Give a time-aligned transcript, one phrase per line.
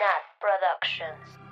[0.00, 1.49] Nat Productions.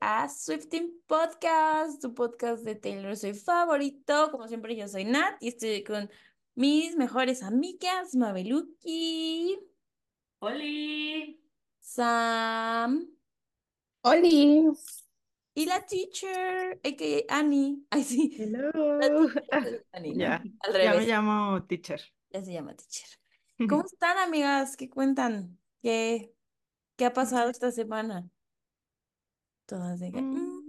[0.00, 4.30] A Swifting Podcast, tu podcast de Taylor Swift favorito.
[4.30, 6.10] Como siempre, yo soy Nat y estoy con
[6.54, 9.58] mis mejores amigas, Mabeluki,
[10.40, 11.40] ¡Holi!
[11.80, 13.06] Sam
[14.02, 14.64] Oli.
[15.54, 17.38] y la teacher, a.k.a.
[17.38, 17.78] Annie.
[17.90, 18.34] Ay, sí.
[18.38, 18.98] Hello.
[19.00, 20.18] teacher Annie, ¿no?
[20.20, 22.00] Ya, Al ya me llamo teacher.
[22.30, 23.08] ya se llama teacher.
[23.68, 24.76] ¿Cómo están, amigas?
[24.76, 25.58] ¿Qué cuentan?
[25.82, 26.32] ¿Qué,
[26.96, 28.28] qué ha pasado esta semana?
[29.66, 30.62] Todas de que, Mm,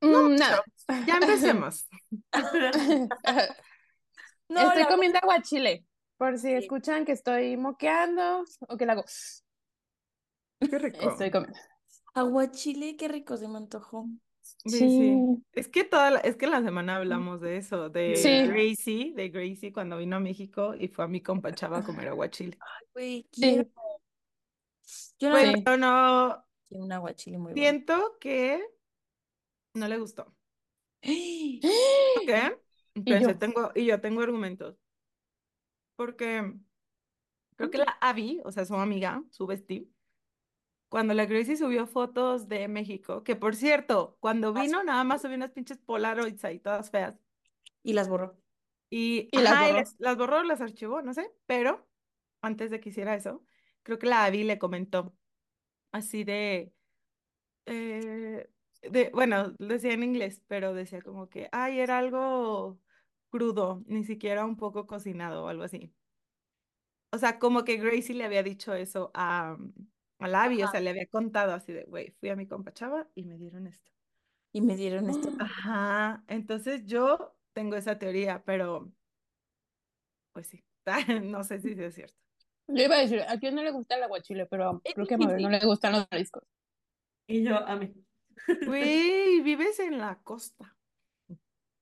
[0.00, 0.62] "Mm, No, nada.
[1.06, 1.88] Ya empecemos.
[4.48, 5.84] no, estoy comiendo aguachile.
[6.16, 6.54] Por si Sí.
[6.54, 9.04] escuchan que estoy moqueando o que la hago.
[10.60, 11.10] Qué rico.
[11.10, 11.58] Estoy comiendo.
[12.14, 14.06] Aguachile, qué rico se me antojó.
[14.42, 14.78] Sí, Sí.
[14.78, 15.44] sí.
[15.52, 18.46] Es que toda la, es que la semana hablamos de eso, de Sí.
[18.46, 22.08] Gracie, de Gracie cuando vino a México y fue a mi compa Chava a comer
[22.08, 22.58] aguachile.
[22.92, 23.40] Güey, Sí.
[23.40, 23.68] quiero.
[25.18, 26.44] Yo no Bueno, no
[26.78, 27.76] un aguachile muy bueno.
[27.76, 28.60] siento que
[29.74, 30.34] no le gustó.
[32.12, 32.58] ¿Por qué?
[33.04, 33.36] Y Pensé, yo.
[33.36, 34.76] tengo, y yo tengo argumentos.
[35.96, 36.28] Porque
[37.56, 39.88] creo que la Abby, o sea, su amiga, su bestie,
[40.88, 45.36] cuando la Gracie subió fotos de México, que por cierto, cuando vino nada más subió
[45.36, 47.14] unas pinches Polaroids ahí todas feas.
[47.82, 48.38] Y las borró.
[48.90, 49.74] Y, Y las ajá, y borró.
[49.74, 51.88] las, las borró, las archivó, no sé, pero
[52.42, 53.44] antes de que hiciera eso,
[53.82, 55.16] creo que la Abby le comentó
[55.92, 56.72] así de,
[57.66, 58.50] eh,
[58.82, 62.80] de, bueno, decía en inglés, pero decía como que, ay, era algo
[63.30, 65.94] crudo, ni siquiera un poco cocinado o algo así.
[67.10, 69.56] O sea, como que Gracie le había dicho eso a,
[70.18, 72.72] a la Abby, o sea, le había contado así de, güey, fui a mi compa
[72.72, 73.90] Chava y me dieron esto.
[74.52, 75.30] Y me dieron esto.
[75.38, 78.92] Ajá, entonces yo tengo esa teoría, pero
[80.32, 80.64] pues sí,
[81.22, 82.16] no sé si es cierto.
[82.68, 85.18] Yo iba a decir, a quién no le gusta el aguachile, pero creo que a
[85.18, 86.44] Mabel no le gustan los mariscos.
[87.26, 87.92] Y yo, a mí.
[88.64, 90.76] Güey, vives en la costa.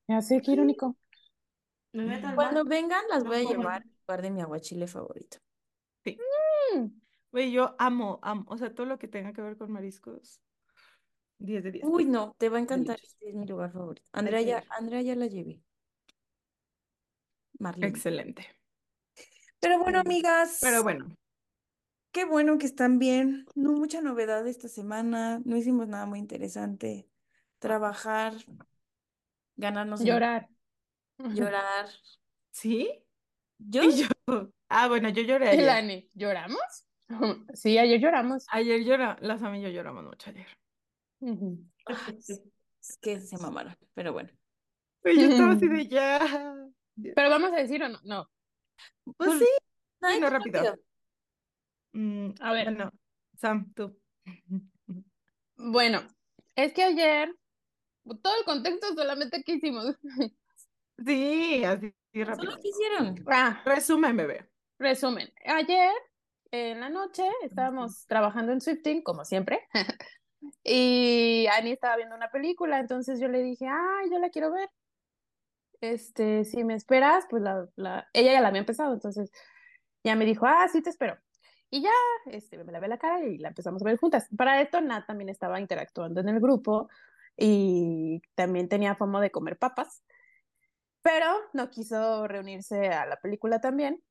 [0.09, 0.97] Ya sé, qué irónico.
[1.93, 2.69] Me meto al Cuando mar.
[2.69, 5.39] vengan, las voy a llevar a lugar de mi aguachile favorito.
[6.05, 6.23] Sí.
[6.75, 7.01] Mm,
[7.33, 10.41] Güey, yo amo, amo, o sea, todo lo que tenga que ver con mariscos,
[11.39, 11.85] 10 de 10.
[11.87, 12.99] Uy, no, te va a encantar.
[13.03, 14.07] Este es mi lugar favorito.
[14.13, 14.65] Andrea ya.
[14.71, 15.63] Andrea ya la llevé.
[17.61, 17.89] Marlene.
[17.89, 18.47] Excelente.
[19.61, 21.15] Pero bueno, amigas, Pero bueno,
[22.13, 23.47] qué bueno que están bien.
[23.55, 25.41] No mucha novedad esta semana.
[25.45, 27.07] No hicimos nada muy interesante.
[27.59, 28.35] Trabajar,
[29.57, 30.49] ganarnos el Llorar.
[31.35, 31.89] llorar.
[32.51, 33.05] ¿sí?
[33.59, 34.07] Yo Y yo,
[34.69, 35.65] ah, bueno, yo lloré ¿Y ayer.
[35.67, 36.87] Lani, ¿lloramos?
[37.55, 38.47] Sí, ayer lloramos.
[38.53, 40.47] Ayer llora, las amigas y yo lloramos mucho ayer.
[41.21, 41.59] Ujú.
[41.87, 44.31] Ay, es que se mamaron, pero bueno.
[45.03, 46.21] Güey, yo estaba así de ya.
[46.97, 48.31] Pero vamos a decir o no, no.
[49.17, 49.47] Pues sí,
[50.01, 50.63] qué rápido.
[50.63, 50.77] rápido.
[51.93, 52.65] Mm, A ver.
[52.67, 52.91] bueno,
[53.37, 53.99] Sam, tú.
[55.57, 56.01] Bueno,
[56.57, 57.35] es que ayer,
[58.23, 59.97] todo el contexto solamente que hicimos.
[61.07, 62.51] Sí, así rápido.
[62.53, 63.15] Solo quisieron.
[63.27, 64.51] Ah, Resumen, bebé.
[64.79, 65.91] Resumen, ayer
[66.51, 69.67] en la noche estábamos trabajando en Swifting, como siempre,
[70.63, 74.69] y Annie estaba viendo una película, entonces yo le dije, ay, yo la quiero ver.
[75.81, 78.09] Este, si me esperas, pues la, la...
[78.13, 79.31] ella ya la había empezado, entonces
[80.05, 81.19] ya me dijo, ah, sí te espero.
[81.71, 81.91] Y ya,
[82.27, 84.29] este, me lavé la cara y la empezamos a ver juntas.
[84.37, 86.89] Para esto, Nat también estaba interactuando en el grupo
[87.37, 90.03] y también tenía fama de comer papas,
[91.03, 94.03] pero no quiso reunirse a la película también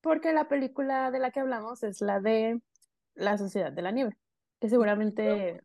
[0.00, 2.60] porque la película de la que hablamos es la de
[3.14, 4.16] La Sociedad de la Nieve,
[4.60, 5.60] que seguramente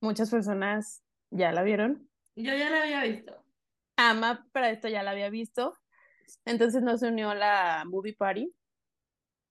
[0.00, 2.08] muchas personas ya la vieron.
[2.34, 3.45] Yo ya la había visto.
[3.96, 5.76] Ama para esto ya la había visto,
[6.44, 8.52] entonces nos unió la movie party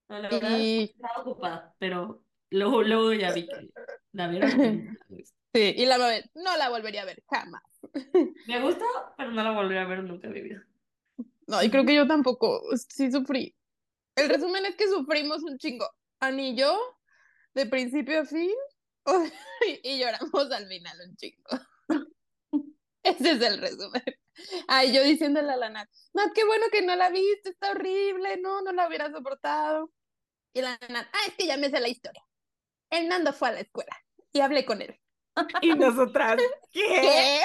[0.08, 3.70] No, la verdad, y estaba ocupada, pero luego, luego ya vi que
[4.12, 4.50] la vieron.
[5.10, 5.18] no
[5.54, 5.98] sí, y la
[6.36, 7.64] no la volvería a ver jamás.
[8.48, 8.86] Me gustó,
[9.18, 10.64] pero no la volveré a ver nunca en mi vida.
[11.48, 13.56] No, y creo que yo tampoco, sí sufrí.
[14.16, 15.88] El resumen es que sufrimos un chingo.
[16.20, 16.80] Ani y yo,
[17.54, 18.52] de principio a fin,
[19.84, 21.44] y lloramos al final un chingo.
[23.06, 24.04] Ese es el resumen.
[24.68, 28.38] Ay, yo diciéndole a la Nat, Nat, qué bueno que no la viste, está horrible,
[28.42, 29.92] no, no la hubiera soportado.
[30.54, 32.24] Y la Nat, ah, es que ya me sé la historia.
[32.90, 33.96] el Nando fue a la escuela
[34.34, 35.00] y hablé con él.
[35.62, 36.38] Y nosotras,
[36.72, 36.81] ¿qué?
[37.02, 37.42] ¿Qué?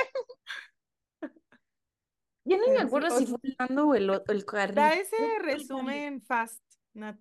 [2.45, 4.45] Yo no me acuerdo si fue el Nando o el, otro- el.
[4.75, 6.63] Da ese resumen fast,
[6.95, 7.19] Nat.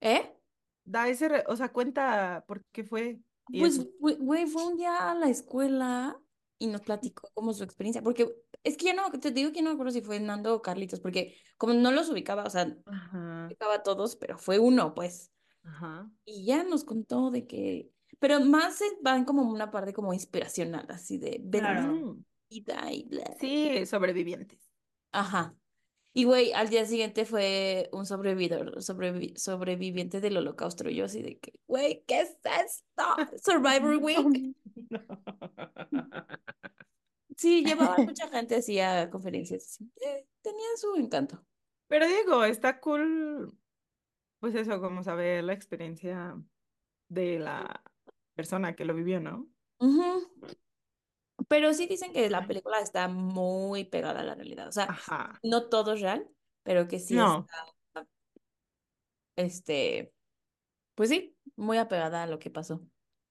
[0.00, 0.34] ¿Eh?
[0.84, 3.18] Da ese, re- o sea, cuenta por qué fue.
[3.46, 6.18] Pues, güey, fue un día a la escuela
[6.64, 9.70] y nos platicó como su experiencia, porque es que ya no, te digo que no
[9.70, 13.46] me acuerdo si fue Nando o Carlitos, porque como no los ubicaba, o sea, Ajá,
[13.46, 15.30] ubicaba a todos, pero fue uno, pues.
[15.62, 16.10] ajá.
[16.24, 20.86] Y ya nos contó de que, pero más se van como una parte como inspiracional,
[20.88, 22.18] así de Claro.
[22.50, 23.34] Vida y bla.
[23.40, 24.58] Sí, sobrevivientes.
[25.12, 25.54] Ajá.
[26.16, 30.88] Y güey, al día siguiente fue un sobrevividor, sobrevi- sobreviviente del holocausto.
[30.88, 33.02] Y yo así de que, güey, ¿qué es esto?
[33.42, 34.54] Survivor Week.
[37.36, 39.64] Sí, llevaba mucha gente así a conferencias.
[39.64, 39.90] así.
[40.02, 41.44] Eh, tenía su encanto.
[41.88, 43.52] Pero digo, está cool,
[44.40, 46.36] pues eso, como saber la experiencia
[47.08, 47.82] de la
[48.34, 49.48] persona que lo vivió, ¿no?
[51.48, 54.68] Pero sí dicen que la película está muy pegada a la realidad.
[54.68, 55.38] O sea, Ajá.
[55.42, 56.28] no todo es real,
[56.62, 57.40] pero que sí No.
[57.40, 58.06] está,
[59.36, 60.12] este,
[60.94, 62.80] pues sí, muy apegada a lo que pasó.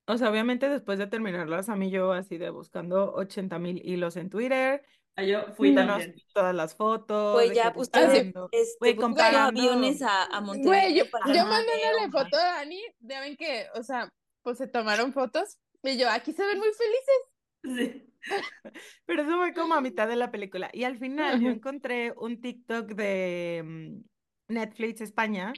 [0.05, 4.17] O sea, obviamente después de terminarlas, a mí yo así de buscando 80 mil hilos
[4.17, 4.83] en Twitter,
[5.15, 6.15] Ah, Yo fui viéndonos también.
[6.33, 7.67] todas las fotos, Güey, de ya
[8.51, 9.61] este, güey, comparando.
[9.61, 13.67] aviones a, a Güey, Monterrey yo, para yo mandándole foto a Dani, ya ven que,
[13.75, 14.09] o sea,
[14.41, 17.93] pues se tomaron fotos y yo, aquí se ven muy felices.
[17.93, 18.09] Sí.
[19.05, 20.69] Pero eso fue como a mitad de la película.
[20.73, 25.53] Y al final yo encontré un TikTok de mm, Netflix España,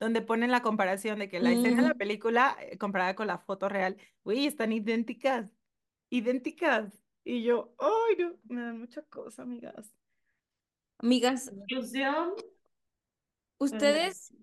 [0.00, 3.38] donde ponen la comparación de que la escena de la película eh, comparada con la
[3.38, 5.50] foto real, güey, están idénticas,
[6.10, 7.02] idénticas.
[7.24, 9.92] Y yo, ay, no, me dan mucha cosa, amigas.
[10.98, 12.34] Amigas, Inclusión.
[13.58, 14.34] ¿ustedes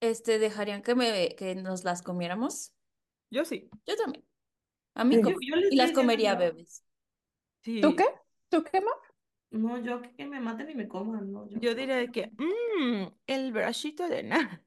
[0.00, 2.72] este, dejarían que, me, que nos las comiéramos?
[3.30, 4.24] Yo sí, Yo también.
[4.94, 5.22] A mí Sí.
[5.22, 5.36] como.
[5.40, 6.84] Yo, yo les Y las comería bebés.
[7.62, 7.80] sí.
[7.80, 8.04] ¿Tú qué?
[8.48, 8.90] ¿Tú qué, Mo?
[9.52, 11.48] No, yo que, me maten y me coman, no.
[11.48, 14.64] Yo, Yo diría de que, mmm, el bracito de nada.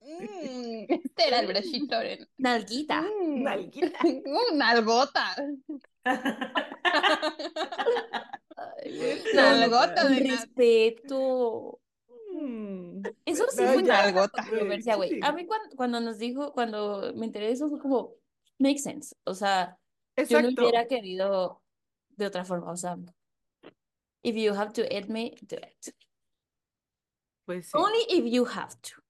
[0.00, 1.98] Mm, este era el bracito.
[1.98, 3.02] de- Nalguita.
[3.02, 3.98] Mm, Nalguita.
[4.52, 5.34] Una algota.
[8.56, 11.80] Ay, güey, Una no, algota con de respeto.
[12.32, 14.42] Mm, Eso sí no, fue ya, una algota.
[14.42, 15.10] controversia, güey.
[15.10, 15.20] sí.
[15.22, 18.14] A mí cuando, cuando nos dijo, cuando me enteré de eso fue como,
[18.58, 19.14] make sense.
[19.24, 19.78] O sea,
[20.28, 21.62] yo no hubiera querido
[22.10, 22.70] de otra forma.
[22.72, 22.96] O sea,
[24.22, 25.94] if you have to eat me, do it.
[27.46, 27.72] Pues sí.
[27.74, 29.00] Only if you have to.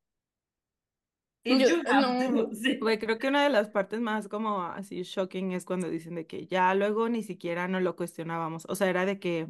[1.44, 2.48] If Yo- you have no.
[2.48, 2.78] to, sí.
[2.78, 6.26] Güey, creo que una de las partes más como así shocking es cuando dicen de
[6.26, 8.66] que ya luego ni siquiera no lo cuestionábamos.
[8.68, 9.48] O sea, era de que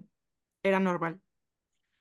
[0.63, 1.21] era normal.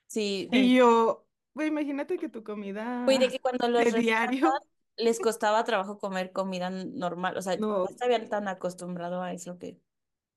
[0.08, 4.52] Sí, Y yo, güey, imagínate que tu comida güey, de que cuando los de diario,
[4.96, 7.36] les costaba trabajo comer comida normal.
[7.36, 7.86] O sea, No.
[7.88, 9.80] se habían tan acostumbrado a eso que.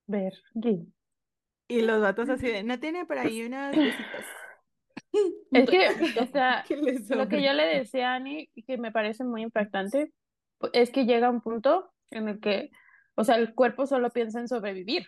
[0.07, 0.33] Ver,
[1.67, 3.75] y los vatos así de, no tiene por ahí unas
[5.51, 5.87] Es que,
[6.19, 7.43] o sea, lo que sobren".
[7.43, 10.13] yo le decía a Ani, que me parece muy impactante,
[10.59, 12.69] pu- es que llega un punto en el que,
[13.15, 15.07] o sea, el cuerpo solo piensa en sobrevivir.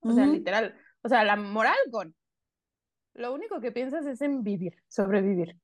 [0.00, 0.32] O sea, Ujú.
[0.32, 0.74] literal.
[1.02, 2.14] O sea, la moral, con.
[3.14, 5.58] Lo único que piensas es en vivir, sobrevivir.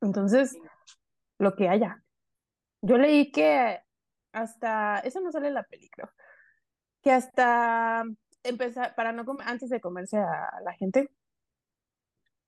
[0.00, 0.56] Entonces,
[1.38, 2.02] lo que haya.
[2.82, 3.80] Yo leí que
[4.32, 6.12] hasta, eso no sale en la película,
[7.02, 8.04] que hasta
[8.42, 11.10] empezar, para no comer, antes de comerse a la gente,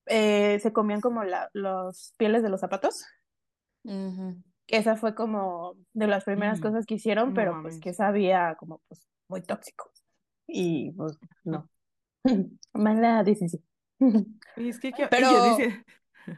[0.06, 3.04] eh, se comían como la, los pieles de los zapatos.
[3.84, 7.92] Que esa fue como de las primeras Mm, cosas que hicieron, no pero pues que
[7.92, 9.90] sabía como pues muy tóxico.
[10.46, 11.68] Y pues no.
[12.72, 13.62] Mala decisión.
[14.56, 15.84] Y es que, ¿qué- y Pero- dice-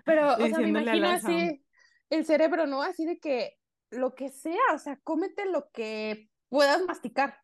[0.04, 1.64] Pero, o sea, me imagino así
[2.10, 2.82] el cerebro, ¿no?
[2.82, 3.58] Así de que
[3.90, 7.38] lo que sea, o sea, cómete lo que puedas masticar.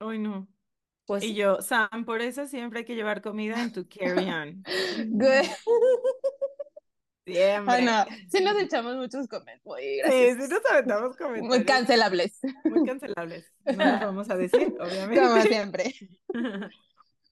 [0.00, 0.46] Ay, no.
[1.06, 4.62] Pues Y yo, Sam, por eso siempre hay que llevar comida en tu carry-on.
[5.10, 5.50] Güey.
[7.26, 7.74] Siempre.
[7.74, 10.44] Ay, no, sí nos echamos muchos comentarios muy Sí, graciosos.
[10.44, 13.50] sí nos aventamos Muy comentarios cancelables, muy cancelables.
[13.64, 15.48] No los vamos a decir, como obviamente.
[15.48, 15.94] siempre.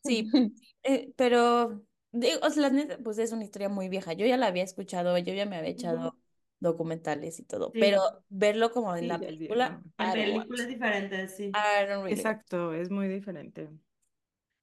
[0.05, 0.31] Sí,
[0.83, 2.71] eh, pero, digo, o sea,
[3.05, 4.12] pues es una historia muy vieja.
[4.14, 6.17] Yo ya la había escuchado, yo ya me había echado
[6.62, 7.81] documentales y todo, Sí.
[7.81, 11.50] pero verlo como en Sí, la película, En películas diferentes, sí.
[11.52, 13.69] Really Exacto, es muy diferente.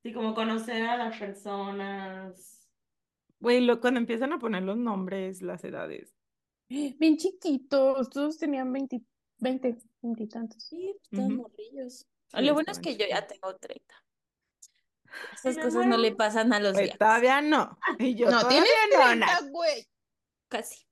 [0.01, 2.67] Sí, como conocer a las personas.
[3.39, 6.15] Güey, lo- cuando empiezan a poner los nombres, las edades.
[6.99, 9.01] Bien chiquitos, todos tenían 20,
[9.39, 10.63] 20, 20 y tantos.
[10.63, 11.35] Sí, están Ujú.
[11.43, 12.05] morrillos.
[12.27, 13.95] Sí, Lo bueno es que yo ya tengo 30.
[15.33, 16.97] Esas cosas no le pasan a los viejos.
[16.97, 17.77] todavía no.
[17.99, 19.49] Y yo No, todavía tienes no, 30, Nat.
[19.51, 19.87] güey.
[20.47, 20.85] Casi.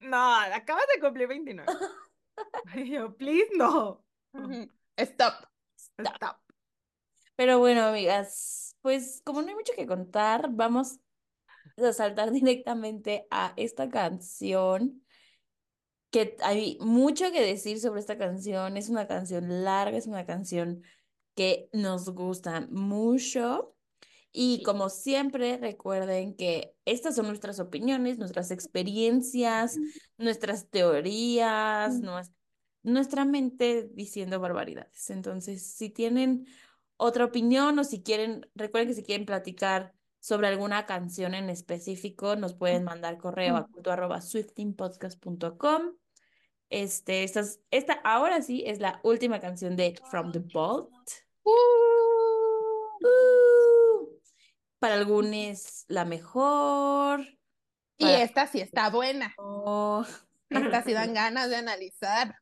[0.00, 1.72] No, acabas de cumplir 29.
[2.74, 4.04] Y yo, please, no.
[4.32, 4.70] Ujú.
[4.96, 5.34] Stop.
[5.98, 6.36] Stop.
[7.36, 10.98] Pero bueno, amigas, pues como no hay mucho que contar, vamos
[11.76, 15.02] a saltar directamente a esta canción,
[16.10, 18.76] que hay mucho que decir sobre esta canción.
[18.76, 20.82] Es una canción larga, es una canción
[21.34, 23.74] que nos gusta mucho.
[24.32, 29.76] Y como siempre, recuerden que estas son nuestras opiniones, nuestras experiencias,
[30.18, 32.32] nuestras teorías, nues-
[32.82, 35.10] nuestra mente diciendo barbaridades.
[35.10, 36.46] Entonces, si tienen
[36.96, 42.36] otra opinión o si quieren, recuerden que si quieren platicar sobre alguna canción en específico,
[42.36, 45.94] nos pueden mandar correo a culto arroba swiftingpodcast.com.
[46.68, 50.92] Este, estas, esta ahora sí es la última canción de From the Vault.
[51.42, 52.09] Uh, Uh,
[54.80, 57.20] para algunos la mejor.
[57.98, 59.34] y Para esta sí está buena.
[59.38, 60.04] no.
[60.48, 62.34] Esta sí dan ganas de analizar.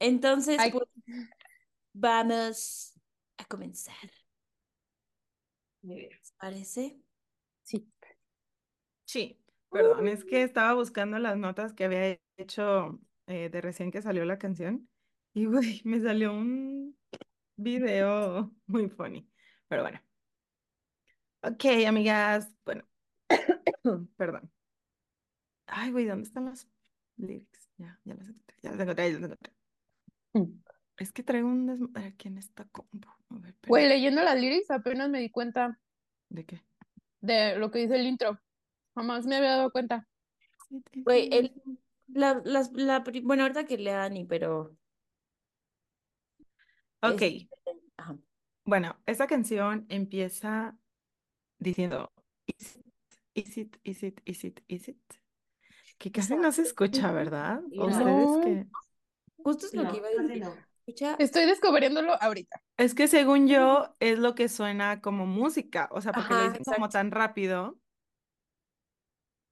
[0.00, 0.72] Entonces, Ay.
[0.72, 0.88] pues,
[1.92, 2.94] vamos
[3.36, 3.94] a comenzar.
[5.82, 6.10] Muy bien.
[6.10, 7.00] ¿Les parece?
[7.62, 7.92] Sí.
[9.04, 9.38] Sí,
[9.70, 14.24] perdón, es que estaba buscando las notas que había hecho eh, de recién que salió
[14.24, 14.88] la canción
[15.32, 16.98] y, güey, me salió un
[17.56, 19.30] video muy funny.
[19.68, 20.05] Pero bueno.
[21.46, 22.48] Ok, amigas.
[22.64, 22.84] Bueno,
[24.16, 24.50] perdón.
[25.66, 26.66] Ay, güey, ¿dónde están los
[27.16, 27.70] lyrics?
[27.78, 29.52] Ya, ya las encontré, ya las encontré, ya las encontré.
[30.32, 30.60] Mm.
[30.98, 32.62] Es que traigo un desmadre aquí en esta.
[32.64, 35.78] A ver, Güey, leyendo las lyrics apenas me di cuenta
[36.30, 36.62] ¿De qué?
[37.20, 38.40] de lo que dice el intro.
[38.94, 40.08] Jamás me había dado cuenta.
[40.94, 41.62] Güey, el,
[42.08, 44.76] la, las, la, pri- bueno, ahorita que lea Dani, pero
[47.02, 47.48] Ok, este,
[47.98, 48.16] ajá.
[48.64, 50.78] bueno, esta canción empieza
[51.58, 52.12] diciendo
[53.34, 54.96] Is it, is it, is it, is it?
[55.98, 57.60] Que casi no se escucha, ¿verdad?
[57.70, 57.88] Sí, ¿O no.
[57.88, 58.66] ustedes que
[59.44, 60.42] Justo es lo No, que iba a decir.
[60.42, 60.54] no.
[60.86, 62.60] Escucha, Estoy descubriéndolo ahorita.
[62.78, 66.50] Es que según yo es lo que suena como música, o sea, porque lo Ajá,
[66.50, 67.78] dicen como tan rápido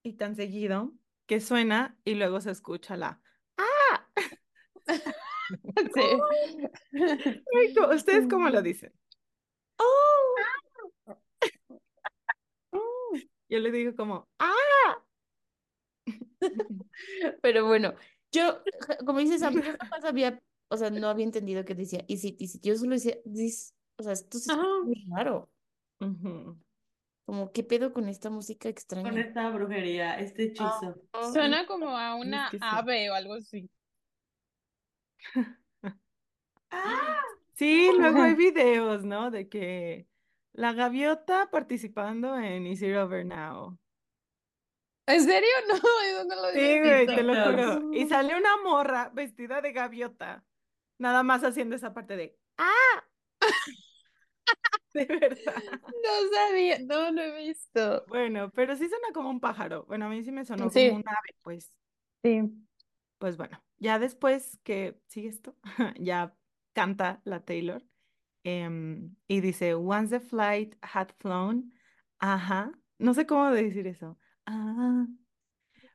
[0.02, 0.92] y tan seguido
[1.26, 3.20] que suena y luego se escucha la
[3.56, 4.06] ¡Ah!
[5.94, 6.02] Sí.
[7.94, 8.92] ¿Ustedes cómo lo dicen?
[9.78, 10.34] ¡Oh!
[13.54, 14.98] Yo le digo como ¡Ah!
[17.40, 17.94] pero bueno,
[18.32, 18.60] yo,
[19.06, 22.36] como dices, Sam, yo jamás había, o sea, no había entendido que decía, y si,
[22.40, 24.66] y si, yo solo decía, this, o sea, esto escucha Ajá.
[24.82, 25.48] muy raro,
[27.24, 29.20] como, ¿qué pedo con esta música Con extraña?
[29.20, 30.96] esta brujería, este hechizo.
[31.12, 32.64] Ah, Suena como a una que sí.
[32.68, 33.70] ave o algo así.
[37.54, 39.30] Sí, luego hay videos, ¿no?
[39.30, 40.08] De que
[40.54, 43.78] la gaviota participando en Is It Over Now.
[45.06, 45.48] ¿En serio?
[45.68, 47.92] No, eso no lo Sí, güey, te lo juro.
[47.92, 50.44] Y sale una morra vestida de gaviota,
[50.98, 53.04] nada más haciendo esa parte de ¡Ah!
[54.94, 55.62] De verdad.
[55.82, 58.04] No sabía, no lo he visto.
[58.06, 59.84] Bueno, pero sí suena como un pájaro.
[59.86, 60.88] Bueno, a mí sí me sonó Sí.
[60.88, 61.72] como un ave, pues.
[62.22, 62.42] Sí.
[63.18, 65.56] Pues bueno, ya después que sigue esto,
[65.98, 66.36] ya
[66.74, 67.82] canta la Taylor
[68.44, 71.72] em, y dice, Once the flight had flown,
[72.20, 75.06] ajá, no sé cómo decir eso, ah,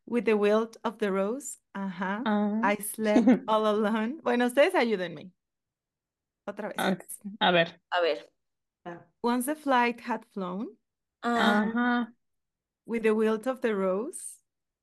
[0.06, 2.62] with the wilt of the rose, ajá, Ah.
[2.64, 4.20] I slept all alone.
[4.24, 5.32] Bueno, ustedes ayúdenme.
[6.48, 6.76] Otra vez.
[6.78, 6.98] Ah,
[7.40, 7.80] A ver.
[7.92, 8.30] A ver,
[8.86, 10.68] Ah, Once the flight had flown,
[11.24, 12.08] ah, Ajá.
[12.86, 14.38] with the wilt of the rose,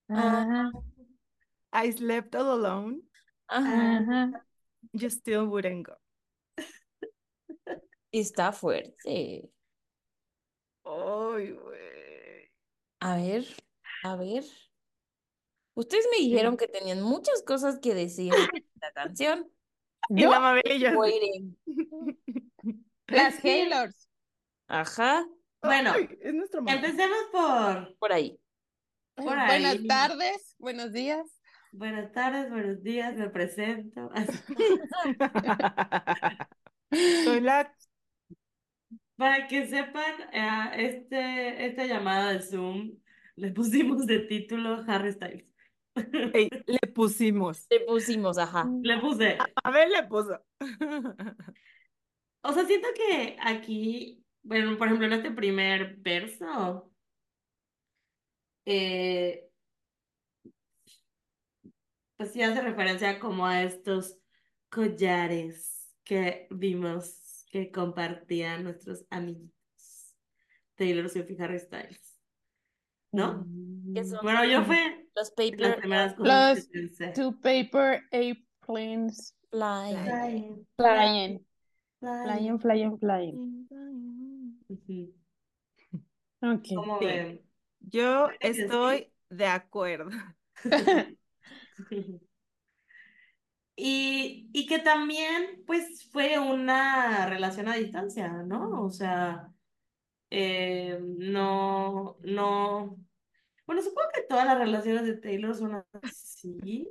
[0.09, 0.71] Ajá.
[1.73, 3.03] I slept all alone,
[3.51, 4.33] ajá, Ajá.
[4.93, 5.95] you still wouldn't go.
[8.21, 9.51] Está fuerte.
[10.85, 12.51] Ay, güey.
[13.01, 13.45] A ver,
[14.05, 14.45] a ver.
[15.75, 19.51] Ustedes me dijeron que tenían muchas cosas que decir de la canción.
[20.09, 20.31] Y ¿Yo?
[20.31, 20.97] la Mabel y yo así.
[20.97, 21.59] Waiting.
[23.09, 24.09] Las Haylors.
[24.69, 25.27] Ajá,
[25.63, 28.39] Bueno, Ay, es nuestro empecemos por por ahí.
[29.15, 29.87] Por Buenas ahí.
[29.87, 31.25] tardes, buenos días.
[31.73, 34.11] buenas tardes, buenos días, me presento.
[37.25, 37.73] Soy la
[39.17, 42.99] Para que sepan, eh, este, esta llamada de Zoom
[43.37, 45.45] le pusimos de título Harry Styles.
[46.67, 47.67] Le pusimos.
[47.71, 48.69] Le pusimos, ajá.
[48.83, 49.39] Le puse.
[49.65, 50.39] A ver, le puso.
[52.49, 56.93] O sea, siento que aquí, bueno, por ejemplo, en este primer verso,
[58.65, 59.49] eh,
[62.17, 64.17] pues sí hace referencia como a estos
[64.71, 67.26] collares que vimos
[67.65, 70.15] que compartían nuestros amiguitos
[70.75, 72.19] Taylor Swift y Harry Styles,
[73.13, 73.47] ¿no?
[73.95, 74.19] ¿Qué son?
[74.23, 77.13] Bueno, yo fue, Los Las paper primeras cosas Los que pensé.
[77.13, 80.05] two paper airplanes flying.
[80.05, 81.47] Flying, flying,
[82.01, 82.59] flying.
[82.59, 84.59] flying, flying, flying.
[84.69, 85.15] Ujú.
[86.43, 86.67] Ok.
[86.75, 87.07] ¿Cómo Sí.
[87.07, 87.43] ven?
[87.81, 90.11] Yo estoy de acuerdo.
[93.77, 98.83] Y, y que también, pues, fue una relación a distancia, ¿no?
[98.83, 99.53] O sea,
[100.31, 102.97] eh, no, no.
[103.67, 106.89] Bueno, supongo que todas las relaciones de Taylor son así,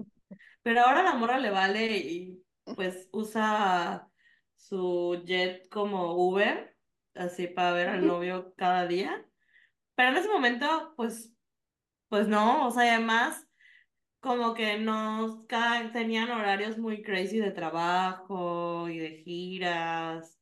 [0.63, 2.43] pero ahora la morra le vale y
[2.75, 4.09] pues usa
[4.55, 6.75] su jet como Uber,
[7.13, 9.25] así para ver al novio cada día.
[9.95, 11.33] Pero en ese momento, pues,
[12.09, 13.47] pues no, o sea, además,
[14.25, 20.39] como que no, cada, tenían horarios muy crazy de trabajo y de giras.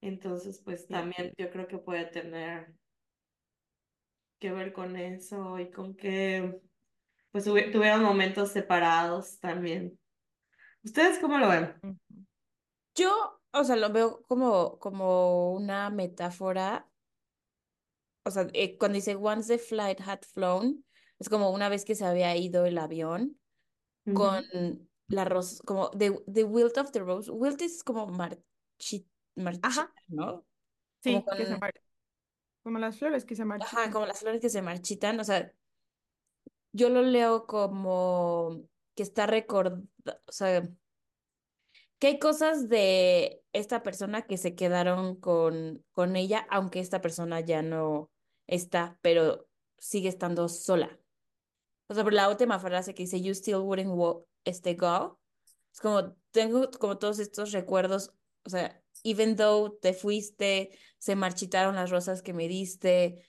[0.00, 2.74] Entonces, pues también yo creo que puede tener
[4.38, 6.58] que ver con eso y con que
[7.32, 9.98] pues tuvieron momentos separados también.
[10.82, 12.00] ¿Ustedes cómo lo ven?
[12.94, 16.88] Yo, o sea, lo veo como, como una metáfora.
[18.24, 20.82] O sea, eh, cuando dice once the flight had flown,
[21.22, 23.40] es como una vez que se había ido el avión
[24.12, 24.44] con
[25.08, 27.30] la rosa, como the, the wilt of the rose.
[27.32, 30.46] Wilt es como marchi, marchita, Ajá, ¿no?
[31.04, 31.74] Como sí, que se con, mar-
[32.62, 33.90] como las flores que se ajá, marchitan.
[33.90, 35.18] como las flores que se marchitan.
[35.20, 35.52] O sea,
[36.72, 38.62] yo lo leo como
[38.94, 39.88] que está recordando,
[40.26, 40.62] o sea,
[41.98, 47.40] que hay cosas de esta persona que se quedaron con, con ella, aunque esta persona
[47.40, 48.10] ya no
[48.46, 49.48] está, pero
[49.78, 50.98] sigue estando sola.
[51.88, 55.20] O sea, por la última frase que dice, You still wouldn't wo- este, go.
[55.72, 61.74] Es como, tengo como todos estos recuerdos, o sea, even though te fuiste, se marchitaron
[61.74, 63.26] las rosas que me diste,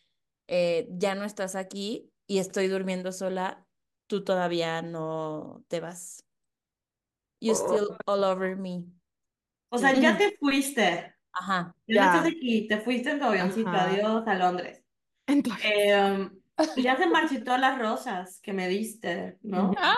[0.48, 3.66] eh, ya no estás aquí y estoy durmiendo sola,
[4.08, 6.26] tú todavía no te vas.
[7.40, 8.86] You Oh, still all over me.
[9.70, 11.76] O sea, ya te fuiste, Ajá.
[11.88, 14.84] ya no estás aquí, te fuiste en tu avioncito, adiós a Londres.
[15.28, 16.30] Entonces, Eh,
[16.76, 19.74] ya se marchitó las rosas que me diste, ¿no?
[19.78, 19.96] Ah,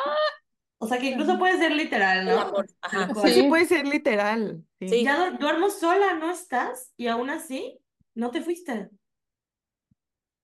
[0.78, 2.41] O sea, que incluso puede ser literal, ¿no?
[2.41, 2.68] amor.
[2.82, 3.10] Ajá.
[3.13, 4.88] Sí, puede ser literal, sí.
[4.88, 5.04] Sí.
[5.04, 7.80] Ya du- duermo sola, no estás, y aún así,
[8.13, 8.89] no te fuiste.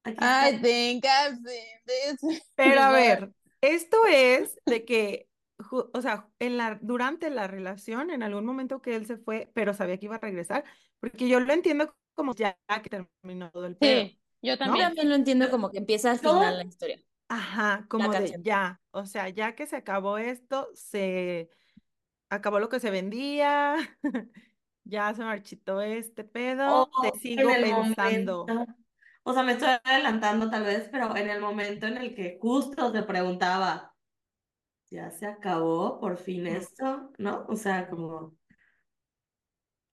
[0.04, 5.30] Aquí I think I've seen this Pero a ver, esto es de que,
[5.72, 9.74] o sea, en la, durante la relación, en algún momento que él se fue, pero
[9.74, 10.64] sabía que iba a regresar,
[11.00, 14.94] porque yo lo entiendo como ya que terminó todo el pedo, Sí, yo también.
[15.08, 19.30] lo entiendo como que empieza al final la historia, Ajá, como de ya, o sea,
[19.30, 21.50] ya que se acabó esto, se
[22.30, 23.76] acabó lo que se vendía,
[24.84, 28.46] ya se marchitó este pedo, te o en sigo pensando.
[28.48, 28.76] momento,
[29.24, 32.92] o sea, me estoy adelantando tal vez, pero en el momento en el que justo
[32.92, 33.94] te preguntaba,
[34.90, 37.12] ¿ya se acabó por fin esto?
[37.18, 37.46] ¿No?
[37.48, 38.36] O sea, como,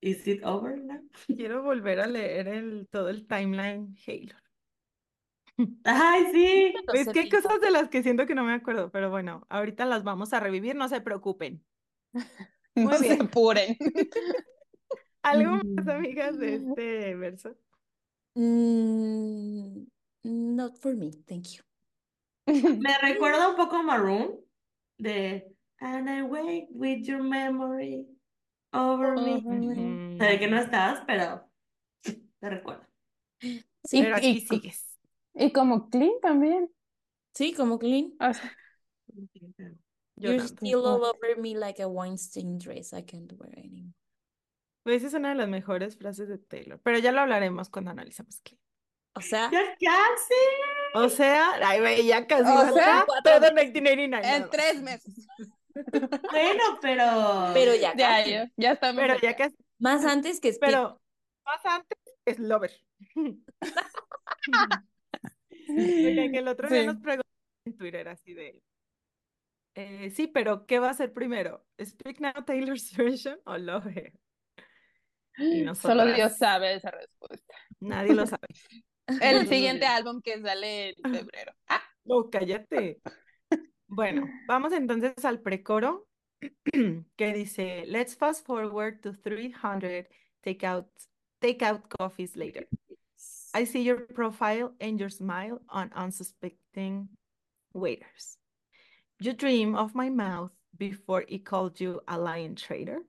[0.00, 1.00] ¿is it over now?
[1.26, 4.34] Quiero volver a leer el, todo el timeline Halo.
[5.84, 6.74] Ay, sí.
[6.94, 9.84] Es que hay cosas de las que siento que no me acuerdo, pero bueno, ahorita
[9.86, 11.64] las vamos a revivir, no se preocupen.
[12.74, 13.22] Muy No se bien.
[13.22, 13.76] apuren.
[15.22, 17.56] ¿Algo más, amigas, de este verso?
[18.34, 19.82] Mm,
[20.22, 21.62] not for me, thank you.
[22.46, 24.40] Me recuerda un poco a Maroon,
[24.96, 28.06] de, and I wake with your memory
[28.72, 30.18] over me.
[30.18, 31.48] Sea, de que no estás, pero
[32.40, 32.86] te recuerdo.
[33.84, 34.98] Sí, Pero aquí Y, sigues.
[35.34, 36.70] y como clean también.
[37.34, 38.14] sí, como clean.
[38.20, 38.52] O sea,
[40.16, 40.58] Yo You're también.
[40.58, 43.94] still all over me like a Weinstein dress I can't wear anymore.
[44.82, 47.90] Pues esa es una de las mejores frases de Taylor, pero ya lo hablaremos cuando
[47.90, 48.60] analicemos Clean.
[49.14, 50.34] O sea, ¡Ya casi!
[50.94, 53.72] O sea, ay, ya casi O sea, todo meses.
[53.72, 54.36] 1989.
[54.36, 55.26] en tres meses.
[56.30, 57.50] Bueno, pero...
[57.54, 58.30] pero ya Ya, casi.
[58.30, 60.70] ya, ya estamos Pero ya que, Más antes que Speed.
[60.70, 61.00] pero
[61.44, 62.72] más antes es Lover.
[65.66, 67.28] Que el otro día nos preguntó
[67.66, 68.62] en Twitter así de,
[69.74, 71.64] eh, sí, pero ¿qué va a ser primero?
[71.82, 74.12] ¿Speak Now Taylor's version o Lover?
[75.80, 77.54] Solo Dios sabe esa respuesta.
[77.80, 78.48] nadie lo sabe.
[79.20, 81.52] El siguiente álbum que sale en febrero.
[81.68, 83.00] Ah, No, cállate.
[83.88, 86.06] Bueno, vamos entonces al precoro
[87.16, 90.06] que dice, let's fast forward to 300
[90.42, 90.86] take out,
[91.40, 92.66] take out coffees later.
[93.54, 97.08] I see your profile and your smile on unsuspecting
[97.72, 98.36] waiters.
[99.20, 103.00] You dream of my mouth before it called you a lying traitor.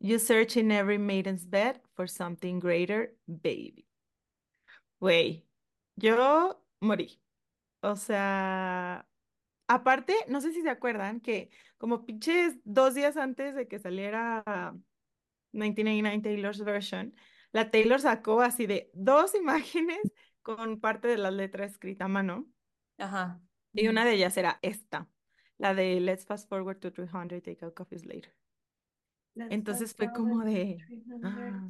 [0.00, 3.86] You search in every maiden's bed for something greater, baby.
[5.02, 5.42] Güey,
[5.96, 7.16] yo morí.
[7.82, 9.04] O sea,
[9.66, 14.42] aparte, no sé si se acuerdan que como pinches dos días antes de que saliera
[15.52, 17.14] 1999 Taylor's version,
[17.52, 20.00] la Taylor sacó así de dos imágenes
[20.42, 22.46] con parte de la letra escrita a mano
[22.98, 23.40] Ajá.
[23.72, 25.08] y una de ellas era esta,
[25.58, 28.34] la de Let's fast forward to 300, take out coffees later.
[29.36, 30.78] Entonces fue como de,
[31.24, 31.68] ah,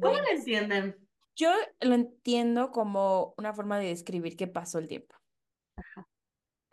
[0.00, 0.96] ¿Cómo lo entienden?
[1.34, 5.16] Yo lo entiendo como una forma de describir que pasó el tiempo.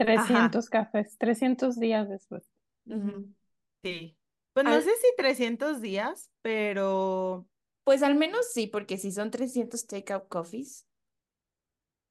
[0.06, 2.44] 300 cafés, 300 días después.
[3.84, 4.18] Sí.
[4.54, 7.48] Pues no Al- sé si 300 días, pero
[7.84, 10.86] Pues al menos sí, porque si son 300 take-out coffees,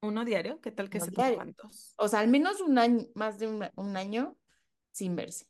[0.03, 1.37] uno diario, ¿qué tal que diario.
[1.37, 1.95] cuántos?
[1.99, 4.37] o sea, al menos un año, más de un, un año
[4.93, 5.47] sin verse.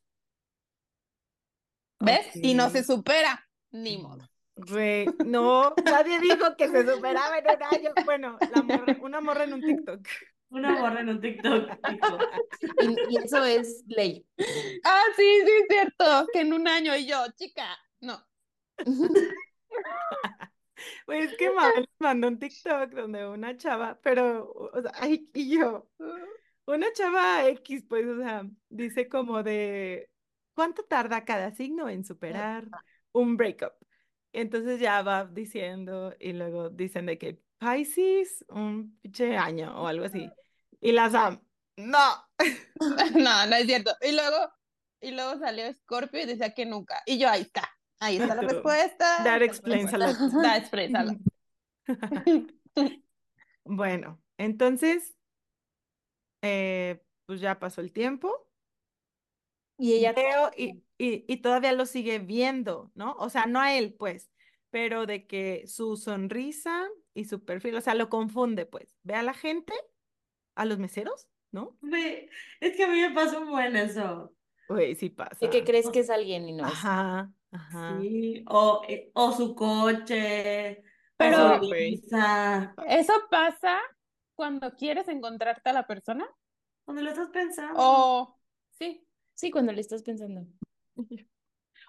[2.01, 2.35] ¿Ves?
[2.35, 3.49] Y no se supera.
[3.71, 4.29] Ni modo.
[4.57, 7.91] Güey, no, nadie dijo que se superaba en un año.
[8.05, 10.07] Bueno, la morra, una morra en un TikTok.
[10.51, 11.71] Una borra en un TikTok.
[12.83, 14.27] Y, y eso es ley.
[14.85, 16.27] Ah, sí, sí, es cierto.
[16.33, 18.25] Que en un año y yo, chica, no.
[21.07, 25.59] Güey, es que Mabel mandó un TikTok donde una chava, pero, o sea, ay, y
[25.59, 25.89] yo,
[26.67, 30.11] una chava X, pues, o sea, dice como de,
[30.55, 32.67] ¿cuánto tarda cada signo en superar
[33.13, 33.73] un breakup?
[34.33, 40.07] Entonces ya va diciendo, y luego dicen de que Pisces, un pinche año o algo
[40.07, 40.31] así.
[40.81, 41.43] Y la Sam,
[41.77, 41.99] no.
[43.15, 43.93] No, no es cierto.
[44.01, 44.53] Y luego,
[45.01, 47.03] y luego salió Scorpio y decía que nunca.
[47.07, 47.69] Y yo, ahí está.
[47.99, 49.23] Ahí está la respuesta.
[49.25, 50.37] That explains a respuesta.
[50.37, 50.43] lot.
[50.43, 51.19] That explains a lot.
[53.65, 55.17] Bueno, entonces,
[56.43, 58.49] eh, pues ya pasó el tiempo.
[59.79, 63.13] Y ella Veo y, y, y todavía lo sigue viendo, ¿no?
[63.19, 64.31] O sea, no a él, pues,
[64.71, 68.99] pero de que su sonrisa y su perfil, o sea, lo confunde, pues.
[69.03, 69.73] Ve a la gente,
[70.61, 71.79] a los meseros, ¿no?
[72.61, 74.35] Es que a mí me pasó un buen eso.
[74.69, 75.39] Güey, sí pasa.
[75.41, 76.73] de que crees que es alguien y no es.
[76.73, 77.99] Ajá, ajá.
[77.99, 80.83] Sí, o, eh, o su coche,
[81.17, 82.75] Pero- o su visa.
[82.87, 83.81] ¿Eso pasa
[84.35, 86.29] cuando quieres encontrarte a la persona?
[86.87, 87.73] ¿Dónde lo estás pensando?
[87.77, 88.39] O,
[88.79, 89.03] sí.
[89.35, 90.47] Sí, cuando le estás pensando.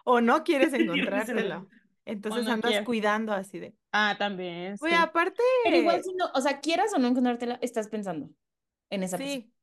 [0.03, 1.67] O no quieres encontrártelo.
[2.05, 2.85] Entonces no andas quiero.
[2.85, 3.75] cuidando así de.
[3.91, 4.77] Ah, también.
[4.79, 4.97] Güey, sí.
[4.99, 5.43] aparte.
[5.65, 8.29] Pero igual si no, o sea, quieras o no encontrártela, estás pensando
[8.91, 9.43] en esa persona.
[9.43, 9.53] Sí,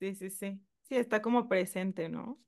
[0.00, 0.60] sí, sí, sí.
[0.88, 2.40] Sí, está como presente, ¿no?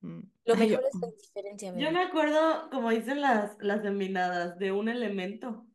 [0.00, 0.20] Mm.
[0.44, 1.92] Lo Ay, yo- mejor es la indiferencia, Yo bebé.
[1.92, 5.66] me acuerdo, como dicen las, las feminadas, de un elemento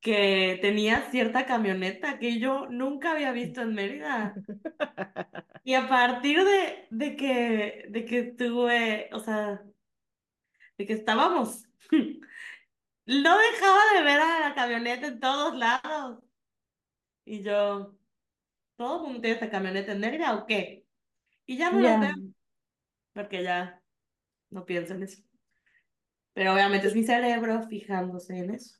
[0.00, 4.34] que tenía cierta camioneta que yo nunca había visto en Mérida.
[5.64, 9.62] Y a partir de, de que, de que tuve, o sea,
[10.78, 11.64] de que estábamos,
[13.06, 16.22] no dejaba de ver a la camioneta en todos lados.
[17.24, 17.97] Y yo,
[18.78, 20.86] ¿todo mundo tiene esta camioneta Mérida o qué?
[21.44, 22.14] Y ya no lo veo,
[23.12, 23.82] porque ya
[24.50, 25.22] no pienso en eso.
[26.32, 28.78] Pero obviamente es mi cerebro fijándose en eso.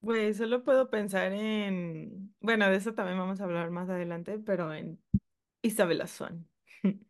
[0.00, 4.72] Güey, solo puedo pensar en, bueno, de eso también vamos a hablar más adelante, pero
[4.72, 5.02] en
[5.60, 6.46] Isabela Swan,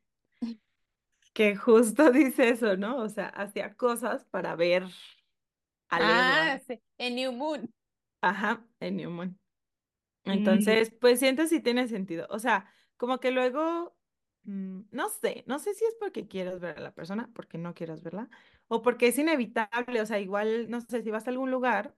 [1.35, 2.97] que justo dice eso, ¿no?
[2.97, 4.85] O sea, hacía cosas para ver
[5.91, 6.81] al Ah, sí.
[6.97, 7.73] En New Moon.
[8.23, 9.29] Ajá, en Newman.
[9.29, 9.48] Mm.
[10.33, 12.27] Entonces, pues siento si tiene sentido.
[12.31, 13.97] O sea, como que luego,
[14.45, 17.75] mm, no sé, no sé si es porque quieras ver a la persona, porque no
[17.75, 18.29] quieras verla,
[18.69, 20.01] o porque es inevitable.
[20.01, 21.95] O sea, igual, no sé, si vas a algún lugar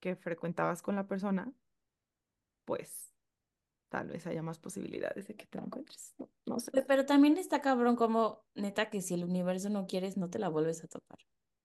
[0.00, 1.52] que frecuentabas con la persona,
[2.64, 3.12] pues
[3.88, 6.14] tal vez haya más posibilidades de que te la encuentres.
[6.18, 6.70] No, no sé.
[6.86, 10.48] Pero también está cabrón como, neta, que si el universo no quieres, no te la
[10.48, 11.18] vuelves a topar.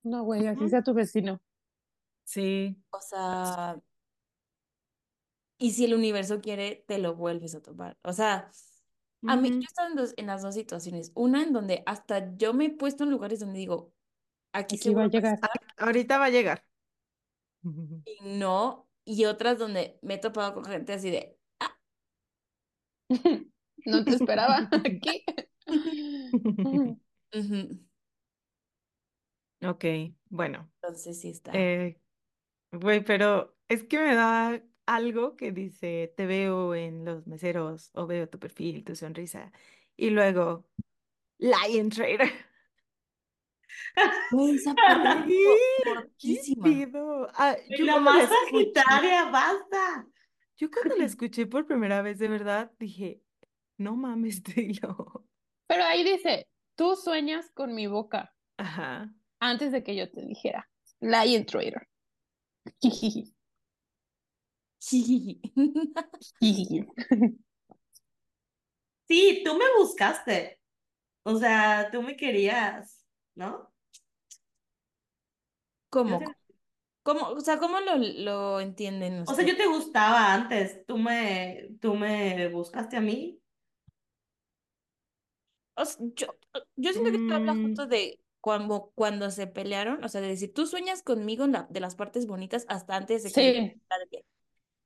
[0.03, 1.41] No, güey, así sea tu vecino.
[2.25, 3.79] Sí, O sea,
[5.57, 7.97] y si el universo quiere, te lo vuelves a topar.
[8.03, 8.51] O sea,
[9.25, 11.11] a mí, yo estado en, dos- en las dos situaciones.
[11.15, 13.93] Una en donde hasta yo me he puesto en lugares donde digo,
[14.53, 15.39] aquí Aquí va a seguro va a llegar.
[15.77, 16.65] ahorita va a llegar.
[18.05, 18.89] y no.
[19.05, 21.39] Y otras donde me he topado con gente así de,
[23.85, 25.23] No te esperaba aquí.
[29.63, 29.85] Ok,
[30.29, 30.71] bueno.
[30.81, 31.51] Entonces sí está.
[31.53, 31.99] Eh,
[32.71, 38.07] güey, pero es que me da algo que dice, te veo en los meseros o
[38.07, 39.51] veo tu perfil, tu sonrisa.
[39.95, 40.65] Y luego,
[41.39, 42.31] Lion Trader.
[44.31, 44.75] Esa.
[47.39, 50.07] Ah, yo La más escuché, sagitaria, basta.
[50.57, 53.21] yo cuando la escuché por primera vez, de verdad, dije,
[53.77, 55.23] no mames, Taylor.
[55.67, 59.13] Pero ahí dice, tú sueñas con mi boca Ajá.
[59.39, 60.67] antes de que yo te dijera.
[60.99, 61.87] Lion Trader.
[69.07, 70.59] Sí, tú me buscaste.
[71.23, 73.73] O sea, tú me querías, ¿no?
[75.89, 76.19] ¿Cómo?
[77.03, 77.29] ¿Cómo?
[77.29, 80.85] O sea, ¿cómo lo, lo entienden O sea, yo te gustaba antes.
[80.85, 83.41] Tú me, tú me buscaste a mí.
[85.75, 86.27] O sea, yo,
[86.75, 90.27] yo siento que tú hablas Mm, justo de cuando, cuando se pelearon, o sea, de
[90.29, 93.51] decir, tú sueñas conmigo en la, de las partes bonitas hasta antes de que yo
[93.51, 93.81] Sí,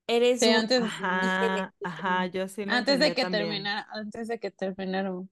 [0.08, 3.28] eres sí, un antes, ajá, ajá, yo sí lo antes de que también.
[3.28, 5.30] terminara, antes de que terminaron.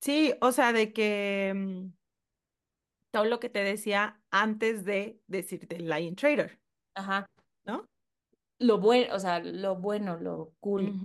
[0.00, 1.86] Sí, o sea, de que mm,
[3.10, 6.60] todo lo que te decía antes de decirte Lion Trader,
[6.94, 7.26] Ajá.
[7.64, 7.88] ¿no?
[8.58, 10.98] Lo bueno, o sea, lo bueno, lo cool.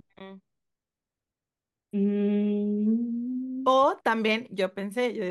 [1.92, 3.64] Mm.
[3.64, 5.24] O también yo pensé, yo,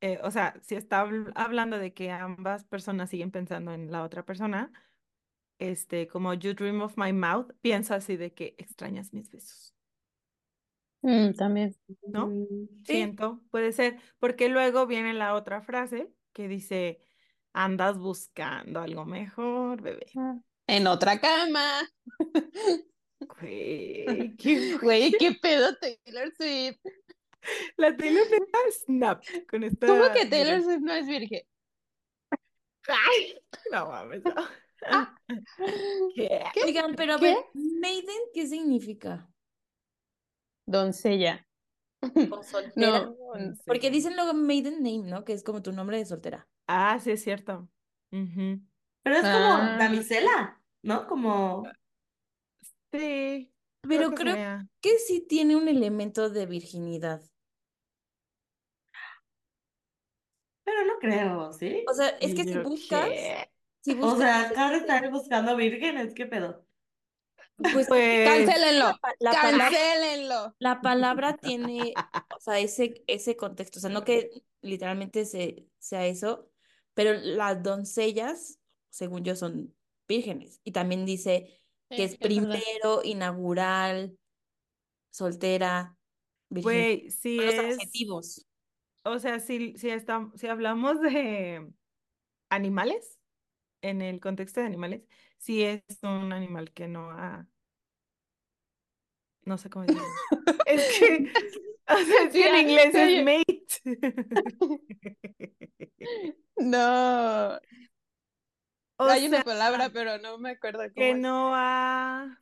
[0.00, 4.02] eh, o sea, si está habl- hablando de que ambas personas siguen pensando en la
[4.04, 4.72] otra persona,
[5.60, 9.74] este, como You Dream of My Mouth, pienso así de que extrañas mis besos,
[11.02, 11.74] Mm, también.
[12.08, 12.26] ¿no?
[12.26, 12.68] Mm.
[12.84, 12.92] Sí.
[12.92, 16.98] Siento, puede ser, porque luego viene la otra frase que dice,
[17.54, 20.06] andas buscando algo mejor, bebé.
[20.16, 21.88] Ah, En otra cama.
[23.40, 26.80] Güey, qué Güey, qué pedo Taylor Swift.
[27.76, 29.86] La Taylor neta snap con esta.
[29.86, 31.42] ¿Cómo que Taylor Swift no es virgen?
[32.88, 33.38] Ay,
[33.72, 34.22] no mames.
[34.24, 34.34] no.
[36.14, 36.28] ¿Qué?
[36.52, 36.60] ¿Qué?
[36.64, 37.34] Oigan, pero a ¿Qué?
[37.34, 39.30] ver, Maiden, ¿qué significa?
[40.66, 41.46] Doncella.
[42.28, 43.00] ¿O soltera?
[43.00, 43.16] No,
[43.66, 45.24] Porque dicen luego Maiden Name, ¿no?
[45.24, 46.48] Que es como tu nombre de soltera.
[46.66, 47.68] Ah, sí, es cierto.
[49.02, 49.76] Pero es como Ah.
[49.76, 51.06] damisela, ¿no?
[51.06, 51.66] Como.
[52.92, 53.52] Sí,
[53.88, 54.36] Pero que creo
[54.80, 57.22] que sí tiene un elemento de virginidad.
[60.64, 61.84] Pero no creo, ¿sí?
[61.90, 63.49] O sea, es que si buscas, ¿qué?
[63.80, 66.66] Si O sea, acá están buscando vírgenes, ¿qué pedo?
[67.70, 68.86] pues Pues, Cancélenlo.
[68.86, 70.56] la, pa- la palabra, Cancélenlo.
[70.58, 73.78] la palabra tiene, o sea, ese, ese contexto.
[73.78, 74.30] O sea, no que
[74.62, 76.50] literalmente se, sea eso,
[76.94, 79.76] pero las doncellas, según yo, son
[80.08, 80.60] vírgenes.
[80.64, 81.62] Y también dice
[81.94, 82.48] que es Sí, es verdad.
[82.48, 84.18] primero, inaugural,
[85.10, 85.98] soltera,
[86.50, 86.62] virgen.
[86.62, 88.46] güey, si los es, adjetivos.
[89.04, 91.72] o sea, si, si, estam- si hablamos de
[92.50, 93.19] animales,
[93.82, 95.02] en el contexto de animales,
[95.38, 97.48] si es un animal que no ha,
[99.44, 100.06] no sé cómo decirlo.
[100.66, 101.32] Es que,
[101.88, 103.66] o sea, es que en Ya, inglés es mate.
[106.58, 107.58] No.
[108.98, 111.18] O Hay una palabra, pero no me acuerdo cómo que es.
[111.18, 112.38] no ha...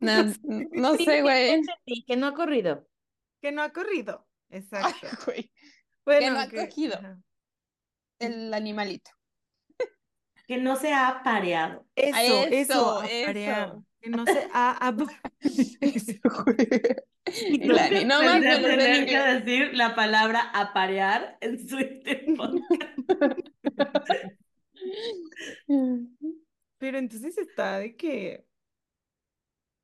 [0.00, 0.24] No,
[0.72, 1.62] no Sí, sé, güey.
[2.06, 2.86] que no ha corrido.
[3.40, 4.26] Que no ha corrido.
[4.50, 5.06] Exacto.
[6.04, 6.94] Bueno, no ha cogido.
[6.96, 7.18] ajá.
[8.18, 9.10] El animalito.
[10.46, 11.84] Que no se ha pareado.
[11.96, 13.72] Eso, eso, Eso, apareado.
[13.72, 13.84] eso.
[14.00, 14.94] Que no se ha...
[17.26, 21.76] Y Lani, no más me tener que decir la palabra aparear en su.
[26.78, 28.46] Pero entonces está de que...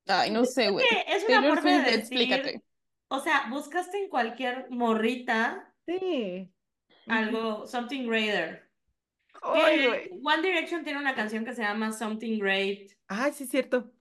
[0.07, 0.85] Ay, no sé, güey.
[1.07, 2.63] Es una Taylor forma de decir, explícate.
[3.09, 6.49] o sea, buscaste en cualquier morrita Sí.
[7.07, 8.61] Algo, something greater.
[9.43, 13.93] One Direction tiene una canción que se llama Something Great, Ay, sí es cierto.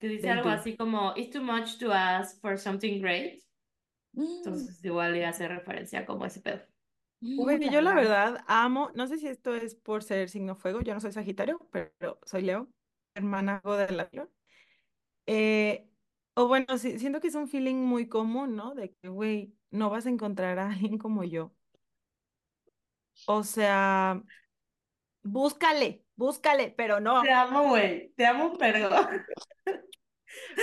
[0.00, 3.42] que dice algo así como, It's too much to ask for something great.
[4.16, 6.62] Mm, Entonces igual le hace referencia como ese pedo.
[7.20, 10.54] Güey, mm, yo la la- verdad amo, no sé si esto es por ser signo
[10.56, 12.68] fuego, yo no soy Sagitario, pero soy Leo,
[13.14, 14.32] hermana de la flor.
[15.26, 15.90] Eh,
[16.34, 18.74] o bueno, sí, siento que es un feeling muy común, ¿no?
[18.74, 21.54] De que, güey, no vas a encontrar a alguien como yo.
[23.26, 24.22] O sea,
[25.22, 27.22] búscale, búscale, pero no.
[27.22, 28.88] Te amo, güey, te amo, pero...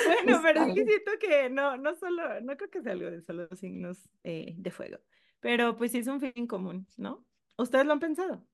[0.06, 3.22] Bueno, pero es que siento que no, no solo, no creo que sea algo de
[3.24, 5.00] solo signos eh, de fuego,
[5.40, 7.26] pero pues sí es un feeling común, ¿no?
[7.58, 8.46] ¿Ustedes lo han pensado?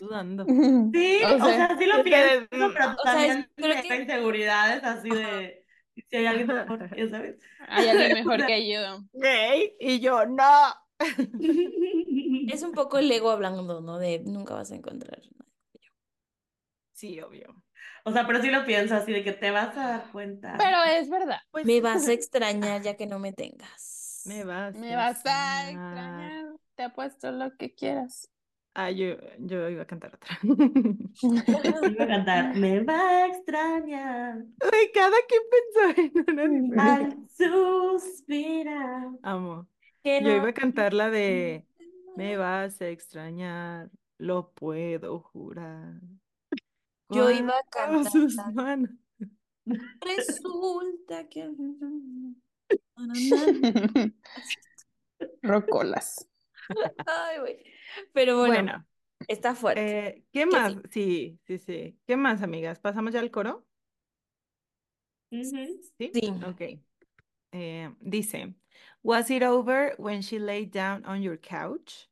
[0.00, 0.44] Dudando.
[0.92, 3.74] Sí, O o sea, sea, sí lo que pienso, pero O sea, es- también creo
[3.74, 5.64] me que- da inseguridades así de
[6.10, 7.36] si hay alguien mejor, ya sabes.
[7.68, 9.00] Hay alguien mejor que yo.
[9.80, 10.44] Y yo, no.
[12.54, 13.98] Es un poco el ego hablando, ¿no?
[13.98, 15.20] De nunca vas a encontrar.
[15.20, 15.46] nada.
[16.92, 17.54] Sí, obvio.
[18.04, 20.54] O sea, pero sí lo pienso así de que te vas a dar cuenta.
[20.58, 21.38] Pero es verdad.
[21.50, 24.22] Pues Me vas a extrañar ya que no me tengas.
[24.24, 26.44] me vas Me a vas a extrañar.
[26.74, 28.30] Te apuesto lo que quieras.
[28.74, 30.38] Ah, yo, yo iba a cantar otra.
[30.42, 36.76] Iba a cantar, me va a extrañar Ay, cada quien pensó en una diferente.
[36.78, 37.28] al
[38.00, 39.08] suspirar.
[39.22, 39.66] Amo.
[40.02, 41.66] Que Yo no- iba a cantar la de
[42.16, 46.00] Me vas a extrañar, lo puedo jurar.
[47.10, 48.90] Yo iba a cantar sus la- manos.
[50.00, 51.50] Resulta que.
[55.42, 56.28] Rocolas.
[57.06, 57.64] Ay, güey.
[58.12, 58.86] Pero bueno, Bueno,
[59.28, 60.08] está fuerte.
[60.08, 60.74] eh, ¿qué más?
[60.90, 61.98] Sí, sí, sí.
[62.06, 62.80] ¿Qué más, amigas?
[62.80, 63.66] ¿Pasamos ya al coro?
[65.30, 65.86] Sí.
[65.98, 66.32] Sí.
[66.46, 66.80] Ok.
[67.52, 68.54] Eh, dice,
[69.06, 72.08] Was it over when she laid down on your couch?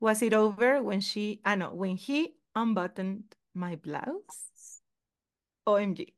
[0.00, 4.80] Was it over when she, ah, no, when he unbuttoned my blouse?
[5.68, 6.14] OMG.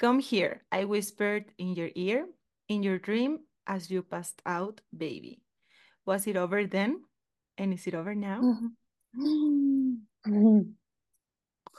[0.00, 2.26] Come here, I whispered in your ear,
[2.66, 5.44] in your dream, as you passed out, baby.
[6.04, 7.04] Was it over then?
[7.56, 8.42] And is it over now?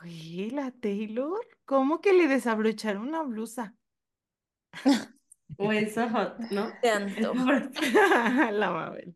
[0.02, 3.74] Oye, la Taylor, ¿cómo que le desabrocharon una blusa?
[5.58, 6.72] O eso hot, ¿no?
[6.82, 7.34] Tanto.
[8.52, 9.16] La Mabel.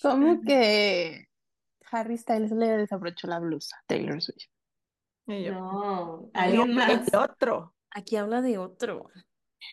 [0.00, 1.26] ¿Cómo que
[1.90, 4.46] Harry Styles le desabrochó la blusa a Taylor Swift?
[5.26, 7.08] Y yo, No, alguien "No, más.
[7.08, 7.74] el otro.
[7.90, 9.10] Aquí habla de otro.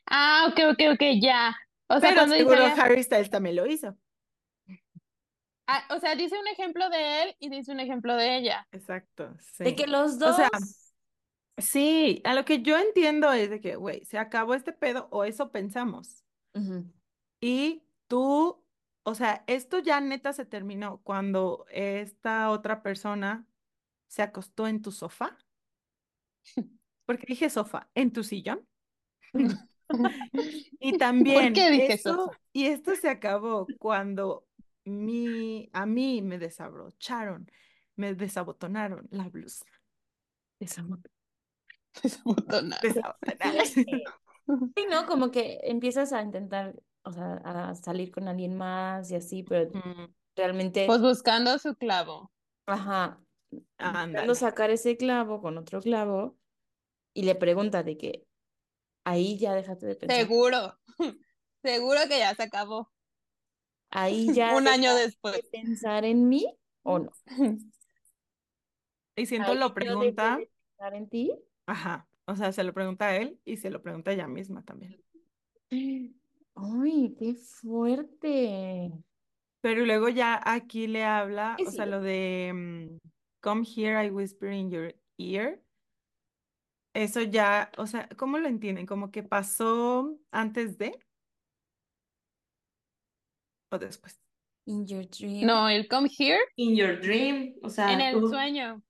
[0.08, 1.56] Ah, ok, ok, ok, ya.
[1.88, 3.96] O sea, Pero cuando dice, seguro Harry Styles también lo hizo.
[5.68, 8.68] ah, o sea, dice un ejemplo de él y dice un ejemplo de ella.
[8.72, 9.64] Exacto, sí.
[9.64, 10.36] De que los O dos.
[10.36, 10.50] sea,
[11.58, 15.24] Sí, a lo que yo entiendo es de que, güey, se acabó este pedo o
[15.24, 16.26] eso pensamos.
[16.54, 16.92] Ujú.
[17.40, 18.62] Y tú,
[19.04, 23.48] o sea, esto ya neta se terminó cuando esta otra persona
[24.08, 25.38] se acostó en tu sofá.
[27.06, 28.68] Porque dije sofá, en tu sillón.
[30.80, 32.42] Y también qué dije esto, sofá?
[32.52, 34.48] y esto se acabó cuando
[34.84, 37.50] mi, a mí me desabrocharon,
[37.96, 39.66] me desabotonaron la blusa.
[42.04, 42.36] Desabot-
[42.82, 42.82] Desabotonada.
[42.82, 43.66] desabotonaron.
[44.76, 45.06] Sí, ¿no?
[45.08, 49.72] Como que empiezas a intentar, o sea, a salir con alguien más y así, pero
[49.74, 50.06] Mm,
[50.36, 52.32] realmente, Pues buscando su clavo.
[52.68, 53.20] ajá,
[53.52, 56.38] intentando sacar ese clavo con otro clavo
[57.14, 58.28] y le pregunta de que
[59.04, 60.18] ahí ya déjate de pensar.
[60.18, 60.80] Seguro.
[61.64, 62.92] Seguro que ya se acabó.
[63.90, 65.42] Ahí ya Un año deja de después.
[65.52, 66.46] pensar en mí
[66.84, 67.12] o no.
[69.18, 71.32] Y siento Ahí lo pregunta, de pensar en ti.
[71.66, 74.64] Ajá, o sea, se lo pregunta a él y se lo pregunta a ella misma
[74.64, 75.02] también.
[75.70, 78.92] Ay, qué fuerte.
[79.62, 81.92] Pero luego ya aquí le habla, o sea, sí.
[81.92, 82.98] lo de mm,
[83.42, 85.62] Come here, I whisper in your ear.
[86.94, 88.86] Eso ya, o sea, ¿cómo lo entienden?
[88.86, 90.98] ¿Como que pasó antes de
[93.72, 94.20] o después?
[94.66, 95.46] In your dream.
[95.46, 98.82] No, el come here In your dream, o sea, en el tú- sueño.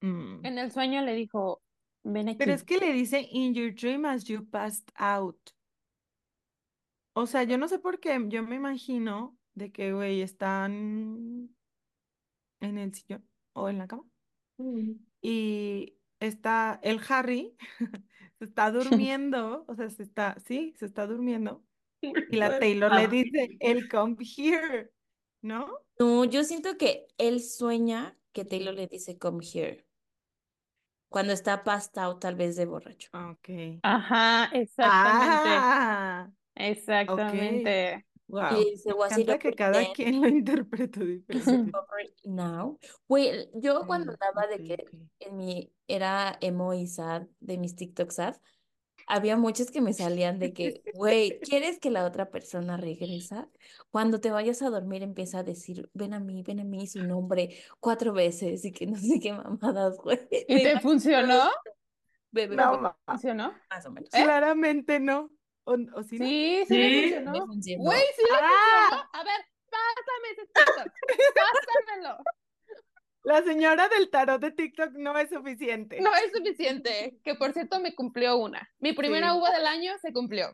[0.00, 0.44] Mm.
[0.46, 1.62] En el sueño le dijo,
[2.04, 2.38] ven aquí.
[2.38, 5.38] Pero es que le dice in your dream as you passed out.
[7.14, 11.54] O sea, yo no sé por qué, yo me imagino de que, güey, están
[12.60, 14.04] en el sillón o en la cama
[14.58, 14.92] Mm.
[15.22, 17.56] y está el Harry,
[18.38, 21.64] se está durmiendo, o sea, se está, sí, se está durmiendo
[22.02, 23.06] y la Taylor le Ah.
[23.06, 24.90] dice, el come here,
[25.42, 25.78] ¿no?
[25.98, 29.86] No, yo siento que él sueña que Taylor le dice come here.
[31.10, 33.10] Cuando está passed out, tal vez de borracho.
[33.12, 33.48] Ok.
[33.82, 35.48] Ajá, exactamente.
[35.48, 38.06] Ah, Exactamente.
[38.28, 38.60] wow.
[38.60, 39.92] Y dice, Me que cada then?
[39.92, 41.72] quien lo interpreta diferente.
[42.24, 42.78] Now.
[43.08, 44.76] Güey, yo cuando andaba de que
[45.18, 48.36] en mi era emo y sad, de mis TikTok sad,
[49.10, 53.48] había muchos que me salían de que, güey, ¿quieres que la otra persona regresa?
[53.90, 57.02] Cuando te vayas a dormir empieza a decir, ven a mí, ven a mí, su
[57.02, 60.18] nombre, cuatro veces y que no sé qué mamadas, güey.
[60.48, 61.50] ¿Y Me te funcionó?
[62.32, 63.54] Bebé, No, bebé, ¿Funcionó?
[63.68, 64.10] más o menos.
[64.14, 64.22] ¿Eh?
[64.22, 65.30] claramente no.
[65.64, 66.24] ¿O, o sí no?
[66.26, 66.74] Sí, sí.
[66.76, 67.84] Me funcionó.
[67.84, 68.88] Güey, sí le Ah.
[68.88, 69.08] funcionó.
[69.12, 70.92] A ver, pásame ese TikTok.
[71.34, 72.18] Pásamelo.
[73.22, 76.00] La señora del tarot de TikTok no es suficiente.
[76.00, 77.18] No es suficiente.
[77.22, 78.68] Que por cierto me cumplió una.
[78.78, 79.38] Mi primera Sí.
[79.38, 80.52] uva del año se cumplió.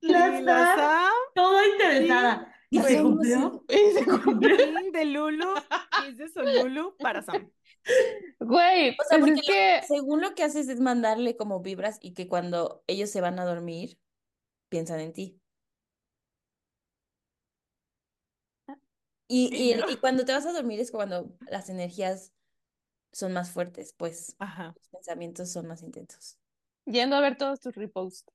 [0.00, 2.54] La la Sam, toda interesada.
[2.70, 3.64] ¿Y se ¿cómo cumplió?
[3.68, 4.56] Y se cumplió.
[4.92, 5.54] De Lulu,
[6.08, 7.50] es de Solulu para Sam.
[8.40, 11.98] Güey, O sea, pues porque es que Según lo que haces es mandarle como vibras
[12.02, 13.98] y que cuando ellos se van a dormir,
[14.68, 15.40] piensan en ti.
[19.28, 19.84] Y, Y y, yo.
[19.88, 22.32] y cuando te vas a dormir es cuando las energías
[23.12, 24.74] son más fuertes, pues Ajá.
[24.74, 26.38] los pensamientos son más intensos.
[26.86, 28.26] yendo a ver todos tus reposts.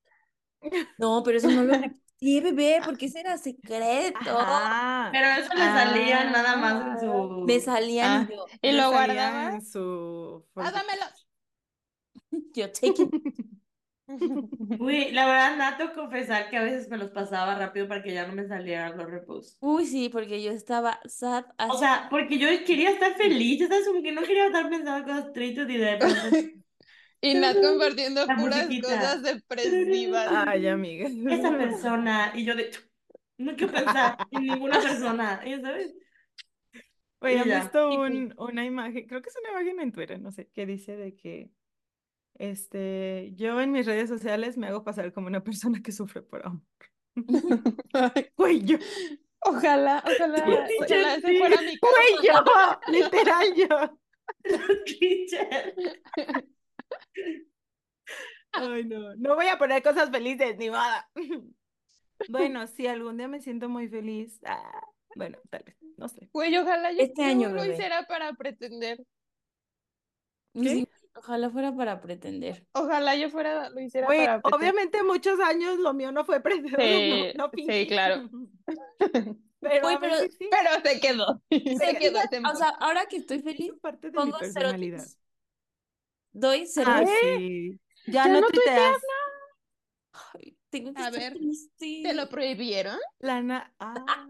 [0.98, 1.74] No, pero eso no lo
[2.20, 4.18] Sí, bebé, porque ese era secreto.
[4.40, 5.10] Ajá.
[5.12, 7.44] Pero eso le salía nada más en su...
[7.46, 8.28] Me salían Ah.
[8.30, 9.54] y yo, Y lo salía guardabas.
[9.56, 11.04] en su Ah, dámelo.
[12.56, 13.10] yo take it.
[14.80, 18.28] Uy, la verdad, Nato, confesar que a veces me los pasaba rápido para que ya
[18.28, 19.58] no me salieran los reposts.
[19.62, 23.86] Uy, sí, porque yo estaba sad O sea, porque yo quería estar feliz, ¿sabes?
[23.88, 25.98] Como que no quería estar pensando cosas tristes y de.
[27.22, 28.88] Y Nat compartiendo La puras musiquita.
[29.00, 30.28] cosas depresivas.
[30.48, 31.08] Ay, amiga.
[31.34, 32.32] Esa persona.
[32.36, 32.70] Y yo de.
[33.38, 35.42] No quiero pensar en ninguna persona.
[35.46, 35.94] ¿ya ¿Sabes?
[37.20, 37.60] Oye, Y ¿han ya.
[37.62, 39.08] visto Y- un, una imagen?
[39.08, 41.50] Creo que es una imagen en Twitter, no sé, que dice de que
[42.36, 46.46] este, yo en mis redes sociales me hago pasar como una persona que sufre por
[46.46, 46.64] amor.
[48.38, 48.78] Güey, yo,
[49.46, 51.38] Ojalá, ojalá, Sí, ojalá ese sí.
[51.38, 52.34] fuera mi güey, yo,
[52.88, 54.00] literal yo.
[58.54, 61.10] Ay, no, no voy a poner cosas felices, ni nada.
[62.30, 66.30] Bueno, si algún día me siento muy feliz, ah, bueno, tal vez, no sé.
[66.32, 69.04] Güey, ojalá yo, Este año, lo hiciera para pretender.
[70.54, 72.66] Sí, ojalá fuera para pretender.
[72.74, 74.60] Ojalá yo fuera, lo hiciera Güey, para pretender.
[74.60, 77.88] obviamente muchos años lo mío no fue pretender, Sí, no, no sí, fingí.
[77.88, 78.30] claro.
[79.60, 79.88] Pero
[80.38, 80.50] sí,
[80.84, 81.42] se quedó.
[81.50, 82.20] Se ¿Se quedó
[82.52, 85.06] O sea, ahora que estoy feliz, parte de pongo personalidad.
[86.34, 86.92] Doy cero.
[86.92, 87.80] Ah, sí.
[88.06, 88.98] Ya ¿Ya no no tuiteas.
[90.34, 92.02] Ay, tengo que A estar ver, triste.
[92.04, 92.98] ¿Te lo prohibieron?
[93.20, 94.28] La Nat, ah.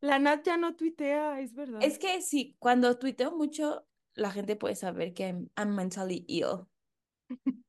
[0.00, 1.82] La Nat ya no tuitea, es verdad.
[1.82, 3.84] Es que sí, cuando tuiteo mucho,
[4.14, 6.68] la gente puede saber que I'm, I'm mentally ill.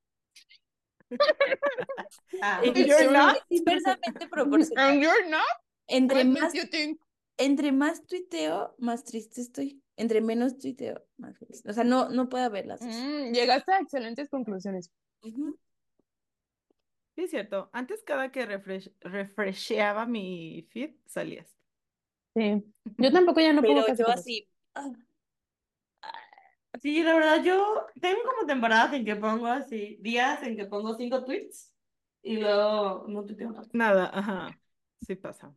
[2.41, 3.37] Ah, you're not.
[3.49, 4.77] Inversamente proporcional.
[4.89, 5.43] And you're not?
[5.87, 6.99] Entre What más, you think?
[7.37, 9.81] entre más tuiteo, más triste estoy.
[9.97, 11.63] Entre menos tuiteo, más feliz.
[11.65, 12.93] O sea, no, no puede haber las dos.
[12.93, 14.91] Mm, llegaste a excelentes conclusiones.
[15.21, 17.69] Sí, es cierto.
[17.71, 21.55] Antes cada que refresh, refresheaba mi feed, salías.
[22.35, 22.63] Sí.
[22.97, 24.49] Yo tampoco ya no puedo Pero yo así.
[24.73, 24.91] ah,
[26.81, 30.95] Sí, la verdad, yo tengo como temporadas en que pongo así, días en que pongo
[30.95, 31.73] cinco tweets
[32.21, 33.67] y luego no tuiteo nada.
[33.73, 34.59] Nada, ajá.
[35.01, 35.53] Sí pasa.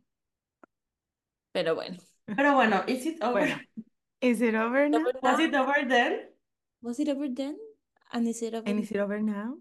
[1.51, 1.97] Pero bueno.
[2.25, 3.41] Pero bueno, is it over?
[3.41, 3.61] Bueno.
[4.21, 4.99] Is it over now?
[5.21, 6.29] Was it over then?
[6.81, 7.57] Was it over then?
[8.11, 9.57] And is it over And is it over now?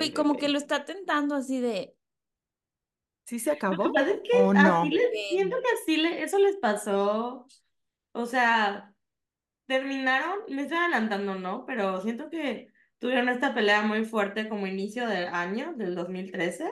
[0.00, 1.94] Ay, como que lo está tentando así de.
[3.26, 3.84] ¿Sí se Lo acabó?
[3.84, 4.84] que pasa es que ¿O no?
[4.84, 7.46] les, siento que así le, eso les pasó.
[8.12, 8.94] O sea,
[9.66, 11.64] terminaron, me estoy adelantando, ¿no?
[11.66, 16.70] Pero siento que tuvieron esta pelea muy fuerte como inicio del año, del 2013.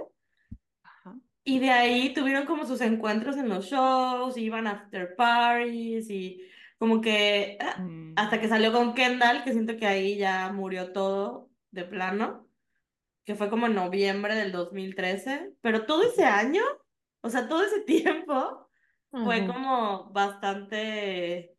[0.83, 1.15] Ajá.
[1.45, 6.43] Y de ahí tuvieron como sus encuentros en los shows, iban after parties y
[6.79, 8.15] como que ah, Mm.
[8.17, 12.49] hasta que salió con Kendall, que siento que ahí ya murió todo de plano,
[13.25, 16.63] que fue como en noviembre del 2013, pero todo ese año,
[17.23, 18.69] o sea, todo ese tiempo
[19.11, 21.57] fue como bastante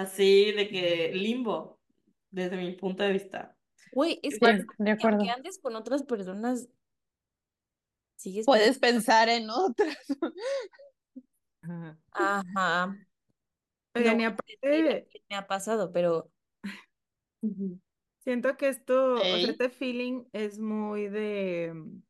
[0.00, 1.80] así de que limbo,
[2.30, 3.56] desde mi punto de vista.
[3.92, 5.18] Güey, es que de acuerdo.
[5.18, 6.68] aunque andes con otras personas,
[8.16, 8.46] sigues.
[8.46, 9.96] Puedes pensar en otras.
[12.12, 12.96] Ajá.
[13.94, 16.30] Oigan, No y aparte, que me ha pasado, pero
[18.20, 22.02] siento que esto, o sea, este feeling es muy de, mm,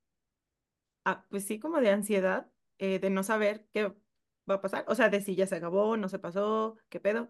[1.06, 3.94] ah, pues sí, como de ansiedad, eh, de no saber qué
[4.48, 7.28] va a pasar, o sea, de si ya se acabó, no se pasó, qué pedo,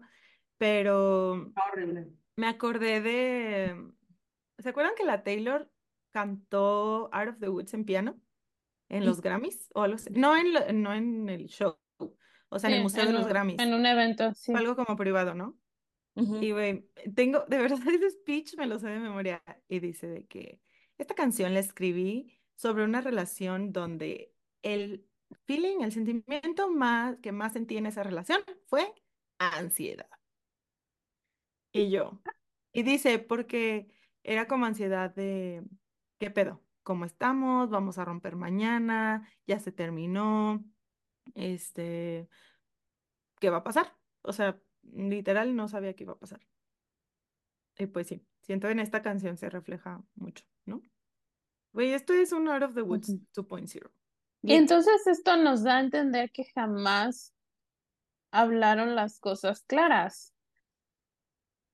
[0.61, 2.07] pero Horrible.
[2.35, 3.75] me acordé de,
[4.59, 5.71] ¿se acuerdan que la Taylor
[6.11, 8.21] cantó Out of the Woods en piano
[8.87, 9.71] en los Grammys?
[9.73, 10.11] O algo así?
[10.11, 11.79] No en, lo- no en el show,
[12.49, 14.53] o sea, en el Museo de los Grammys, En un evento, sí.
[14.53, 15.57] algo como privado, ¿no?
[16.13, 20.27] Y güey, tengo, de verdad ese speech me lo sé de memoria y dice de
[20.27, 20.61] que
[20.99, 24.31] esta canción la escribí sobre una relación donde
[24.61, 25.07] el
[25.47, 28.93] feeling, el sentimiento más que más sentí en esa relación fue
[29.39, 30.05] ansiedad.
[31.73, 32.21] Y yo,
[32.73, 33.87] y dice, porque
[34.23, 35.63] era como ansiedad de,
[36.19, 36.61] ¿qué pedo?
[36.83, 37.69] ¿Cómo estamos?
[37.69, 39.27] ¿Vamos a romper mañana?
[39.45, 40.63] ¿Ya se terminó?
[41.35, 42.27] Este,
[43.39, 43.93] ¿qué va a pasar?
[44.21, 46.41] O sea, literal no sabía qué iba a pasar.
[47.77, 50.81] Y pues sí, siento en esta canción se refleja mucho, ¿no?
[51.73, 53.47] Güey, esto es un Out of the Woods Ujú.
[53.47, 53.91] 2.0.
[54.43, 57.33] Y entonces esto nos da a entender que jamás
[58.31, 60.33] hablaron las cosas claras.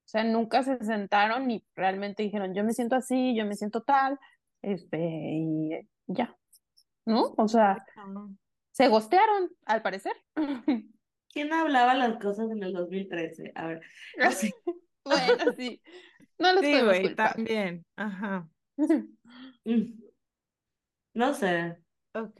[0.07, 3.81] O sea, nunca se sentaron y realmente dijeron, yo me siento así, yo me siento
[3.83, 4.17] tal,
[4.61, 5.71] este, y
[6.07, 6.33] ya,
[7.05, 7.33] ¿no?
[7.37, 8.29] O sea, Ah,
[8.71, 10.13] se gostearon, al parecer.
[11.33, 13.51] ¿Quién hablaba las cosas en el 2013?
[13.53, 13.81] A ver,
[14.17, 14.53] no sé.
[15.03, 15.81] Bueno, sí,
[16.37, 17.85] no los Sí, güey, también.
[17.95, 18.49] Ajá.
[19.65, 19.99] Mm.
[21.13, 21.77] No sé.
[22.13, 22.39] Ok.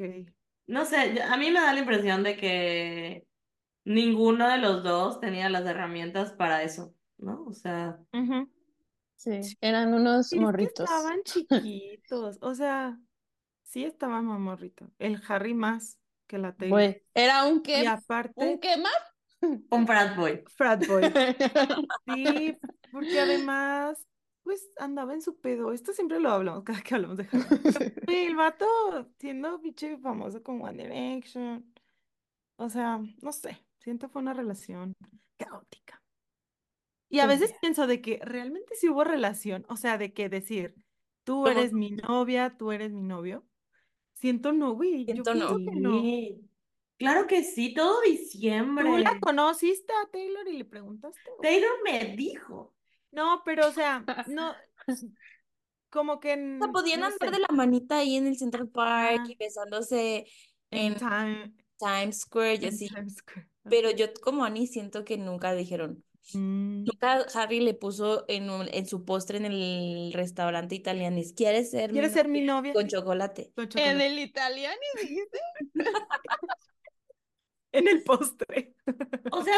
[0.68, 3.28] No sé, a mí me da la impresión de que
[3.86, 7.44] ninguno de los dos tenía las herramientas para eso, ¿no?
[7.46, 8.00] O sea.
[9.16, 10.80] Sí, eran unos es que morritos.
[10.90, 13.00] estaban chiquitos, o sea,
[13.64, 14.90] sí estaban más morritos.
[15.00, 17.02] El Harry más que la Taylor.
[17.14, 18.94] Era un Y qué, un aparte, qué más.
[19.72, 20.44] un frat boy.
[20.56, 21.02] frat boy.
[22.06, 22.58] Sí,
[22.92, 24.06] Porque además,
[24.44, 25.72] pues andaba en su pedo.
[25.74, 27.94] Esto siempre lo hablamos cada que hablamos de Harry.
[28.08, 28.66] El vato
[29.20, 31.74] siendo biche famoso con One Direction.
[32.58, 34.94] O sea, no sé, siento fue una relación
[35.38, 35.87] caótica.
[37.10, 40.30] Y a Pues veces pienso de que realmente sí hubo relación, o sea, de que
[40.30, 40.76] decir,
[41.24, 43.46] tú eres mi novia, tú eres mi novio.
[44.14, 45.58] Siento no, güey, yo Siento no.
[45.58, 46.02] que no.
[46.98, 48.86] Claro que sí, todo diciembre.
[48.86, 51.20] ¿Tú la conociste a Taylor y le preguntaste?
[51.42, 52.74] Taylor me dijo.
[53.12, 54.54] No, pero o sea, no,
[55.90, 58.68] como que, O sea, podían no andar sé, de la manita ahí en el Central
[58.70, 60.26] Park y besándose
[60.72, 62.90] en en Time- Times Square y así.
[62.90, 63.48] Times Square.
[63.64, 63.70] Ajá.
[63.70, 66.04] Pero yo como Annie siento que nunca dijeron.
[66.34, 71.18] Mm, Nunca Harry le puso en, un- en su postre en el restaurante italiano.
[71.36, 72.74] ¿Quieres ser mi ¿Quieres ser mi novia?
[72.74, 73.52] con chocolate?
[73.56, 75.40] Con En el italiano dijiste.
[77.74, 78.74] En el postre.
[79.32, 79.54] O sea,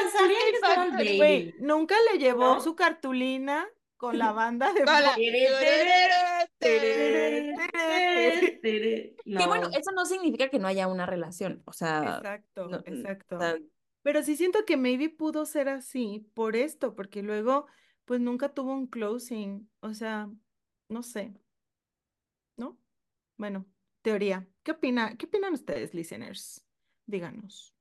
[0.53, 1.17] estaba el.
[1.17, 2.61] Güey, nunca le llevó ¿No?
[2.61, 3.67] su cartulina
[3.97, 5.15] con la banda de la-
[6.59, 7.53] Que
[9.26, 9.47] No.
[9.47, 11.61] bueno, eso no significa que no haya una relación.
[11.65, 13.38] O sea, Exacto, no- exacto.
[13.38, 13.57] o sea,
[14.02, 17.68] Pero sí siento que maybe pudo ser así por esto, porque luego
[18.06, 20.30] pues nunca tuvo un closing, o sea,
[20.89, 21.34] no sé,
[22.58, 22.80] ¿no?
[23.38, 23.66] Bueno,
[24.02, 24.47] teoría.
[24.64, 26.66] ¿Qué opina, qué opinan ustedes, listeners?
[27.06, 27.76] Díganos.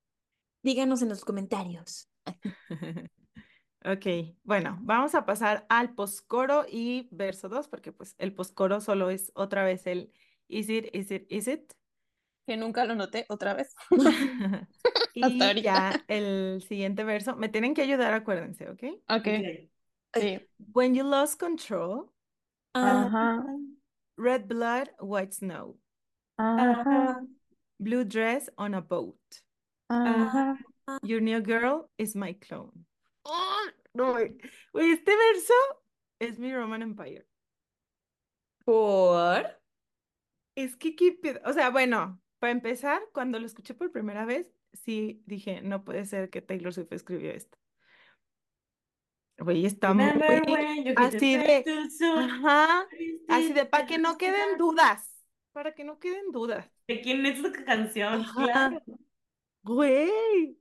[0.62, 2.08] díganos en los comentarios.
[3.84, 4.06] Ok,
[4.42, 9.30] bueno, vamos a pasar al poscoro y verso 2, porque pues el poscoro solo es
[9.34, 10.12] otra vez el
[10.48, 11.72] is it, is it, is it.
[12.48, 13.74] Que nunca lo noté otra vez.
[15.14, 15.62] Y Hasta ahorita.
[15.62, 18.84] ya el siguiente verso, me tienen que ayudar, acuérdense, ¿ok?
[19.08, 19.28] Ok, Ok.
[20.14, 20.40] sí.
[20.72, 22.10] When you lost control,
[22.74, 23.44] Ah, Ajá,
[24.16, 25.76] red blood, white snow,
[26.38, 27.20] ajá,
[27.78, 29.18] blue dress on a boat.
[29.90, 30.56] ajá.
[31.02, 32.86] Your new girl is my clone.
[33.26, 33.66] ¡Oh!
[33.94, 35.54] No, este verso
[36.18, 37.26] es mi Roman Empire.
[38.64, 39.44] por.
[40.54, 40.94] Es que,
[41.44, 46.04] o sea, bueno, para empezar, cuando lo escuché por primera vez, sí dije, no puede
[46.04, 47.58] ser que Taylor Swift escribió esto.
[49.38, 50.04] Güey, está muy
[50.96, 51.64] así de,
[52.16, 52.88] ajá,
[53.28, 56.68] así de, para que no queden dudas, para que no queden dudas.
[56.88, 58.14] ¿De quién es esta canción?
[58.14, 58.44] Ajá.
[58.44, 58.82] Claro.
[59.62, 60.58] Güey,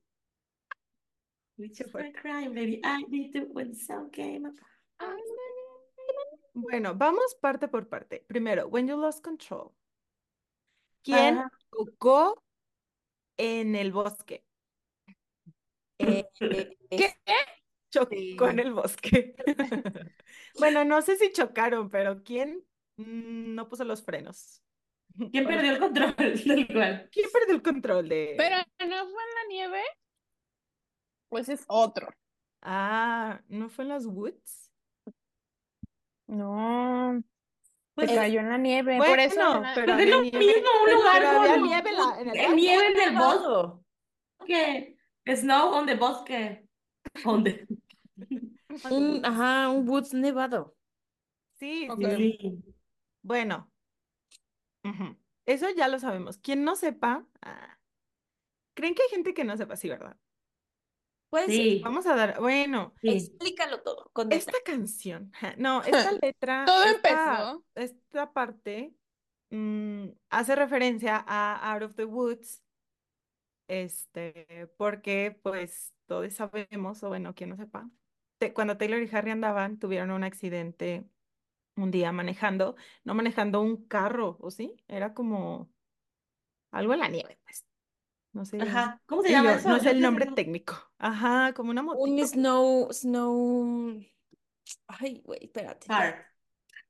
[2.22, 2.82] crime, baby.
[2.84, 3.06] I.
[6.54, 8.24] Bueno, vamos parte por parte.
[8.28, 9.72] Primero, When You Lost Control.
[11.04, 11.52] ¿Quién Ajá.
[11.72, 12.44] Chocó
[13.38, 14.46] en el bosque?
[16.00, 17.14] eh, eh, ¿Qué?
[17.92, 18.38] Chocó Sí.
[18.40, 19.36] en el bosque.
[20.60, 22.64] Bueno, no sé si chocaron, pero ¿quién
[22.98, 24.62] no puso los frenos?
[25.32, 27.10] ¿Quién perdió el control del cual?
[27.12, 28.36] ¿Quién perdió el control de...?
[28.38, 29.82] Pero no fue en la nieve.
[31.30, 32.10] Pues es otro.
[32.62, 34.72] Ah, ¿no fue en las woods?
[36.28, 37.22] No,
[37.98, 39.00] Pues se cayó en la nieve.
[39.00, 40.38] Por eso pero es lo nieve.
[40.38, 44.98] mismo, un lugar con nieve la- en el nieve en el bosque.
[45.26, 46.68] Snow on the bosque.
[47.26, 47.68] On the...
[48.92, 50.76] Un, ajá, un woods nevado.
[51.56, 52.64] Sí, sí.
[53.24, 53.72] Bueno,
[55.48, 56.38] Eso ya lo sabemos.
[56.38, 57.80] Quien no sepa, ah,
[58.76, 59.76] ¿creen que hay gente que no sepa?
[59.76, 60.16] Sí, ¿verdad?
[61.30, 63.42] Pues Sí, Vamos a dar, bueno, sí.
[63.42, 64.64] explícalo todo con esta detalle.
[64.66, 67.66] canción, no, esta letra, Todo esta, empezó.
[67.76, 68.96] esta parte
[69.52, 72.64] mm, hace referencia a Out of the Woods,
[73.68, 77.90] este, porque pues todos sabemos, o bueno, quien no sepa,
[78.38, 81.10] te- cuando Taylor y Harry andaban, tuvieron un accidente
[81.78, 84.76] un día manejando, no manejando un carro, ¿o sí?
[84.90, 85.72] Era como
[86.72, 87.67] algo en la nieve, pues.
[88.38, 88.62] No sé.
[88.62, 89.02] Ajá.
[89.08, 89.70] ¿Cómo se llama yo, eso?
[89.70, 90.76] no sé el nombre técnico.
[91.00, 91.98] Ajá, como una moto.
[92.00, 94.00] Un snow, snow.
[94.88, 95.88] Ay, güey, espérate.
[95.88, 96.28] Car.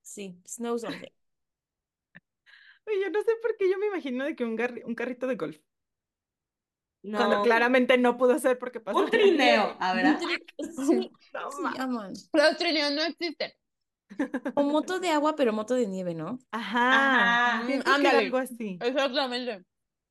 [0.02, 1.08] Sí, snow something.
[2.86, 5.36] Yo no sé por qué yo me imagino de que un, garri- un carrito de
[5.36, 5.58] golf.
[7.02, 7.44] Cuando No.
[7.44, 8.98] claramente no pudo ser porque pasó.
[9.00, 10.18] Un trineo, a ver.
[10.60, 12.14] Sí, No ¿cómo se ma- llaman?
[12.34, 13.52] Los trineos no existen.
[14.56, 16.40] O moto de agua, pero moto de nieve, ¿no?
[16.52, 17.64] Ajá.
[17.70, 18.18] Era Ándale.
[18.26, 18.78] algo así.
[18.82, 19.64] Exactamente.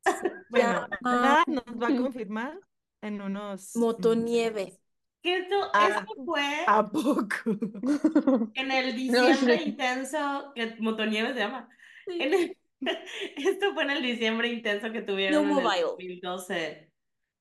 [0.49, 0.99] Bueno, Ya.
[1.03, 2.59] nada nos va a confirmar
[3.03, 3.75] en unos.
[3.77, 4.79] Motonieve.
[5.23, 5.89] Que esto, Ah.
[6.01, 7.27] esto fue ¿A poco?
[8.55, 9.63] en el No diciembre sé.
[9.65, 11.69] intenso, que Motonieve se llama.
[12.07, 12.19] Sí.
[12.23, 12.57] En el-
[13.37, 15.83] esto fue en el diciembre intenso que tuvieron en el Snowmobile.
[15.83, 16.93] 2012.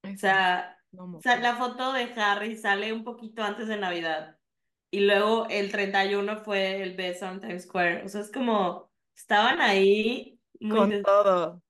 [0.03, 4.38] O sea, No, o sea, la foto de Harry sale un poquito antes de Navidad.
[4.91, 8.05] Y luego el 31 fue el beso en Times Square.
[8.05, 11.61] O sea, es como, estaban ahí muy Con todo.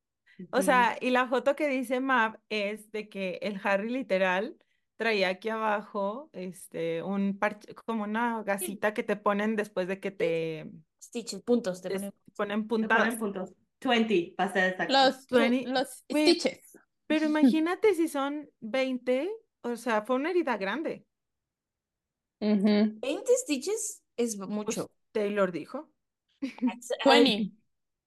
[0.52, 4.58] O sea, y la foto que dice Map es de que el Harry literal
[4.98, 10.12] traía aquí abajo este, un parche, como una gasita que te ponen después de que
[10.12, 10.70] te
[11.02, 12.14] Stitches, puntos, te ponen.
[12.36, 13.16] ponen puntadas.
[13.16, 13.54] ponen puntos.
[13.84, 14.94] 20, para ser exacto.
[14.94, 16.78] Los, tu- 20 los Güey, stitches.
[17.08, 19.30] Pero imagínate si son 20,
[19.62, 21.06] o sea, fue una herida grande.
[22.42, 23.02] Ujú.
[23.02, 24.92] 20 stitches es Pues mucho.
[25.12, 25.90] Taylor dijo.
[27.06, 27.52] Ay, 20.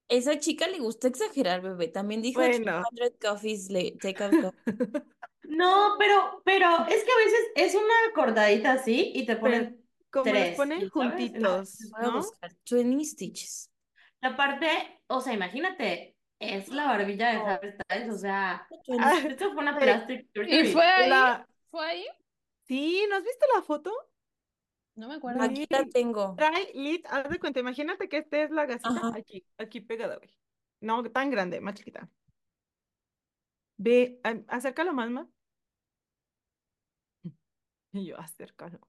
[0.09, 1.89] Esa chica le gusta exagerar, bebé.
[1.89, 2.83] También dijo Bueno.
[2.83, 4.59] 200 coffees, le, take out coffee.
[5.43, 10.35] No, pero, pero es que a veces es una acordadita así y te ponen Como
[10.35, 10.57] los tres.
[10.57, 12.11] ponen juntitos, Voy a ¿no?
[12.11, 13.71] buscar 20 stitches.
[14.21, 14.67] La parte,
[15.09, 17.45] o sea, imagínate, es la barbilla de No.
[17.47, 19.09] Harry Styles, o sea, 20.
[19.09, 20.73] Ah, esto fue una plastic ¿Y surgery.
[20.73, 21.09] fue ahí?
[21.11, 22.07] la- ¿Fue ahí?
[22.69, 23.93] Sí, ¿no has visto la foto?
[24.99, 25.43] No me acuerdo.
[25.45, 26.35] Aquí la tengo.
[26.37, 29.13] Trae lit, haz de cuenta, imagínate que esta es la gasita Ajá.
[29.17, 30.29] aquí, aquí pegada, güey.
[30.81, 32.11] No tan grande, más chiquita.
[33.77, 35.27] Ve, a- acércalo más, más.
[37.93, 38.81] Y yo, acércalo.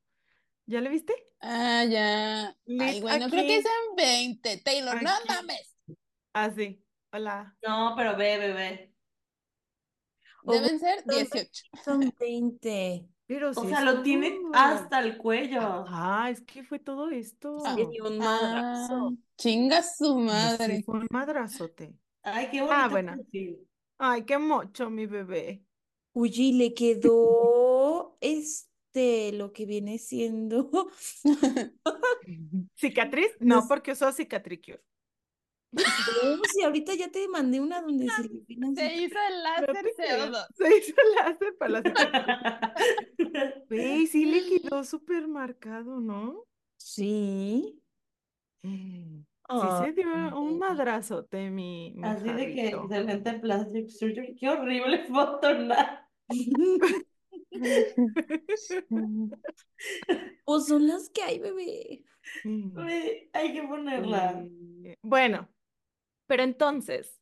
[0.66, 1.14] ¿Ya le viste?
[1.42, 2.58] Ah, ya.
[2.66, 4.58] Lit Ay, güey, no creo que sean 20.
[4.64, 5.78] Taylor, no mames.
[6.34, 6.84] Así.
[7.12, 7.56] Hola.
[7.66, 8.94] No, pero ve, bebé.
[10.44, 11.64] O Deben ser son- 18.
[11.84, 13.08] Son 20.
[13.30, 15.86] Pero O sí sea, es lo tiene hasta el cuello.
[15.88, 17.58] Ah, es que fue todo esto.
[17.64, 18.96] Sí, un madrazo.
[18.96, 20.84] Ah, chinga su Sí, madre.
[20.84, 21.96] fue un madrazote.
[22.24, 23.18] Ay, qué Ah, bonito bueno.
[23.18, 23.68] perfil.
[24.00, 25.64] Ay, qué mocho, mi bebé.
[26.14, 30.72] Uy, le quedó este, lo que viene siendo.
[32.76, 33.32] ¿Cicatriz?
[33.40, 34.82] No porque usó cicatricure.
[35.72, 35.84] No,
[36.52, 38.24] si ahorita ya te mandé una donde se
[38.76, 40.26] Se hizo el No láser te creo.
[40.32, 40.48] CO2.
[40.58, 41.82] Se hizo láser para la.
[43.70, 46.44] Güey, sí le quedó súper marcado, ¿no?
[46.78, 47.82] Sí.
[48.62, 50.08] Sí Ay, se dio
[50.40, 50.58] un no.
[50.58, 54.36] madrazote, mi, mi Así de que excelente plastic surgery.
[54.36, 56.02] Qué horrible foto, Nat.
[60.46, 62.04] Pues son las que hay, bebé.
[63.34, 64.46] Hay que ponerla.
[64.84, 65.50] Eh, Bueno,
[66.30, 67.20] pero entonces,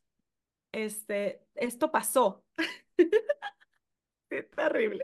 [0.70, 2.44] este, esto pasó.
[4.30, 5.02] Qué terrible.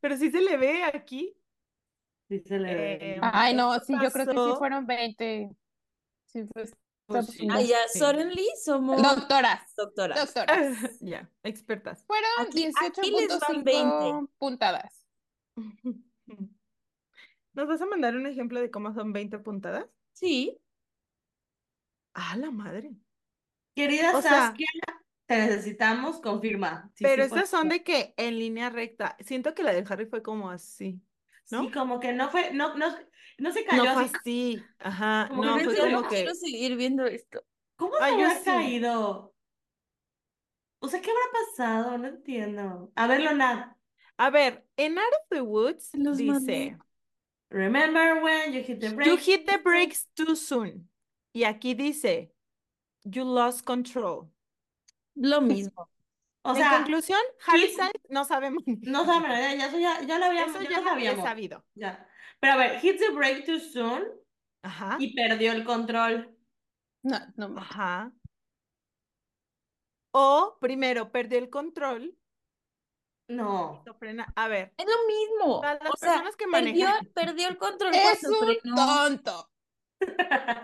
[0.00, 1.34] Pero sí se le ve aquí.
[2.28, 2.92] Sí se le ve.
[3.14, 5.48] Eh, Ay, no, sí, yo creo que sí fueron 20.
[6.26, 6.44] Sí,
[7.06, 7.48] Pues sí.
[7.50, 10.18] Ah, ya, suddenly somos Doctoras, doctoras.
[10.34, 10.76] doctoras.
[11.00, 12.04] Ya, expertas.
[12.04, 15.06] Fueron Aquí- aquí les van 18.5 puntadas.
[17.54, 19.86] ¿Nos vas a mandar un ejemplo de cómo son 20 puntadas?
[20.12, 20.58] Sí.
[22.14, 22.92] Ah, la madre.
[23.74, 24.66] Querida O sea- Saskia,
[25.26, 26.90] te necesitamos, confirma.
[26.94, 29.16] Sí, Pero sí estas son de que en línea recta.
[29.20, 31.00] Siento que la de Harry fue como así.
[31.50, 31.62] ¿no?
[31.62, 32.94] Sí, como que no fue, no, no,
[33.38, 34.14] no se cayó No fue así.
[34.16, 34.64] así.
[34.78, 35.26] Ajá.
[35.30, 36.08] Como No, no fue como que.
[36.16, 37.44] quiero seguir viendo esto.
[37.76, 38.44] ¿Cómo se habrá sí.
[38.44, 39.34] caído?
[40.80, 41.98] O sea, ¿qué habrá pasado?
[41.98, 42.92] No entiendo.
[42.94, 43.76] A ver, Nat.
[44.18, 46.78] A ver, en Out of the Woods Los dice: mandé.
[47.50, 49.24] Remember when you hit the You brakes?
[49.24, 50.88] hit the brakes too soon.
[51.32, 52.34] Y aquí dice:
[53.04, 54.30] You lost control.
[55.14, 55.88] Lo mismo.
[56.44, 58.64] O en sea, conclusión, Harry Styles no sabemos.
[58.66, 61.24] no saben, ya, ya, eso ya, ya lo habíamos, Eso ya lo lo había sabíamos.
[61.30, 61.64] sabido.
[61.74, 62.08] Ya.
[62.40, 64.02] Pero a ver, hit the brake too soon
[64.62, 64.96] Ajá.
[64.98, 66.36] y perdió el control.
[67.04, 67.58] No, no.
[67.58, 68.12] Ajá.
[70.14, 72.16] O primero perdió el control.
[73.28, 73.82] No.
[74.36, 75.60] A ver, Es lo mismo.
[75.60, 77.06] Para las O sea, personas que manejan.
[77.14, 78.74] perdió el control Es un frenó.
[78.76, 79.51] tonto.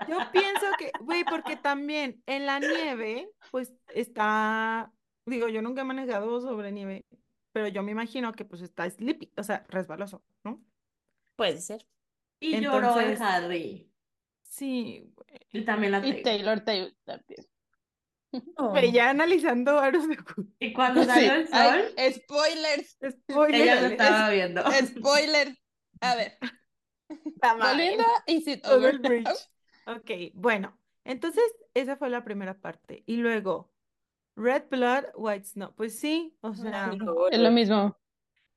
[0.09, 4.93] Yo pienso que, güey, porque también en la nieve, pues está,
[5.27, 7.07] digo, yo nunca he manejado sobre nieve,
[7.53, 10.63] pero yo me imagino que pues está slippy, o sea, resbaloso, ¿no?
[11.37, 11.87] Puede ser.
[12.41, 13.91] Y lloró el Harry.
[14.43, 15.41] Sí, güey.
[15.53, 16.61] Y también la Y Taylor.
[16.61, 17.47] Taylor, también.
[18.57, 18.79] Oh.
[18.79, 20.19] Ya analizando Aros de
[20.59, 24.63] Y cuando salió el sol, Ay, spoilers, Spoiler ella lo estaba viendo.
[24.71, 25.57] spoilers.
[26.01, 26.39] A ver,
[27.43, 29.29] A Is It Over Over bridge.
[29.87, 33.05] Ok, bueno, entonces esa fue la primera parte.
[33.07, 33.71] Y luego,
[34.37, 35.75] Red Blood, White Snow.
[35.75, 36.93] Pues sí, o sea.
[37.31, 37.97] Es lo mismo.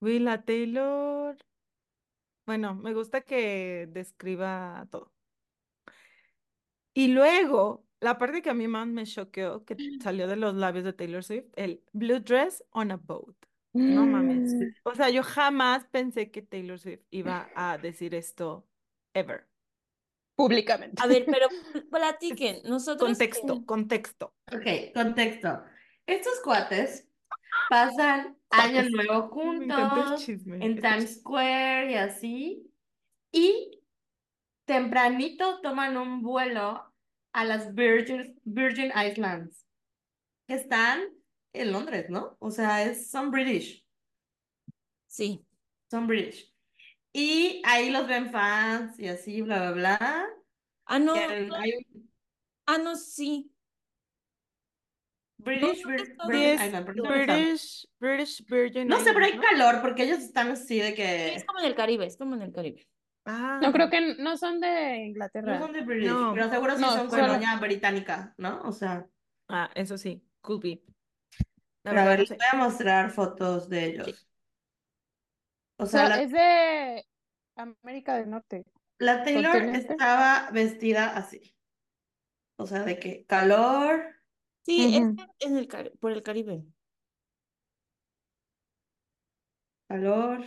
[0.02, 1.38] güey, la Taylor.
[2.46, 5.14] Bueno, me gusta que describa todo.
[6.94, 10.84] Y luego, la parte que a mí más me choqueó, que salió de los labios
[10.84, 13.36] de Taylor Swift, el Blue Dress on a Boat.
[13.74, 14.54] No mames.
[14.54, 14.74] Mm.
[14.84, 18.68] O sea, yo jamás pensé que Taylor Swift iba a decir esto
[19.14, 19.48] ever.
[20.36, 21.02] Públicamente.
[21.02, 21.48] A ver, pero
[21.92, 22.62] platiquen.
[22.66, 23.10] Nosotros.
[23.10, 24.34] Contexto, contexto.
[24.52, 25.64] Ok, contexto.
[26.06, 27.08] Estos cuates
[27.70, 32.72] pasan año nuevo juntos en Times Square y así.
[33.32, 33.82] Y
[34.66, 36.92] tempranito toman un vuelo
[37.34, 39.66] a las Virgin, Virgin Islands,
[40.48, 41.02] que están
[41.54, 42.38] en Londres, ¿no?
[42.40, 43.86] O sea, es, son British.
[45.08, 45.46] Sí.
[45.90, 46.54] Son British.
[47.14, 50.28] Y ahí los ven fans y así, bla, bla, bla.
[50.86, 51.14] Ah, no.
[51.14, 51.86] Hay-
[52.66, 53.52] Ah, no, sí.
[55.38, 57.26] British, no, Island, no dónde están.
[57.26, 59.42] British, British Virgin No sé, pero hay ¿no?
[59.42, 62.36] calor porque ellos están así de Sí, que es como en el Caribe, es como
[62.36, 62.88] en el Caribe.
[63.26, 65.60] Ah, No creo que no son de no Inglaterra.
[65.60, 66.32] son de British, No.
[66.34, 68.62] pero seguro sí No, son colonia británica, ¿no?
[68.62, 69.08] O sea,
[69.50, 70.82] Ah, eso sí, could be.
[71.84, 72.36] La pero a ver, no les sé.
[72.38, 74.28] voy a mostrar fotos de ellos.
[75.78, 77.06] O O sea, la, es de
[77.56, 78.66] América del Norte.
[79.00, 79.92] la Taylor continente.
[79.94, 81.56] estaba vestida así.
[82.58, 84.04] O sea, de que calor,
[84.64, 85.04] Sí, es
[85.40, 86.64] en el Cari- por el Caribe.
[89.88, 90.44] calor,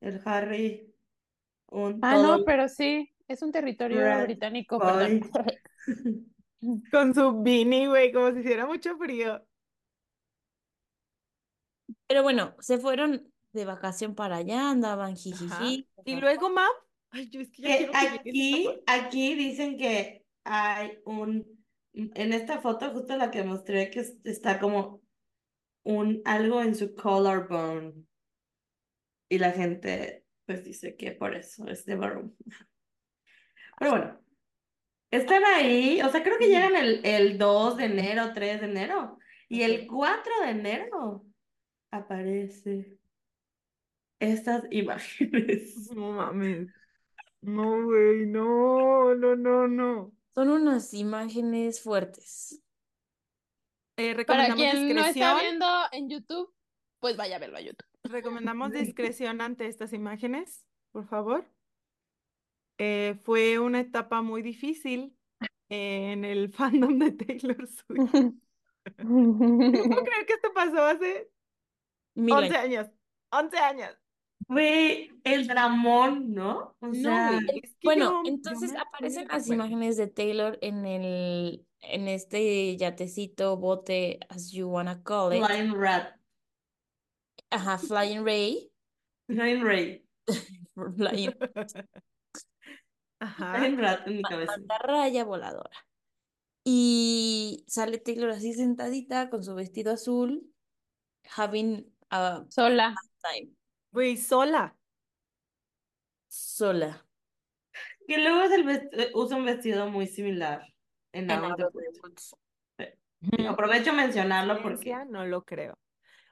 [0.00, 0.94] el Harry,
[1.68, 4.78] un Ah, todo no, pero sí, es un territorio Red británico.
[6.90, 9.44] Con su beanie, güey, como si hiciera mucho frío.
[12.06, 15.88] Pero bueno, se fueron de vacación para allá, andaban jijiji.
[16.04, 16.70] Y luego, Mam,
[17.10, 20.98] ay, yo es que ya Que quiero que llegue esa aquí, aquí dicen que hay
[21.04, 25.02] un, en esta foto, justo la que mostré, que es- está como
[25.84, 28.06] un algo en su collarbone.
[29.28, 32.34] Y la gente, pues dice que por eso es de Barum.
[33.78, 34.20] Pero bueno,
[35.10, 39.18] están ahí, o sea, creo que llegan el, el 2 de enero, 3 de enero.
[39.48, 41.24] Y el 4 de enero
[41.94, 42.98] aparece
[44.20, 45.90] estas imágenes.
[45.94, 46.68] No mames.
[47.42, 50.12] No, güey, no, no, no, no.
[50.34, 52.62] Son unas imágenes fuertes.
[53.96, 55.40] Eh, Para recomendamos quien no está discreción.
[55.40, 56.52] viendo en YouTube,
[57.00, 57.86] pues vaya a verlo a YouTube.
[58.04, 61.48] Recomendamos discreción ante estas imágenes, por favor.
[62.78, 65.16] Eh, fue una etapa muy difícil
[65.68, 68.14] en el fandom de Taylor Swift.
[68.98, 71.30] No puedo creer que esto pasó hace
[72.14, 72.86] Mil 11 años.
[72.86, 72.90] años.
[73.32, 73.90] 11 años.
[74.46, 76.76] Güey, el dramón, ¿no?
[76.80, 79.96] O No, sea, güey, es que Bueno, yo- yo entonces me aparecen las bueno, imágenes
[79.96, 85.42] de Taylor en el, en este yatecito, bote, as you wanna call it.
[85.44, 86.16] Flying Rat,
[87.50, 88.70] Ajá, Flying Ray.
[89.28, 90.06] Flying Ray,
[90.96, 91.34] Flying
[93.20, 93.54] Ajá.
[93.58, 94.52] Flying Rat en mi cabeza.
[94.58, 95.70] mantarraya voladora.
[96.66, 100.50] Y sale Taylor así sentadita con su vestido azul,
[101.36, 102.94] having a Sola.
[103.22, 103.50] time,
[103.92, 104.76] Güey, sola.
[106.28, 107.06] sola.
[108.06, 110.66] Que luego es el eh, usa un vestido muy similar
[111.12, 112.00] en En Out of the Woods.
[112.02, 112.36] Woods.
[113.20, 115.78] Digo, Aprovecho a mencionarlo porque No lo creo.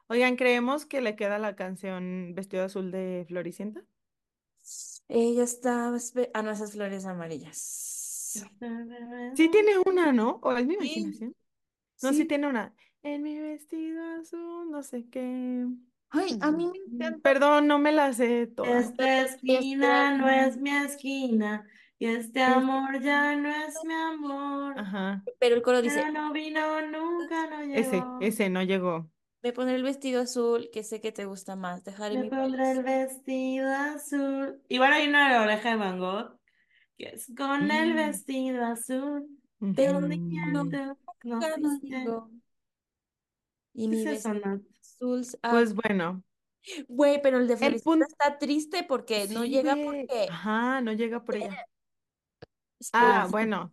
[0.08, 3.82] Oigan, ¿creemos que le queda la canción Vestido Azul de Floricienta?
[5.08, 7.56] Ella espe- Ah, no, esas flores amarillas.
[9.34, 10.40] Sí tiene una, ¿no?
[10.42, 10.80] ¿O es mi Sí.
[11.00, 11.36] imaginación?
[12.02, 12.24] No, sí Sí.
[12.26, 12.74] tiene una.
[13.04, 15.66] En mi vestido azul, no sé qué.
[16.10, 17.22] Ay, a mí me Mm, encanta.
[17.22, 18.80] Perdón, no me la sé toda.
[18.80, 21.66] Esta esquina no es mi esquina
[21.98, 24.76] y este amor ya no es mi amor.
[24.76, 25.22] Ajá.
[25.38, 28.18] Pero el coro dice, Pero no vino, nunca no Ese, llegó.
[28.18, 29.10] ese no llegó.
[29.42, 31.84] me pondré el vestido azul que sé que te gusta más.
[31.84, 34.62] Dejaré Me mi pondré el vestido azul.
[34.68, 36.38] Igual hay una de oreja de Van Gogh
[36.98, 37.94] que es con el Mm.
[37.94, 39.28] vestido azul.
[39.74, 40.00] Pero Ujú.
[40.00, 42.30] brillando, nunca no llegó.
[43.74, 44.42] Y ¿Qué mi azul.
[45.42, 46.22] ah, Pues bueno,
[46.88, 48.06] Güey, pero el de el punto.
[48.08, 50.06] está triste porque no llega güey.
[50.06, 50.26] porque.
[50.30, 51.66] Ajá, no llega por ella.
[52.82, 53.16] Spoiler.
[53.16, 53.72] Ah, bueno.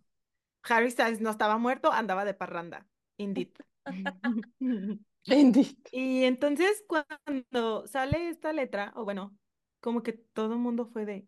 [0.62, 2.86] Harry Styles no estaba muerto, andaba de parranda.
[3.16, 3.50] Indeed.
[5.26, 5.76] Indeed.
[5.92, 9.36] Y entonces cuando sale esta letra, o bueno,
[9.80, 11.26] como que todo el mundo fue de,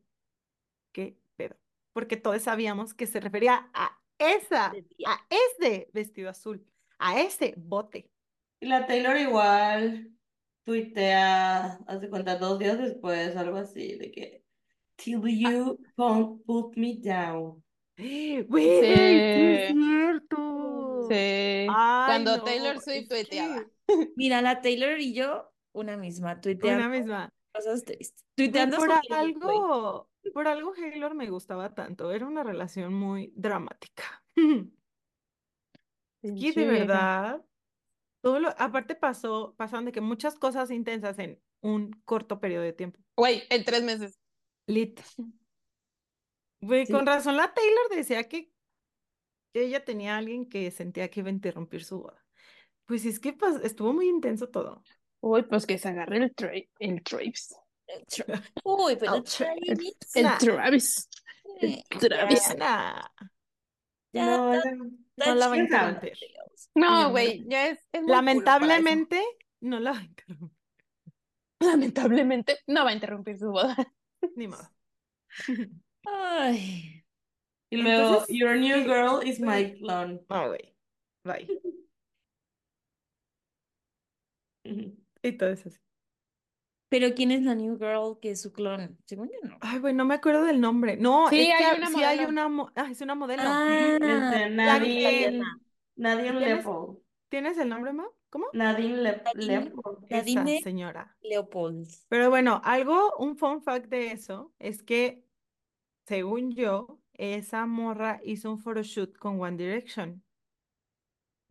[0.92, 1.56] ¿qué pedo?
[1.92, 4.66] Porque todos sabíamos que se refería a esa,
[5.06, 6.66] a ese vestido azul,
[6.98, 8.11] a ese bote.
[8.62, 10.12] Y la Taylor igual
[10.64, 14.44] tuitea, hace cuenta, dos días después, algo así, de que
[14.96, 17.64] Till you won't put me down.
[17.96, 21.06] ¡Eh, Güey, sí es cierto.
[21.10, 21.14] Sí.
[21.14, 21.66] Ay,
[22.06, 23.66] Cuando no, Taylor Swift es que tuiteaba.
[24.16, 27.30] Mira, la Taylor y yo, una misma, Una tuiteando misma.
[27.52, 28.24] cosas tristes.
[28.36, 28.98] Tuiteando por el
[29.40, 29.56] güey.
[29.56, 32.12] algo, por algo Taylor me gustaba tanto.
[32.12, 34.22] Era una relación muy dramática.
[36.22, 37.44] Es que Pinche de verdad,
[38.22, 42.72] todo lo, aparte pasó, pasaron de que muchas cosas intensas en un corto periodo de
[42.72, 42.98] tiempo.
[43.16, 44.18] Güey, en tres meses.
[44.66, 45.00] Lit.
[46.60, 46.92] Güey, Sí.
[46.92, 48.50] con razón la Taylor decía que,
[49.52, 52.24] que ella tenía a alguien que sentía que iba a interrumpir su boda.
[52.86, 54.82] Pues es que pas- estuvo muy intenso todo.
[55.20, 57.54] Uy, pues que se agarre el, tra el Travis.
[57.86, 60.38] El tra- Uy, pero El tra- Travis, El Nah.
[60.38, 61.08] Travis.
[61.60, 62.56] El Travis.
[62.56, 63.02] Nah,
[64.12, 64.84] ya, No, that- no.
[65.16, 66.12] that no la va a interrumpir.
[66.74, 68.90] No, güey, ya es, es muy culo para eso.
[68.90, 69.22] Lamentablemente,
[69.60, 70.58] no la va a interrumpir.
[71.60, 73.76] lamentablemente no va a interrumpir su boda.
[74.36, 74.68] Ni modo.
[76.06, 77.04] Ay.
[77.70, 80.20] Y luego, Entonces, Your new girl is my clone.
[80.28, 80.74] No, güey.
[81.24, 81.46] Bye.
[85.22, 85.78] Y todo eso así.
[86.92, 88.98] Pero ¿quién es la new girl que es su clon?
[89.06, 89.56] Según yo no.
[89.62, 90.98] Ay, güey, no me acuerdo del nombre.
[90.98, 92.28] No, Sí, es que hay una sí hay modelo.
[92.28, 93.42] una, mo- ah, es una modelo.
[93.46, 95.40] Ah, Este, Nadine.
[95.96, 96.98] Leopold.
[97.30, 98.06] ¿Tienes el nombre, Ma?
[98.28, 98.46] ¿Cómo?
[98.52, 99.46] Nadine Le- Nadine.
[99.46, 100.04] Leopold.
[100.10, 101.16] Esa Nadine señora.
[101.22, 101.88] Leopold.
[102.08, 105.24] Pero bueno, algo, un fun fact de eso es que,
[106.06, 110.22] según yo, esa morra hizo un photoshoot con One Direction,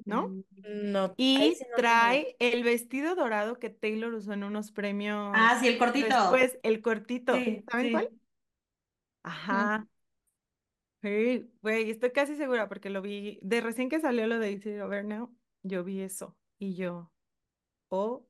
[0.06, 0.28] ¿no?
[0.30, 0.44] Mm.
[0.92, 5.32] No, Y sí no tengo- trae el vestido dorado que Taylor usó en unos premios
[5.36, 6.08] Ah, sí, el cortito.
[6.08, 7.36] después, el cortito.
[7.36, 7.92] Sí, ¿Saben sí.
[7.92, 8.10] cuál?
[9.24, 9.88] Ajá.
[11.02, 14.80] Sí, güey, estoy casi segura porque lo vi, de recién que salió lo de Easy
[14.80, 17.12] Over Now, yo vi eso y yo,
[17.90, 18.28] oh,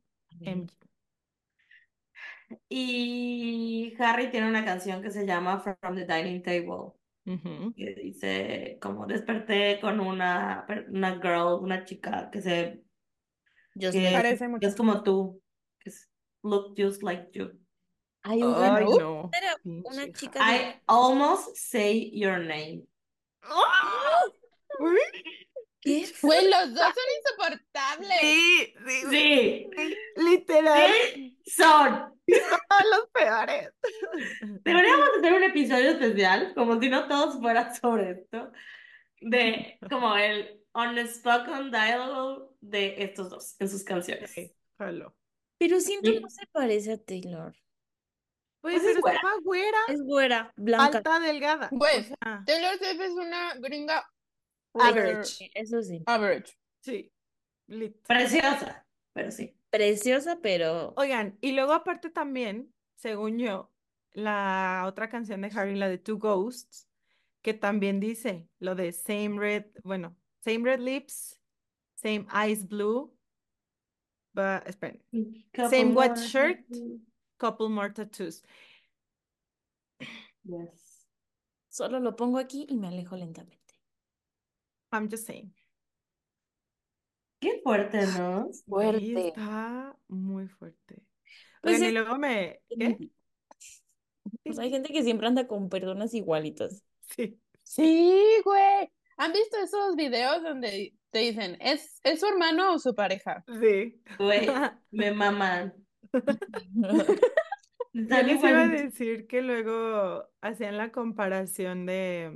[2.69, 6.93] Y Harry tiene una canción que se llama From the Dining Table,
[7.25, 7.73] Ujú.
[7.75, 12.81] que dice como desperté con una, per- una girl, una chica que se
[13.75, 14.67] Just que Parece mucho.
[14.67, 15.41] es como tú,
[15.79, 16.09] que es
[16.43, 17.51] look just like you.
[18.23, 18.99] Hay un Ay, gato.
[18.99, 22.83] no, Era pinche una chica de- I almost say your name.
[24.79, 24.99] Uy,
[25.81, 26.05] ¿Qué?
[26.21, 28.17] Güey, los dos son insoportables.
[28.21, 31.89] Sí, sí, Sí, sí, literal, sí, son.
[32.27, 33.69] son los peores.
[34.63, 38.51] Deberíamos hacer un episodio especial, como si no todos fueran sobre esto,
[39.21, 44.31] de como el unspoken dialogue de estos dos en sus canciones.
[44.31, 44.55] Sí.
[45.57, 46.19] Pero siento Sí.
[46.19, 47.55] no se parece a Taylor.
[48.63, 49.21] Güey, Pues es pero güera.
[49.43, 50.97] güera, Es güera, blanca.
[50.99, 51.69] alta, delgada.
[51.71, 54.07] o sea, Taylor Swift es una gringa
[54.73, 55.51] Average.
[55.53, 56.01] Eso sí.
[56.05, 56.53] average.
[56.81, 57.11] sí,
[57.67, 57.97] lit.
[58.07, 59.55] Preciosa, pero sí.
[59.69, 63.71] Preciosa, pero Oigan, y luego aparte también, según yo,
[64.13, 66.87] la otra canción de Harry, la de Two Ghosts,
[67.41, 71.39] que también dice lo de same red, bueno, same red lips,
[71.95, 73.15] same eyes blue,
[74.33, 76.59] but, esperen, Same Couple more shirt.
[76.67, 77.01] tattoos.
[77.37, 78.43] couple more tattoos.
[80.43, 81.07] Yes.
[81.69, 83.60] solo lo pongo aquí y me alejo lentamente.
[84.91, 85.53] I'm just saying.
[87.39, 88.49] Qué fuerte, ¿no?
[88.67, 89.29] Fuerte.
[89.29, 91.01] está muy fuerte.
[91.61, 92.97] Pues Oigan, y es- luego me, ¿qué?
[94.43, 96.83] Pues hay gente que siempre anda con personas igualitas.
[97.15, 97.39] Sí.
[97.63, 98.91] Sí, güey.
[99.17, 103.43] ¿Han visto esos videos donde te dicen, ¿es, es su hermano o su pareja?
[103.59, 104.01] Sí.
[104.19, 104.47] Güey,
[104.91, 105.73] me maman.
[107.93, 108.81] Yo Están les iba a igualitos.
[108.83, 112.31] decir que luego hacían la comparación de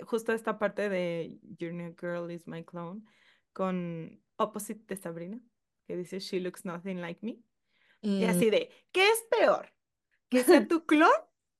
[0.00, 3.02] justo esta parte de Your New Girl is My Clone
[3.52, 5.40] con Opposite de Sabrina,
[5.86, 7.38] que dice She looks nothing like me.
[8.00, 9.72] Y Mm, así de, ¿qué es peor?
[10.28, 11.10] ¿Que sea tu clon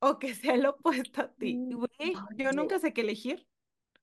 [0.00, 1.66] o que sea el opuesto a ti?
[1.70, 3.46] Y, güey, Ay, yo nunca sé qué elegir.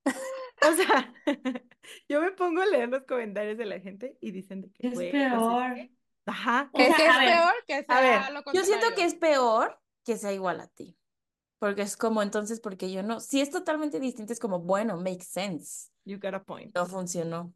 [0.61, 1.13] O sea,
[2.09, 4.93] yo me pongo a leer los comentarios de la gente y dicen de que, Es
[4.93, 5.73] pues peor.
[5.75, 5.91] que-
[6.25, 9.15] ajá, O Que es a ver, peor, que sea ver, lo Yo siento que es
[9.15, 10.98] peor que sea igual a ti.
[11.59, 13.19] Porque es como entonces, porque yo no.
[13.19, 15.89] Si es totalmente distinto, es como, bueno, makes sense.
[16.05, 16.73] you got a point.
[16.75, 17.53] No funcionó.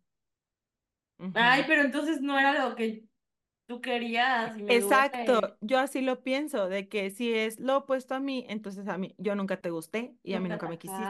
[1.36, 3.06] Ay, pero entonces no era lo que
[3.66, 5.56] tú querías me Exacto, duele.
[5.62, 9.16] yo así lo pienso, de que si es lo opuesto a mí, entonces a mí,
[9.18, 11.04] yo nunca te gusté y a mí nunca me quisiste.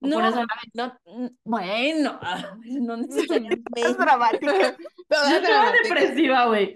[0.00, 0.44] No, eso
[0.74, 0.98] no,
[1.44, 2.18] bueno,
[2.66, 3.94] no Es necesariamente.
[3.98, 4.52] dramática.
[5.08, 5.94] Toda Yo estaba dramática.
[5.94, 6.74] depresiva, güey.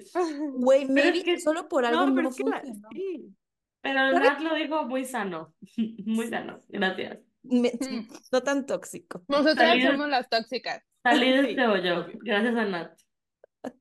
[0.55, 2.89] Güey, maybe es que- solo por algo No, pero no es que la- funcionó.
[2.93, 3.35] sí.
[3.87, 5.55] Pero el Nat lo dijo muy sano.
[6.05, 6.59] Muy sano.
[6.69, 7.19] Gracias.
[7.43, 7.73] Me-
[8.33, 9.23] no tan tóxico.
[9.29, 10.83] Nosotras Salir- somos las tóxicas.
[11.03, 12.07] Salí de este hoyo.
[12.23, 12.99] Gracias a Nat.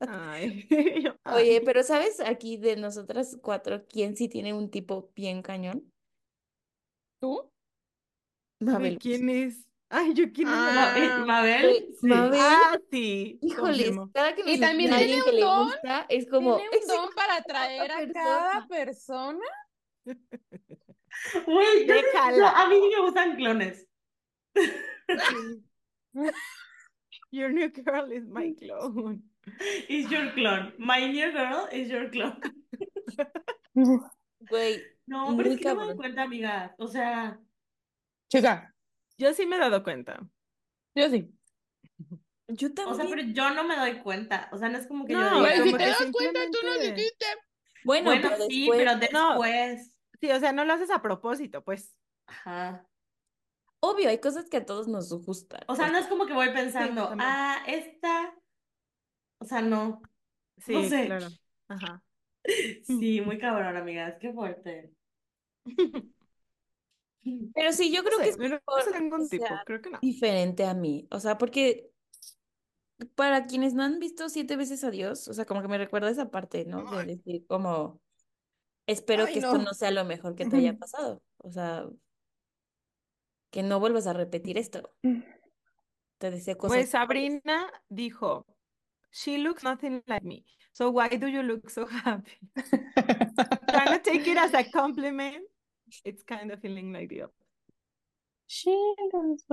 [0.08, 0.68] Ay,
[1.26, 5.91] Oye, pero ¿sabes aquí de nosotras cuatro quién sí tiene un tipo bien cañón?
[7.22, 7.51] ¿Tú?
[8.60, 8.97] ¿De Mabel.
[8.99, 9.66] quién es?
[9.89, 11.10] Ay, yo quién es Ah, Mabel?
[11.20, 12.08] Ma- Mabel, Güey, sí.
[12.08, 12.39] Mabel.
[12.41, 14.12] Ah, sí, Híjoles, confirmo.
[14.12, 17.10] cada que Y también tiene que un don, gusta, es como, Tiene un "Es don
[17.16, 19.45] para a atraer a cada persona.
[21.45, 21.95] Güey, yo
[22.38, 23.88] yo- a mí sí me gustan clones.
[27.32, 29.22] Your new girl is my clone.
[29.89, 30.74] Is your clone.
[30.78, 32.39] My new girl is your clone.
[34.49, 36.76] Güey, No, pero es que no me doy cuenta, amiga.
[36.78, 37.39] O sea,
[38.32, 38.74] Chica,
[39.18, 40.20] Yo sí me he dado cuenta.
[40.95, 41.30] yo sí.
[42.47, 43.10] yo o sea, también.
[43.10, 44.49] pero yo no me doy cuenta.
[44.51, 46.58] O sea, no es como que yo No, diga, Güey, si te das cuenta, tú
[46.64, 47.26] no simplemente- dijiste.
[47.84, 49.30] Bueno, bueno, pero sí, después, pero No.
[49.30, 49.94] después.
[50.26, 51.95] Sí, o sea, no lo haces a propósito, pues.
[52.28, 52.86] Ajá.
[53.80, 55.61] obvio, hay cosas que a todos nos gustan.
[55.67, 57.19] O sea, no es como que voy pensando, también.
[57.19, 58.34] ah, esta.
[59.39, 60.01] O sea, no.
[60.57, 61.05] Sí, No sé.
[61.05, 61.28] claro.
[61.67, 62.03] Ajá.
[62.84, 64.93] Sí, muy cabrón, amigas, qué fuerte.
[67.53, 69.47] Pero sí, yo No creo que es pero no mejor sé tengo que un tipo,
[69.47, 69.99] sea creo que no.
[70.01, 71.07] diferente a mí.
[71.11, 71.91] O sea, porque
[73.15, 76.09] para quienes no han visto Siete veces a Dios, o sea, como que me recuerda
[76.09, 76.86] esa parte, ¿no?
[76.86, 78.01] De decir como,
[78.88, 79.63] espero Ay, que esto no.
[79.65, 81.21] no sea lo mejor que te haya pasado.
[81.38, 81.88] O sea,
[83.51, 84.93] que no vuelvas a repetir esto.
[86.17, 88.45] Te deseo cosas Pues Sabrina dijo,
[89.11, 92.38] she looks nothing like me, so why do you look so happy?
[93.67, 95.43] Trying to take it as a compliment,
[96.03, 97.41] it's kind of feeling like the opposite.
[98.47, 98.71] She
[99.11, 99.43] looks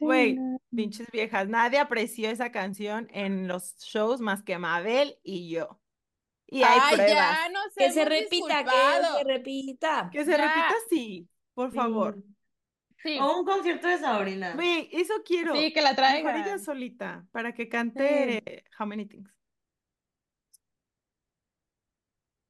[0.00, 0.58] Güey, Latina.
[0.74, 5.78] pinches viejas, nadie apreció esa canción en los shows más que Mabel y yo.
[6.50, 7.14] Y hay Ay, pruebas.
[7.14, 10.10] ya nos Que se repita, que se repita.
[10.10, 10.36] Que se Ya.
[10.38, 12.16] repita así, por favor.
[13.02, 14.54] Sí, O un concierto de Sabrina.
[14.54, 15.54] Güey, eso quiero.
[15.54, 16.58] sí, que la Mejor ella traigan.
[16.60, 19.30] solita, para que cante How Many Things.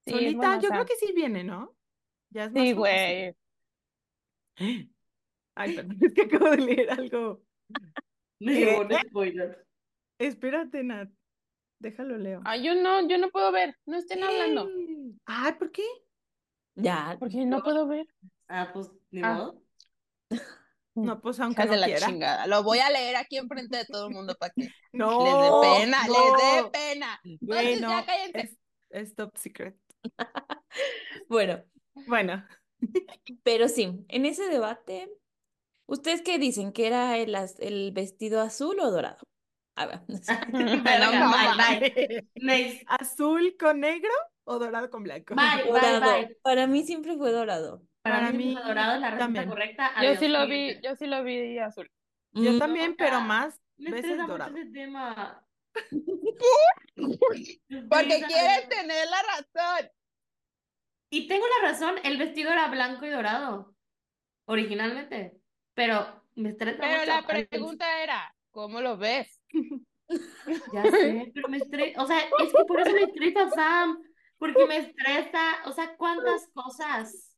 [0.06, 1.76] Sí, Solita, yo creo que sí viene, ¿no?
[2.30, 3.34] Ya es más Sí, güey.
[5.54, 7.42] Ay, perdón, es que acabo de leer algo.
[8.40, 8.64] Me ¿Qué?
[8.64, 9.66] llegó un spoiler.
[10.18, 11.10] Espérate, Nat.
[11.78, 12.40] Déjalo leo.
[12.44, 13.76] Ay, yo no, yo no puedo ver.
[13.86, 14.68] No estén hablando.
[15.26, 15.84] Ay, ¿por qué?
[16.74, 17.16] Ya.
[17.18, 18.06] Porque no puedo ver.
[18.48, 19.34] Ah, pues, ni Ah.
[19.34, 19.62] modo.
[20.94, 22.06] No, pues aunque no de la quiera.
[22.08, 22.46] chingada.
[22.48, 24.62] Lo voy a leer aquí enfrente de todo el mundo para que
[24.92, 26.72] les dé No, pena, les dé no.
[26.72, 27.20] pena.
[27.24, 28.40] Entonces no, ya cállense.
[28.40, 28.58] es,
[28.90, 29.76] es top secret.
[31.28, 31.62] Bueno,
[32.06, 32.44] Bueno,
[33.42, 35.10] pero sí, en ese debate,
[35.86, 36.72] ¿ustedes qué dicen?
[36.72, 39.18] ¿Que era el, el vestido azul o dorado?
[39.78, 40.00] A ver,
[41.20, 42.26] no bye, bye.
[42.40, 42.82] Next.
[42.88, 44.10] ¿Azul con negro
[44.44, 45.34] o dorado con blanco?
[45.36, 46.00] Bye, bye, dorado.
[46.00, 46.36] bye.
[46.42, 47.82] Para mí siempre fue dorado.
[48.02, 49.48] Para, Para mí, mí dorado es la también.
[49.48, 49.92] correcta.
[50.02, 51.90] Yo sí lo vi, yo sí lo vi azul.
[52.32, 54.56] Yo Mm, también, pero más Me veces dorado.
[54.56, 55.44] ese tema.
[57.88, 59.90] Porque quieres tener la razón.
[61.10, 63.74] Y tengo la razón, el vestido era blanco y dorado,
[64.44, 65.40] originalmente,
[65.74, 67.06] pero me estresa Pero mucho.
[67.06, 69.37] la pregunta era, ¿cómo lo ves?
[70.72, 73.98] Ya sé, pero me estresa, o sea, es que por eso me estresa Sam,
[74.38, 77.36] porque me estresa, o sea, cuántas cosas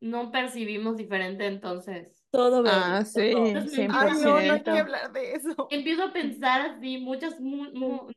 [0.00, 2.22] no percibimos diferente entonces.
[2.30, 2.78] todo verde.
[2.78, 3.20] Ah, sí.
[3.20, 4.82] Entonces Ay, no, no hay que 100%.
[4.82, 5.68] hablar de eso.
[5.70, 8.10] Empiezo a pensar así, muchas, mu- mu-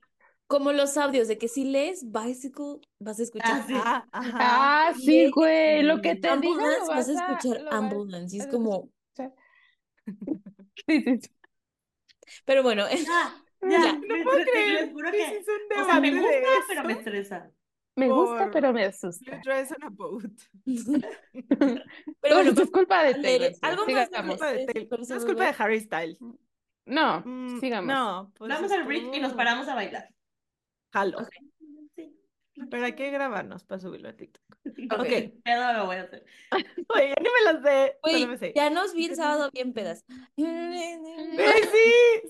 [0.47, 3.74] Como los audios de que si lees bicycle, vas a escuchar Ah, sí.
[3.76, 4.39] Ah, ajá.
[4.41, 8.36] Ah, sí, güey, lo que te ambulance, lo vas a vas a, escuchar ambulance.
[8.36, 8.89] Y es como.
[10.88, 11.39] Sí, sí, sí.
[12.46, 12.96] Pero bueno, ya,
[13.62, 13.70] Ya.
[13.70, 15.44] ya, No me puedo creer les juro que
[15.82, 16.32] o sea, me gusta,
[16.68, 17.52] pero me estresa.
[17.96, 19.42] Me gusta, pero me asusta.
[19.44, 20.32] Dress on a Boat.
[22.22, 23.64] pero bueno, esto es culpa de Taylor Swift.
[23.64, 24.30] algo más Sigamos.
[24.38, 25.00] Culpa de Taylor.
[25.10, 25.56] No es culpa de.
[25.58, 26.18] Harry Styles.
[26.86, 27.88] No, Mm, sigamos.
[27.94, 30.10] No, pues Vamos al break y nos paramos a bailar.
[30.94, 31.20] Jalo.
[31.20, 31.30] Ok.
[31.96, 32.16] Sí.
[32.72, 34.49] Pero hay que grabarnos para subirlo a TikTok.
[35.00, 36.26] Ok, pedo lo voy a hacer.
[36.96, 37.98] Oye, ya ni me las sé.
[38.28, 38.54] Me sé.
[38.56, 40.06] ya nos vi el sábado bien pedas.
[40.36, 40.46] Sí,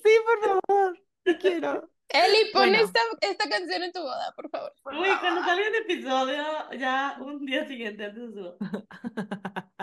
[0.04, 1.00] sí, por favor.
[1.24, 1.90] Te quiero.
[2.12, 2.84] Eli, pon Bueno.
[2.84, 4.74] esta, esta canción en tu boda, por favor.
[4.86, 6.44] Uy, cuando salga el episodio,
[6.80, 8.58] ya un día siguiente antes de su-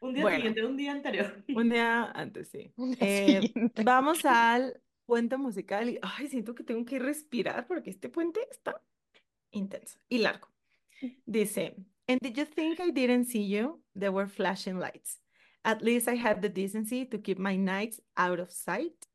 [0.00, 0.36] Un día Bueno.
[0.36, 1.44] siguiente, un día anterior.
[1.54, 2.72] Un día antes, sí.
[2.76, 3.52] Un día Eh,
[3.84, 8.80] vamos al puente musical y, ay, siento que tengo que respirar porque este puente está
[9.50, 10.48] intenso y largo.
[11.30, 11.70] Dice,
[12.08, 13.80] and did you think I didn't see you?
[13.94, 15.18] There were flashing lights.
[15.64, 19.06] At least I had the decency to keep my nights out of sight.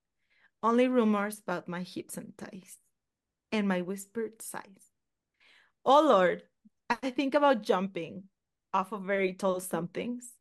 [0.62, 2.78] Only rumors about my hips and thighs
[3.52, 4.92] and my whispered sighs.
[5.84, 6.44] Oh Lord,
[6.90, 8.24] I think about jumping
[8.74, 10.34] off of very tall somethings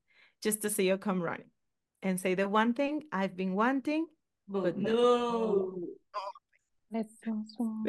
[0.42, 1.50] just to see you come running
[2.02, 4.06] and say the one thing I've been wanting.
[4.48, 4.92] But no.
[4.92, 5.78] no.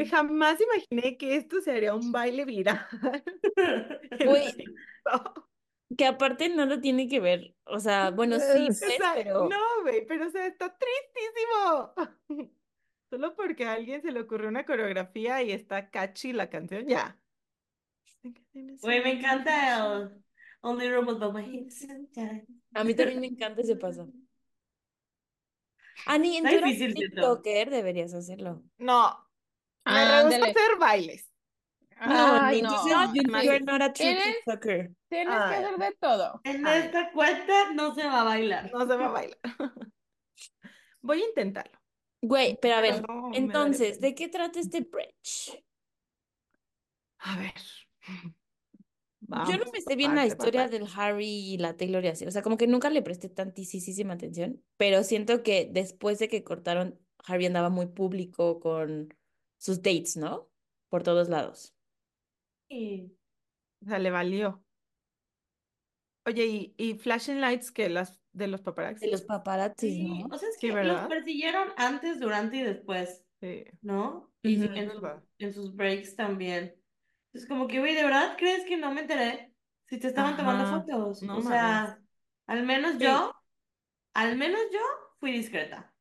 [0.09, 2.85] Jamás imaginé que esto sería un baile viral.
[5.95, 7.55] Que aparte no lo tiene que ver.
[7.65, 11.93] O sea, bueno, sí, O sea, pero no, güey, pero o sea, está tristísimo.
[13.11, 17.19] Solo porque a alguien se le ocurrió una coreografía y está catchy la canción, ya.
[18.53, 20.23] Güey, me encanta el
[20.61, 21.69] Only and
[22.11, 22.47] Thighs.
[22.73, 24.11] a mí también me encanta ese paso.
[26.05, 27.15] Ani, en eras difícil, siento.
[27.15, 28.63] TikToker deberías hacerlo.
[28.77, 29.29] No,
[29.85, 30.43] me rehúso a Ándale.
[30.51, 31.29] hacer bailes.
[32.01, 32.49] No, no.
[32.49, 34.35] entonces you- Ay, you're not a true ¿Eres?
[34.45, 34.91] TikToker.
[35.09, 36.41] Tienes que hacer de todo.
[36.43, 36.81] En Ay.
[36.81, 38.71] esta cuenta no se va a bailar.
[38.73, 39.39] No se va a bailar.
[41.01, 41.79] Voy a intentarlo.
[42.21, 43.99] Güey, pero a ver, Pero no, entonces.
[44.01, 45.63] ¿de qué trata este bridge?
[47.19, 47.53] A ver.
[49.41, 50.69] Yo no Vamos me sé bien la historia parte.
[50.69, 52.25] del Harry y la Taylor y así.
[52.25, 56.43] O sea, como que nunca le presté tantísima atención, pero siento que después de que
[56.43, 59.09] cortaron, Harry andaba muy público con
[59.57, 60.51] sus dates, ¿no?
[60.89, 61.75] Por todos lados.
[63.81, 64.65] O sea, le valió.
[66.25, 69.05] Oye, ¿y, y flashing lights que las de los paparazzi?
[69.05, 70.27] De los paparazzis, Sí, ¿no?
[70.31, 71.01] o sea, es Sí, que ¿verdad?
[71.01, 73.65] los persiguieron antes, durante y después, Sí.
[73.81, 74.33] ¿no?
[74.41, 74.55] Y
[75.39, 76.82] en sus breaks también.
[77.33, 79.53] Es como que, güey, ¿de verdad crees que no me enteré
[79.87, 81.21] si te estaban tomando fotos?
[81.23, 81.99] no o sea,
[82.47, 83.03] al menos Sí.
[83.03, 83.33] yo,
[84.13, 84.79] al menos yo
[85.19, 85.93] fui discreta.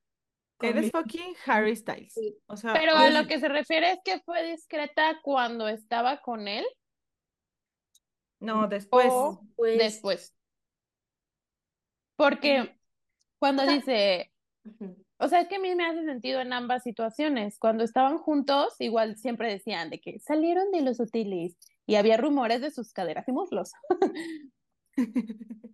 [0.60, 2.12] Eres mi- fucking Harry Styles.
[2.14, 2.36] Sí.
[2.46, 6.20] O sea, Pero a oye, lo que se refiere es que fue discreta cuando estaba
[6.20, 6.64] con él
[8.38, 9.06] no, después.
[9.10, 10.34] o Pues, después.
[12.16, 12.76] Porque
[13.38, 14.32] cuando O sea- dice.
[15.22, 17.58] O sea, es que a mí me hace sentido en ambas situaciones.
[17.58, 21.56] Cuando estaban juntos, igual siempre decían de que salieron de los hoteles
[21.86, 23.72] y había rumores de sus caderas y muslos.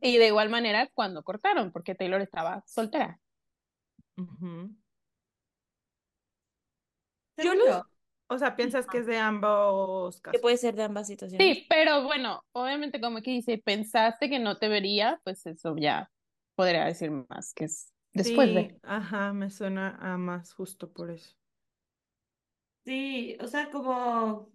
[0.01, 3.19] Y de igual manera cuando cortaron, porque Taylor estaba soltera.
[4.17, 4.71] Ujú.
[7.37, 7.85] Yo lo-
[8.31, 10.41] O sea, piensas que es de ambos que casos.
[10.41, 11.57] puede ser de ambas situaciones.
[11.57, 16.11] Sí, pero bueno, obviamente como que dice, pensaste que no te vería, pues eso ya
[16.55, 18.81] podría decir más que es después Sí, de.
[18.83, 21.37] ajá, me suena a más justo por eso.
[22.85, 24.53] Sí, o sea, como...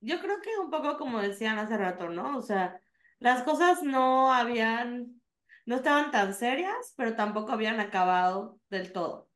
[0.00, 2.36] Yo creo que un poco como decían hace rato, ¿no?
[2.38, 2.80] O sea,
[3.18, 5.22] las cosas no habían,
[5.66, 9.30] no estaban tan serias, pero tampoco habían acabado del todo,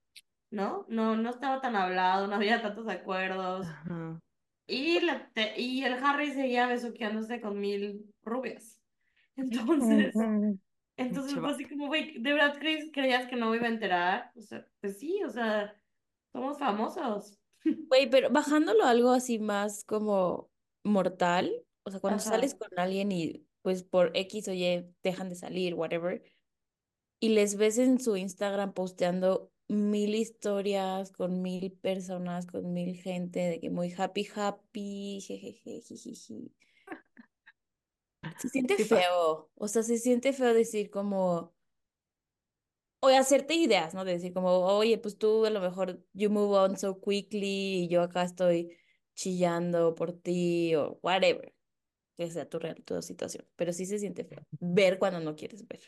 [0.51, 0.87] ¿no?
[0.89, 3.79] No, no estaba tan hablado, no había tantos acuerdos.
[3.87, 4.21] Ajá.
[4.67, 8.83] Y, la te- y el Harry seguía besuqueándose con mil rubias.
[9.37, 10.29] Entonces.
[10.99, 14.33] Entonces fue así como, güey, ¿de verdad crees, creías que no me iba a enterar?
[14.37, 15.75] O sea, pues sí, o sea,
[16.33, 17.39] somos famosos.
[17.89, 20.51] Güey, pero bajándolo a algo así más como
[20.85, 21.51] mortal,
[21.85, 22.31] o sea, cuando Ajá.
[22.31, 26.23] sales con alguien y pues por X o Y dejan de salir, whatever,
[27.21, 33.41] y les ves en su Instagram posteando mil historias con mil personas, con mil gente,
[33.41, 36.53] de que muy happy, happy, jejeje, jijiji.
[38.39, 38.97] Se siente pasa.
[38.97, 41.55] feo, o sea, se siente feo decir como,
[43.01, 44.05] o hacerte ideas, ¿no?
[44.05, 47.89] De decir como, oye, pues tú a lo mejor you move on so quickly y
[47.89, 48.77] yo acá estoy
[49.15, 51.55] chillando por ti o whatever,
[52.17, 55.67] que sea tu real, tu situación, pero sí se siente feo ver cuando no quieres
[55.67, 55.81] ver.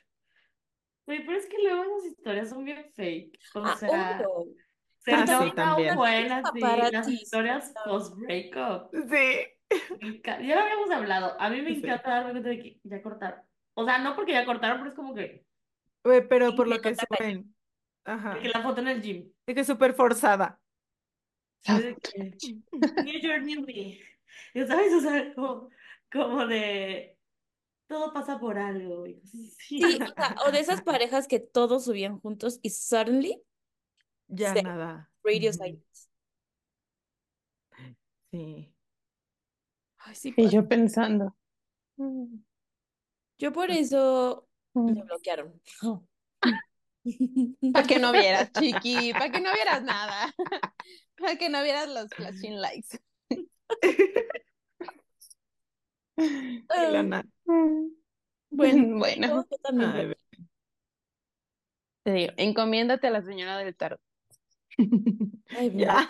[1.06, 3.38] Güey, pero es que luego esas historias son bien fake.
[3.54, 3.88] O Ah, sea,
[4.28, 4.54] obvio.
[4.98, 5.96] se Ah, sí, también.
[5.96, 8.90] buenas sí, las historias post-breakup.
[9.08, 9.59] Sí.
[10.22, 11.40] Ya lo habíamos hablado.
[11.40, 11.80] A mí me Sí.
[11.80, 13.40] encanta darme cuenta de que ya cortaron.
[13.74, 15.44] O sea, no porque ya cortaron, pero es como que,
[16.04, 17.54] Güey, pero Sí, por lo que suben.
[18.04, 18.34] Ajá.
[18.34, 19.30] de que la foto en el gym.
[19.46, 20.58] De que es súper forzada.
[21.68, 24.00] New Journey me.
[24.54, 25.68] Ya sabes, o sea, como,
[26.10, 27.18] como de
[27.86, 29.04] todo pasa por algo.
[29.58, 33.42] Sí, o sea, o de esas parejas que todos subían juntos y suddenly
[34.28, 34.62] Ya Sí.
[34.62, 35.10] nada.
[35.22, 35.58] radio Ujú.
[35.58, 36.08] silence.
[38.32, 38.72] Sí.
[40.04, 40.50] Ay, sí Y pasa.
[40.50, 41.36] yo pensando.
[41.96, 42.42] mm,
[43.38, 45.04] Yo por eso me mm.
[45.06, 45.60] bloquearon.
[47.72, 50.34] Para que no vieras, chiqui, para que no vieras nada.
[51.18, 52.98] Para que no vieras los flashing lights.
[56.76, 57.24] Y la na-
[58.50, 60.14] Bueno, Bueno, yo, yo también Ay,
[62.02, 64.00] te digo, encomiéndate a la señora del tarot.
[65.56, 66.06] Ay, Ya.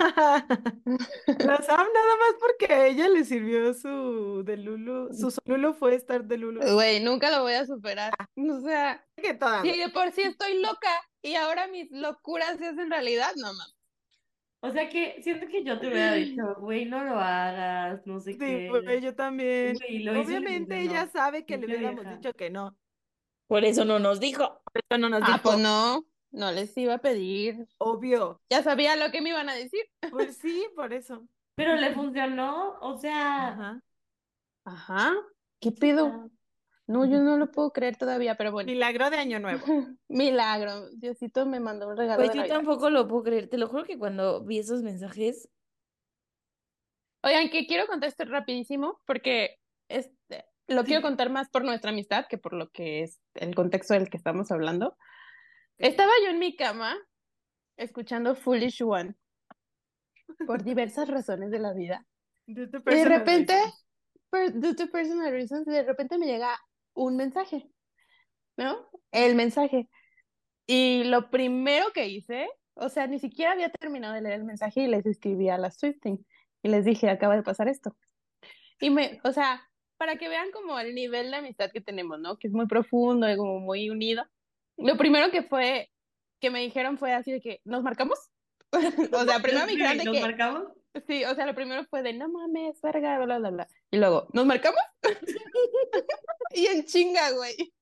[1.38, 5.12] La Sam nada más porque a ella le sirvió su de Lulu.
[5.12, 6.60] Su Lulu fue estar de Lulu.
[6.74, 8.12] Güey, nunca lo voy a superar.
[8.36, 10.90] O sea, Que toda, si de por sí estoy loca
[11.22, 13.76] y ahora mis locuras se hacen realidad, no mames.
[14.62, 18.32] O sea que siento que yo te hubiera dicho, güey, no lo hagas, no sé
[18.32, 18.68] Sí, qué.
[18.68, 19.74] güey, yo también.
[19.76, 22.16] Güey, Obviamente ella sabe que le hubiéramos vieja.
[22.18, 22.76] dicho que no.
[23.46, 24.60] Por eso no nos dijo.
[24.72, 25.40] Por eso no nos Ah, dijo.
[25.42, 27.66] pues no, no les iba a pedir.
[27.78, 28.40] Obvio.
[28.50, 29.82] Ya sabía lo que me iban a decir.
[30.10, 31.26] Pues sí, por eso.
[31.56, 33.80] Pero le funcionó, o sea, Ajá.
[34.64, 35.14] Ajá,
[35.60, 36.06] ¿qué o pido?
[36.06, 36.26] sea,
[36.86, 38.70] No, yo no lo puedo creer todavía, pero bueno.
[38.70, 39.64] Milagro de Año Nuevo.
[40.08, 42.56] Milagro, Diosito me mandó un regalo Pues de yo Navidad.
[42.56, 43.48] tampoco lo puedo creer.
[43.48, 45.48] Te lo juro que cuando vi esos mensajes,
[47.22, 49.56] Oigan, que quiero contar esto rapidísimo porque
[49.88, 53.92] este, lo quiero contar más por nuestra amistad que por lo que es el contexto
[53.92, 54.96] del que estamos hablando.
[55.80, 56.94] Estaba yo en mi cama
[57.78, 59.14] escuchando Foolish One
[60.46, 62.06] por diversas razones de la vida.
[62.46, 63.54] De Y de repente,
[64.28, 66.58] per- due to personal reasons, de repente me llega
[66.92, 67.66] un mensaje,
[68.58, 68.90] ¿no?
[69.10, 69.88] El mensaje.
[70.66, 74.82] Y lo primero que hice, o sea, ni siquiera había terminado de leer el mensaje
[74.82, 76.24] y les escribí a las Swifting
[76.62, 77.96] y les dije, acaba de pasar esto.
[78.80, 79.66] Y me, o sea,
[79.96, 82.36] para que vean como el nivel de amistad que tenemos, ¿no?
[82.38, 84.26] Que es muy profundo y como muy unido.
[84.80, 85.90] Lo primero que fue,
[86.40, 88.18] que me dijeron fue así de que, ¿nos marcamos?
[89.12, 90.64] O sea, primero me dijeron de ¿Nos que, marcamos?
[91.06, 93.68] Sí, o sea, lo primero fue de no mames, verga, bla, bla, bla.
[93.90, 94.80] Y luego, ¿nos marcamos?
[96.54, 97.72] y en chinga, güey.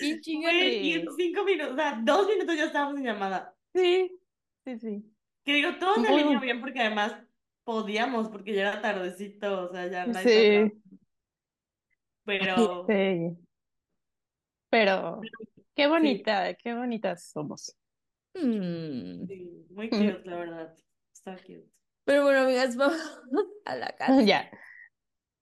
[0.00, 0.50] Y chinga.
[0.50, 3.54] Güey, y en cinco minutos, o sea, dos minutos ya estábamos en llamada.
[3.74, 4.18] Sí,
[4.64, 5.14] sí, sí.
[5.44, 6.40] Que digo, todo salió bueno.
[6.40, 7.14] bien porque además
[7.64, 10.82] podíamos, porque ya era tardecito, o sea, ya nadie Sí.
[12.24, 13.36] Pero, Sí.
[14.70, 15.20] Pero,
[15.74, 17.76] qué bonita, qué bonitas somos.
[18.34, 19.26] Mm.
[19.26, 20.74] sí, muy cute, la verdad.
[21.12, 21.68] Está cute.
[22.04, 22.98] Pero bueno, amigas, vamos
[23.64, 24.22] a la casa.
[24.24, 24.50] Ya.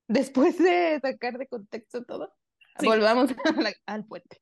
[0.09, 2.33] Después de sacar de contexto todo,
[2.79, 2.87] Sí.
[2.87, 4.41] volvamos a la- al puente.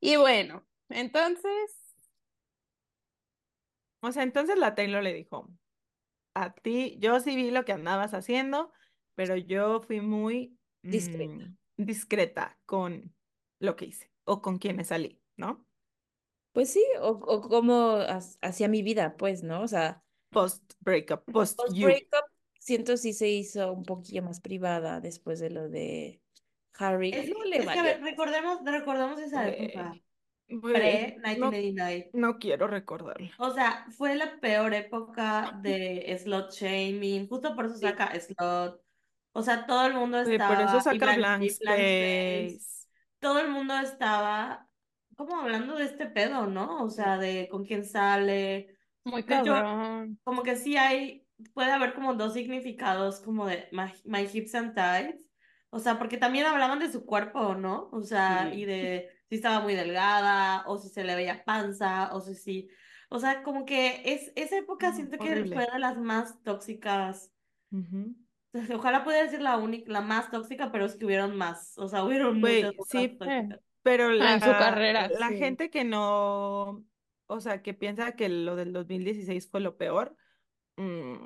[0.00, 1.80] Y bueno, entonces,
[4.00, 5.50] O sea, entonces la Taylor le dijo,
[6.34, 8.70] a ti, yo sí vi lo que andabas haciendo,
[9.14, 11.32] pero yo fui muy Discreta.
[11.32, 13.14] mm, discreta con
[13.60, 15.66] lo que hice o con quienes salí, ¿no?
[16.52, 17.98] Pues sí, o, o como
[18.42, 19.62] hacía mi vida, pues, ¿no?
[19.62, 21.84] O sea, Post breakup, post post you.
[21.86, 22.24] breakup,
[22.58, 26.22] siento sí se hizo un poquillo más privada después de lo de
[26.78, 27.10] Harry.
[27.10, 30.00] Es, No le es que, a ver, recordemos, recordemos esa época,
[30.48, 30.74] güey,
[31.36, 32.10] no, pre-1989.
[32.12, 33.28] no quiero recordarlo.
[33.38, 37.80] O sea, fue la peor época de slot shaming, justo por eso Sí.
[37.80, 38.82] saca slot.
[39.32, 42.83] O sea, todo el mundo Güey, por eso estaba, y saca Blank, Blank Space.
[43.24, 44.68] Todo el mundo estaba
[45.16, 46.82] como hablando de este pedo, ¿no?
[46.84, 48.76] O sea, de con quién sale.
[49.04, 50.18] muy cabrón.
[50.24, 54.74] como que sí hay, puede haber como dos significados como de my, my hips and
[54.74, 55.16] thighs.
[55.70, 57.88] O sea, porque también hablaban de su cuerpo, ¿no?
[57.92, 58.60] O sea, Sí.
[58.60, 62.68] y de si estaba muy delgada, o si se le veía panza, o si sí.
[63.08, 65.54] O sea, como que es, esa época siento que horrible.
[65.56, 67.32] fue de las más tóxicas.
[67.72, 68.14] Ujú.
[68.74, 71.76] Ojalá pudiera decir la única, la más tóxica, pero es que hubieron más.
[71.78, 73.60] O sea, hubieron Güey, muchas sí, tóxicas.
[73.82, 75.34] Pero Ah, en su la, carrera, la sí.
[75.34, 76.84] gente que no,
[77.26, 80.16] o sea, que piensa que lo del 2016 fue lo peor,
[80.76, 81.16] mm,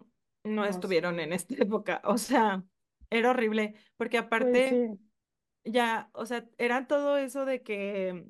[0.45, 1.21] no No estuvieron sé.
[1.21, 2.01] en esta época.
[2.05, 2.65] O sea,
[3.11, 4.99] era horrible, porque Pues aparte, sí.
[5.65, 8.27] ya, o sea, era todo eso de que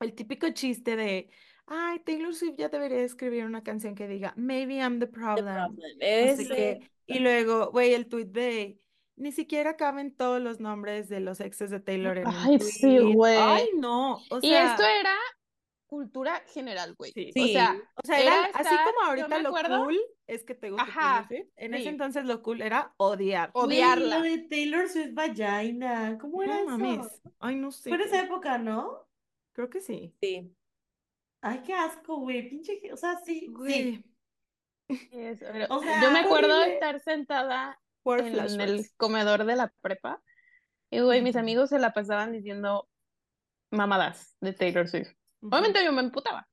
[0.00, 1.30] el típico chiste de,
[1.66, 5.52] ay, Taylor Swift ya debería escribir una canción que diga, Maybe I'm the The problem.
[5.52, 6.02] problem.
[6.18, 6.50] No sé Ese.
[6.50, 6.90] qué.
[7.10, 8.80] Y luego, güey, el tweet de,
[9.16, 12.80] ni siquiera caben todos los nombres de los exes de Taylor en un Ay, sí,
[12.80, 12.98] tweet.
[12.98, 13.68] Ay, güey.
[13.78, 15.14] no, o Y esto era
[15.86, 17.10] cultura general, güey.
[17.12, 17.32] sí.
[17.36, 20.60] O sea, O sea, era era así como ahorita lo acuerdo, cool es que te
[20.68, 21.48] Taylor ajá, Swift.
[21.56, 23.50] En ese entonces lo cool era odiar.
[23.54, 24.22] O- Güey, lo odiarla.
[24.22, 26.78] de Taylor Swift Vagina, ¿cómo era No eso?
[26.78, 27.22] mames.
[27.40, 28.04] Ay, no Fue en sé.
[28.06, 29.08] esa época, ¿no?
[29.52, 30.14] Creo que sí.
[30.22, 30.54] Sí.
[31.42, 32.48] Ay, qué asco, güey.
[32.48, 34.04] Pinche, o sea, sí, sí.
[35.40, 40.22] Pero O yo me acuerdo de estar sentada en el comedor de la prepa
[40.90, 42.88] y, güey, mis amigos se la pasaban diciendo
[43.70, 45.10] mamadas de Taylor Swift.
[45.42, 46.48] Obviamente yo me emputaba,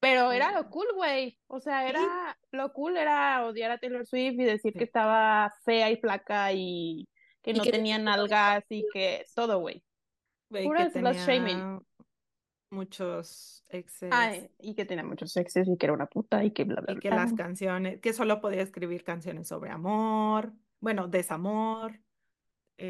[0.00, 1.38] pero era lo cool, güey.
[1.46, 1.90] O sea, Sí.
[1.90, 6.52] era lo cool era odiar a Taylor Swift y decir que estaba fea y flaca
[6.52, 7.08] y
[7.42, 9.82] que Y no que tenía tenía nalgas y que todo, güey.
[10.48, 11.80] Puro slut shaming.
[12.70, 16.64] Muchos exes Ay, y que tenía muchos sexes y que era una puta y que
[16.64, 17.16] bla, bla, y que bla.
[17.16, 22.00] las canciones, que solo podía escribir canciones sobre amor, bueno, desamor.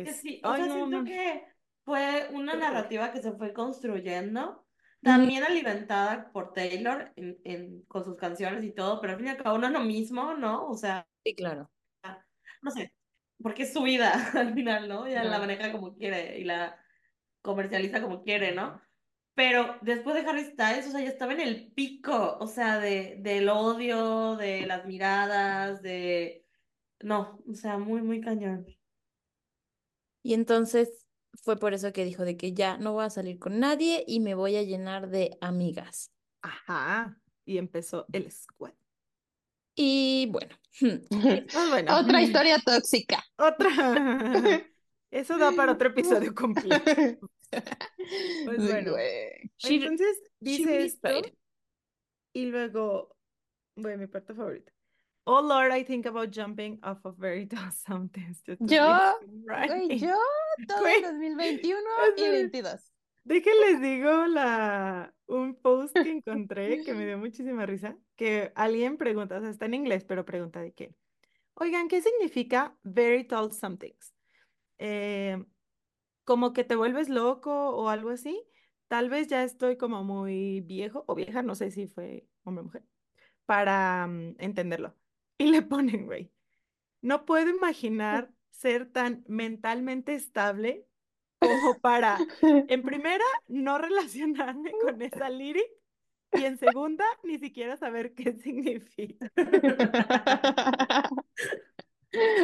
[0.02, 1.04] Que Es, sí, o ay, sea, no, siento no.
[1.04, 1.44] que
[1.84, 4.66] fue una narrativa que se fue construyendo,
[5.02, 9.30] también alimentada por Taylor en, en- con sus canciones y todo, pero al fin y
[9.30, 10.66] al cabo no es lo mismo, ¿no?
[10.68, 11.70] O sea, Sí, claro.
[12.62, 12.94] no sé,
[13.42, 15.06] porque es su vida al final, ¿no?
[15.06, 15.40] Ella la Claro.
[15.40, 16.78] maneja como quiere y la
[17.42, 18.82] comercializa como quiere, ¿no?
[19.40, 23.16] Pero después de Harry Styles, o sea, ya estaba en el pico, o sea, de,
[23.20, 26.44] del odio, de las miradas, de...
[27.00, 28.66] No, o sea, muy, muy cañón.
[30.22, 31.06] Y entonces
[31.42, 34.20] fue por eso que dijo de que ya no voy a salir con nadie y
[34.20, 36.12] me voy a llenar de amigas.
[36.42, 37.18] Ajá.
[37.46, 38.74] Y empezó el squad.
[39.74, 40.54] Y bueno,
[41.54, 41.96] Ah, bueno.
[41.96, 43.24] Otra historia tóxica.
[43.38, 44.66] Otra.
[45.10, 47.30] Eso da para otro episodio completo.
[48.44, 48.94] Pues bueno.
[49.64, 51.08] Entonces dice esto
[52.32, 53.16] y luego,
[53.74, 54.72] bueno, mi parte favorita.
[55.24, 58.42] Oh Lord, I think about jumping off of very tall mountains.
[58.60, 60.16] Yo, güey, yo
[60.66, 61.80] todo Güey, el 2021
[62.16, 62.32] y espera.
[62.32, 62.92] 22.
[63.24, 69.38] Déjenles digo la, un post que encontré que me dio muchísima risa, que alguien pregunta,
[69.38, 70.94] o sea, está en inglés, pero pregunta de qué.
[71.54, 74.14] Oigan, ¿qué significa very tall somethings?
[74.80, 75.44] Eh,
[76.24, 78.42] como que te vuelves loco o algo así.
[78.88, 82.64] Tal vez ya estoy como muy viejo o vieja, no sé si fue hombre o
[82.64, 82.84] mujer,
[83.46, 84.96] para mm, entenderlo.
[85.38, 86.30] Y le ponen, güey,
[87.02, 90.86] no puedo imaginar ser tan mentalmente estable
[91.38, 95.66] como para, en primera, no relacionarme con esa lyric
[96.32, 99.30] Y en segunda, ni siquiera saber qué significa.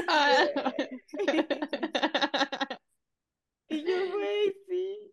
[0.09, 0.47] Ah.
[3.69, 5.13] Y yo, güey, sí.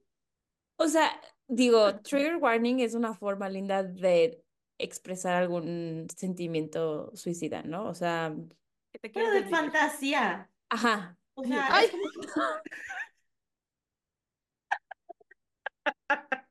[0.77, 4.43] O sea, digo, trigger warning es una forma linda de
[4.77, 7.87] expresar algún sentimiento suicida, ¿no?
[7.87, 8.35] O sea,
[8.91, 10.51] Que te Pero de fantasía.
[10.69, 11.17] ajá.
[11.35, 11.87] O sea, Ay.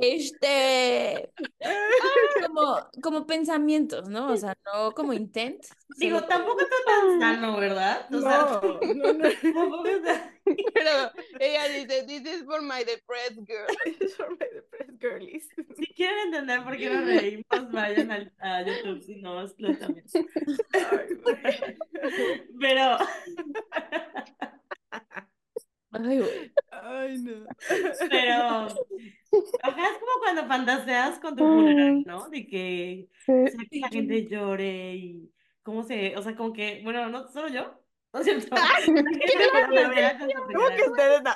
[0.00, 1.30] Este,
[2.46, 4.32] como, como pensamientos, ¿no?
[4.32, 5.64] O sea, no como intent.
[5.96, 8.06] digo, solo- tampoco está tan sano, ¿verdad?
[8.14, 9.28] O sea, No, no, no.
[9.54, 10.32] tampoco está-
[10.74, 10.90] Pero
[11.40, 13.66] ella dice, this is for my depressed girl.
[14.00, 15.48] Es for my depressed girlies.
[15.76, 20.04] Si quieren entender por qué nos reímos, vayan al, a YouTube, si no, lo también.
[20.72, 21.76] Ay, güey.
[22.60, 22.98] Pero,
[25.90, 26.52] Ay, güey.
[26.70, 27.46] Ay, no.
[28.10, 28.68] pero,
[29.62, 32.28] ajá, es como cuando fantaseas con tu funeral, ¿no?
[32.28, 35.32] De que, o sea, que la gente llore y
[35.62, 37.80] cómo se, o sea, como que, bueno, no solo yo,
[38.12, 38.56] ¿no es cierto?
[38.84, 41.30] Su ¿Cómo que ustedes no?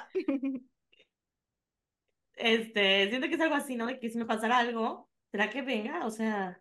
[2.35, 3.87] Este, siento que es algo así, ¿no?
[3.87, 6.07] De que si me pasara algo, ¿será que venga?
[6.07, 6.61] O sea,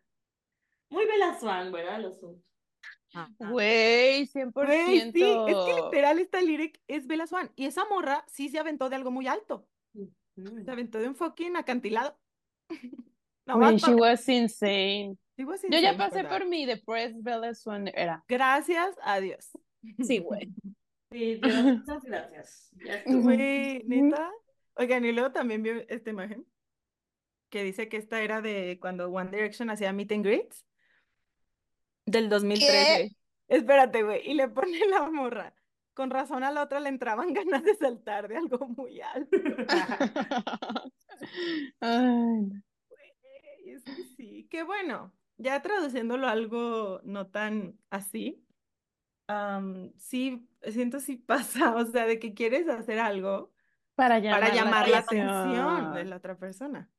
[0.90, 2.00] muy Bella Swan, ¿verdad?
[2.00, 2.44] El asunto.
[3.40, 4.54] Güey, 100%.
[4.54, 7.52] Güey, sí, es que literal esta lyric es Bella Swan.
[7.56, 9.68] Y esa morra sí se aventó de algo muy alto.
[10.36, 10.64] Mm.
[10.66, 12.18] Se aventó de un fucking acantilado.
[13.48, 15.18] No, she was insane.
[15.36, 16.48] She was Yo ya insane pasé por that.
[16.48, 18.24] mi depressed Bella Swan era.
[18.30, 19.50] Gracias a Dios.
[20.00, 20.54] Sí, güey.
[21.12, 22.70] Sí, muchas gracias.
[22.86, 23.24] Ya estuvo.
[23.24, 24.32] Güey, neta.
[24.76, 26.46] Oigan, y luego también vio esta imagen
[27.50, 30.64] que dice que esta era de cuando One Direction hacía meet and greets
[32.06, 33.18] del 2013.
[33.48, 34.22] Espérate, güey.
[34.30, 35.54] Y le pone la morra.
[35.94, 39.38] Con razón a la otra le entraban ganas de saltar de algo muy alto.
[41.82, 44.48] Ay, Güey, es que sí.
[44.50, 45.14] Qué bueno.
[45.38, 48.46] Ya traduciéndolo a algo no tan así.
[49.98, 51.76] sí, siento sí pasa.
[51.76, 53.52] O sea, de que quieres hacer algo
[53.96, 55.94] para llamar, para llamar la atención atención.
[55.94, 56.92] de la otra persona.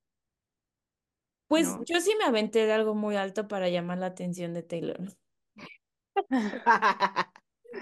[1.48, 1.84] Pues No.
[1.84, 4.98] yo sí me aventé de algo muy alto para llamar la atención de Taylor.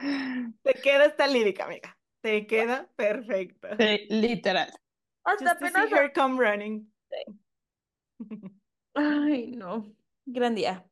[0.63, 1.97] Te queda esta lírica, amiga.
[2.21, 3.77] Te queda perfecta.
[3.79, 4.73] Sí, literal.
[5.25, 6.87] Hasta Just to see her come running.
[8.95, 9.87] Ay, no.
[10.27, 10.85] Gran día.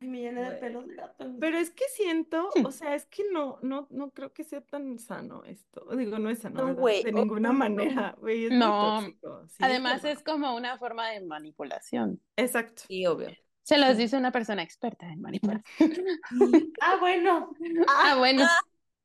[0.00, 1.24] Ay, me llené de pelos de gato.
[1.40, 4.98] Pero es que siento, o sea, es que no, no, no creo que sea tan
[4.98, 5.84] sano esto.
[5.96, 7.54] Digo, no es sano, No, güey, De ninguna no.
[7.58, 9.46] manera, güey, es muy No, tóxico.
[9.48, 10.18] Sí, Además verdad.
[10.18, 12.20] es como una forma de manipulación.
[12.36, 12.82] Exacto.
[12.86, 13.28] Sí, obvio.
[13.68, 15.64] Se los dice una persona experta en manipulación.
[16.80, 17.50] Ah, bueno.
[17.86, 18.46] Ah, bueno.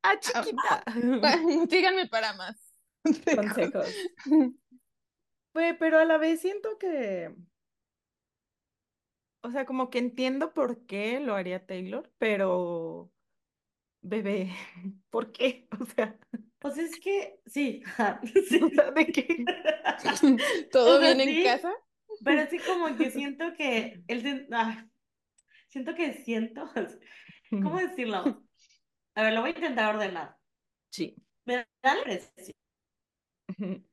[0.03, 0.83] Ah, chiquita.
[1.69, 2.55] Síganme para más.
[3.33, 4.07] Consejos.
[5.79, 7.33] Pero a la vez siento que,
[9.41, 13.11] o sea, como que entiendo por qué lo haría Taylor, pero,
[14.01, 14.51] bebé,
[15.11, 15.67] ¿por qué?
[15.81, 16.17] O sea,
[16.59, 17.83] Pues es que, sí.
[17.85, 18.61] ajá, sí.
[18.63, 19.45] o sea, ¿de qué?
[20.71, 21.29] ¿Todo O sea, bien sí.
[21.29, 21.73] en casa?
[22.23, 24.21] Pero sí como que siento que él
[25.69, 26.69] siento que siento,
[27.49, 28.43] ¿cómo decirlo?
[29.15, 30.35] A ver, lo voy a intentar ordenar.
[30.91, 31.15] Sí.
[31.45, 32.55] Me da la impresión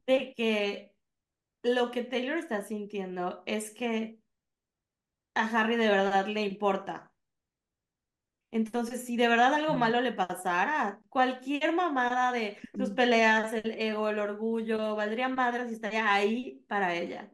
[0.07, 0.95] de que
[1.63, 4.19] lo que Taylor está sintiendo es que
[5.35, 7.13] a Harry de verdad le importa.
[8.53, 14.09] Entonces, si de verdad algo malo le pasara, cualquier mamada de sus peleas, el ego,
[14.09, 17.31] el orgullo, valdría madre si estaría ahí para ella,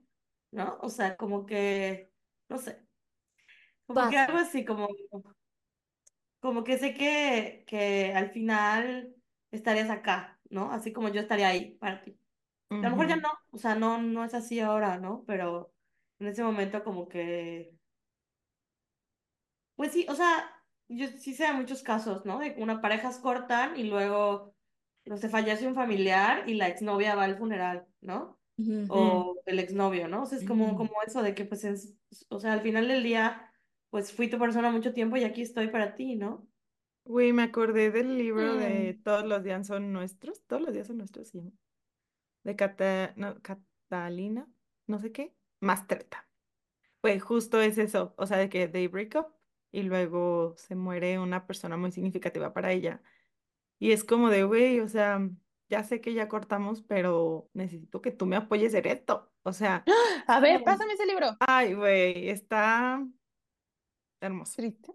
[0.51, 0.79] ¿no?
[0.83, 2.13] O sea, como que,
[2.49, 2.87] no sé,
[3.87, 4.19] como que Pasa.
[4.19, 4.89] algo así, como,
[6.41, 9.15] como que sé que, que al final
[9.51, 10.71] estarías acá, ¿no?
[10.73, 12.19] Así como yo estaría ahí para ti.
[12.81, 13.23] A lo mejor ya Ujú.
[13.23, 15.25] no, o sea, no, no es así ahora, ¿no?
[15.27, 15.75] Pero
[16.21, 17.75] en ese momento como que,
[19.75, 20.51] pues sí, o sea,
[20.89, 22.39] yo sí sé de muchos casos, ¿no?
[22.39, 24.55] De que una parejas cortan y luego,
[25.05, 28.39] no sé, fallece un familiar y la exnovia va al funeral, ¿no?
[28.89, 30.23] O el exnovio, ¿no?
[30.23, 30.77] O sea, es como, Mm.
[30.77, 31.97] como eso de que, pues, es-
[32.29, 33.53] o sea, al final del día,
[33.91, 36.49] pues fui tu persona mucho tiempo y aquí estoy para ti, ¿no?
[37.05, 39.03] Güey, me acordé del libro de Mm.
[39.03, 41.53] Todos los días son nuestros, todos los días son nuestros, llama.
[42.45, 44.49] De Cata, no, Catalina,
[44.87, 46.29] no sé qué, Mastreta.
[47.01, 49.27] Pues justo es eso, o sea, de que they break up
[49.71, 53.03] y luego se muere una persona muy significativa para ella.
[53.79, 55.21] Y es como de, güey, o sea,
[55.69, 59.33] ya sé que ya cortamos, pero necesito que tú me apoyes en esto.
[59.43, 59.85] O sea,
[60.27, 61.29] A ver, pásame ese libro.
[61.41, 63.05] ay, güey, está
[64.21, 64.55] hermoso.
[64.57, 64.93] Triste.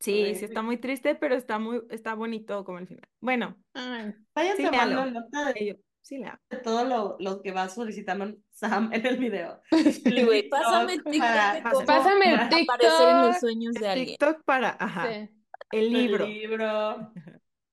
[0.00, 3.08] Sí, Ay, sí está muy triste, pero está muy, está bonito como el final.
[3.20, 5.06] Bueno, Ay, Váyanse Sí, léalo.
[5.10, 6.18] nota de ello- sí
[6.50, 9.60] de todo lo, lo que va solicitando Sam en el video.
[10.02, 12.34] Sí, güey, pásame el TikTok para- pásame- el
[12.68, 14.08] aparecer en los sueños de alguien.
[14.08, 15.28] TikTok para, ajá, Sí.
[15.70, 16.24] el libro.
[16.24, 17.12] El libro.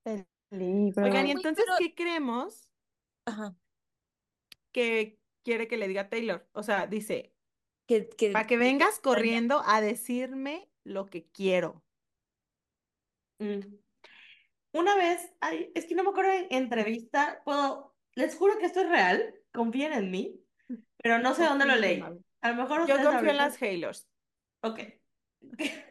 [0.06, 1.06] El libro.
[1.06, 2.70] Oigan, y entonces, pero- ¿qué creemos
[3.26, 3.56] Ajá.
[4.72, 6.48] que quiere que le diga Taylor?
[6.54, 7.34] O sea, dice,
[7.88, 11.84] Que, que, para que vengas corriendo a decirme lo que quiero.
[13.40, 13.60] Mm.
[14.74, 18.82] Una vez, ay, es que no me acuerdo en entrevista, puedo, les juro que esto
[18.82, 20.40] es real, confíen en mí,
[20.98, 22.04] pero no sé dónde lo leí.
[22.42, 24.08] A lo mejor Yo confío en las Hailors.
[24.62, 24.80] Ok.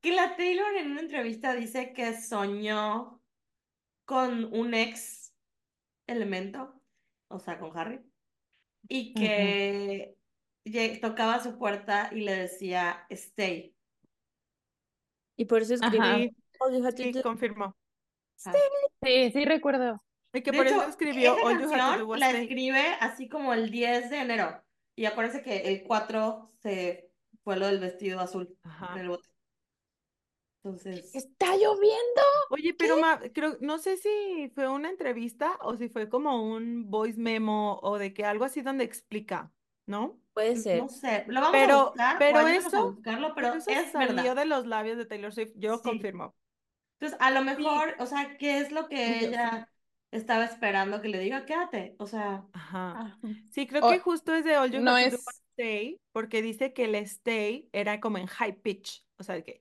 [0.00, 3.17] Que la Taylor en una entrevista dice que soñó
[4.08, 5.34] con un ex
[6.06, 6.80] elemento,
[7.28, 8.00] o sea, con Harry,
[8.88, 10.16] y que
[11.02, 13.74] tocaba su puerta y le decía, stay.
[15.36, 16.30] y por eso escribí.
[16.30, 17.76] Sí, All you have to sí, do- confirmó.
[18.46, 18.54] Ah.
[19.02, 20.02] Sí, sí recuerdo.
[20.32, 22.20] Y que De por eso hecho, escribió esa All You Have to canción Do Was
[22.20, 22.42] la Stay.
[22.44, 24.64] escribe así como el 10 de enero.
[24.96, 27.10] Y acuérdense que el 4 se
[27.44, 28.94] fue lo del vestido azul Ajá.
[28.94, 29.27] en el bote.
[30.68, 32.22] Entonces, Está lloviendo.
[32.50, 36.90] Oye, pero ma- creo, no sé si fue una entrevista o si fue como un
[36.90, 39.52] voice memo o de que algo así donde explica,
[39.86, 40.20] ¿no?
[40.34, 40.78] Puede ser.
[40.82, 43.70] no sé, lo vamos a Pero- buscar, o pero ayúdanos a eso- buscarlo, pero eso
[43.70, 44.36] es salió verdad.
[44.36, 45.82] de los labios de Taylor Swift, yo Sí.
[45.82, 46.34] confirmo.
[47.00, 49.68] Entonces, a lo mejor, o sea, ¿qué es lo que ella
[50.10, 51.44] estaba esperando que le diga?
[51.46, 51.94] Quédate.
[51.98, 52.94] O sea, Ajá.
[52.96, 53.18] Ah.
[53.50, 55.14] Sí, creo O- que justo es de All You no Do es-
[55.58, 59.60] Stay, porque dice que el stay era como en high pitch, o sea, que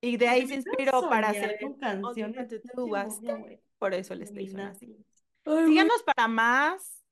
[0.00, 3.60] y de ahí se inspiró para hacer güey.
[3.78, 4.96] por eso el suena así.
[5.44, 7.04] Síganos para más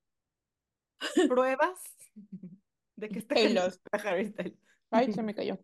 [1.28, 1.80] pruebas
[2.96, 4.58] de que está cantando Harry Styles.
[4.90, 5.58] Ay, se me cayó.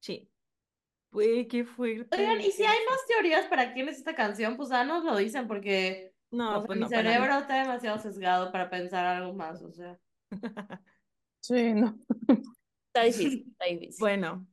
[0.00, 0.28] Sí.
[1.10, 2.16] Güey, qué fuerte.
[2.16, 5.16] Oigan, y si hay más teorías para quién es esta canción, pues ya nos lo
[5.16, 9.34] dicen, porque No, o sea, pues mi no, cerebro está demasiado sesgado para pensar algo
[9.34, 9.98] más, o sea.
[11.40, 11.98] Sí, no.
[12.88, 14.00] Está difícil, está difícil.
[14.00, 14.46] Bueno,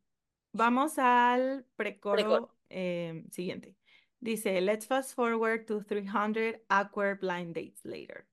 [0.53, 2.49] vamos al Precoro.
[2.69, 3.75] eh, siguiente.
[4.21, 8.25] Dice, let's fast forward to 300 awkward blind dates later.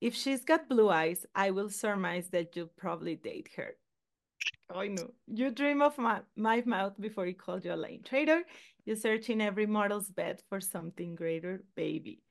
[0.00, 3.76] If she's got blue eyes, I will surmise that you'll probably date her.
[4.74, 5.10] I know.
[5.26, 8.44] You dream of my, my mouth before he called you a lame traitor.
[8.86, 12.22] You search in every mortal's bed for something greater, baby.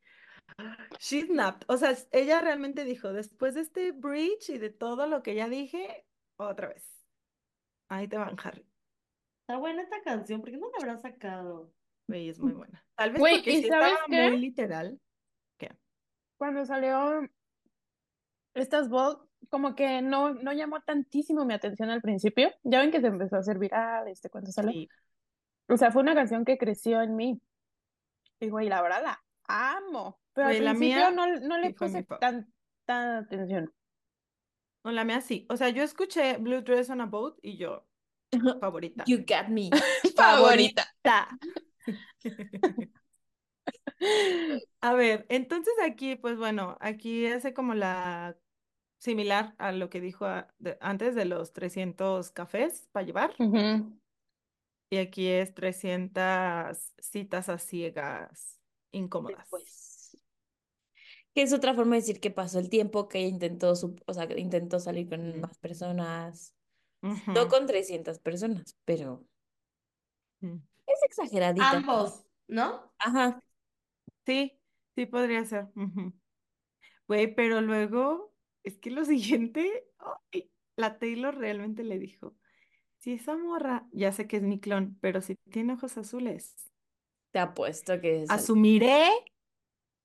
[0.99, 1.65] She snapped.
[1.69, 5.47] O sea, ella realmente dijo, después de este bridge y de todo lo que ya
[5.47, 6.05] dije,
[6.37, 6.83] otra vez.
[7.89, 8.65] Ahí te van, Harry.
[9.43, 11.71] Está buena esta canción, ¿por qué no la habrá sacado?
[12.07, 12.83] Güey, es muy buena.
[12.95, 14.29] Tal vez Güey, porque ¿y sí sabes estaba qué?
[14.29, 14.99] muy literal.
[16.37, 17.21] Cuando salió
[18.53, 22.51] estas Vogue, como que no, no llamó tantísimo mi atención al principio.
[22.63, 24.71] Ya ven que se empezó a hacer viral, este, cuando salió.
[24.71, 24.89] Sí.
[25.69, 27.41] O sea, fue una canción que creció en mí.
[28.39, 30.19] Y güey, la verdad la amo.
[30.33, 32.19] Pero al Güey, la principio mía no, no le sí fue mi puse fav.
[32.19, 33.73] tanta atención.
[34.83, 35.45] No, la mía sí.
[35.49, 37.87] O sea, yo escuché Blue Dress on a Boat y yo,
[38.59, 39.03] favorita.
[39.07, 39.69] You got me.
[40.15, 40.85] Favorita.
[41.01, 41.27] Ta.
[44.81, 48.37] A ver, entonces aquí, pues bueno, aquí hace como la
[48.99, 53.33] similar a lo que dijo a- de- antes de los 300 cafés para llevar.
[54.89, 58.59] Y aquí es 300 citas a ciegas
[58.91, 59.47] incómodas.
[59.49, 60.17] Pues.
[61.33, 64.27] Que es otra forma de decir que pasó el tiempo, que intentó, su- o sea,
[64.37, 66.53] intentó salir con más personas.
[67.03, 69.25] No con 300 personas, pero
[70.41, 70.61] ujú.
[70.87, 71.69] es exageradita.
[71.69, 72.93] Ambos, ¿no?
[72.99, 73.39] Ajá.
[74.25, 74.59] Sí,
[74.95, 75.67] sí podría ser.
[77.07, 79.85] Güey, pero luego, es que lo siguiente,
[80.31, 82.35] ay, la Taylor realmente le dijo,
[82.99, 86.55] si esa morra, ya sé que es mi clon, pero si tiene ojos azules,
[87.31, 89.09] Te apuesto que es asumiré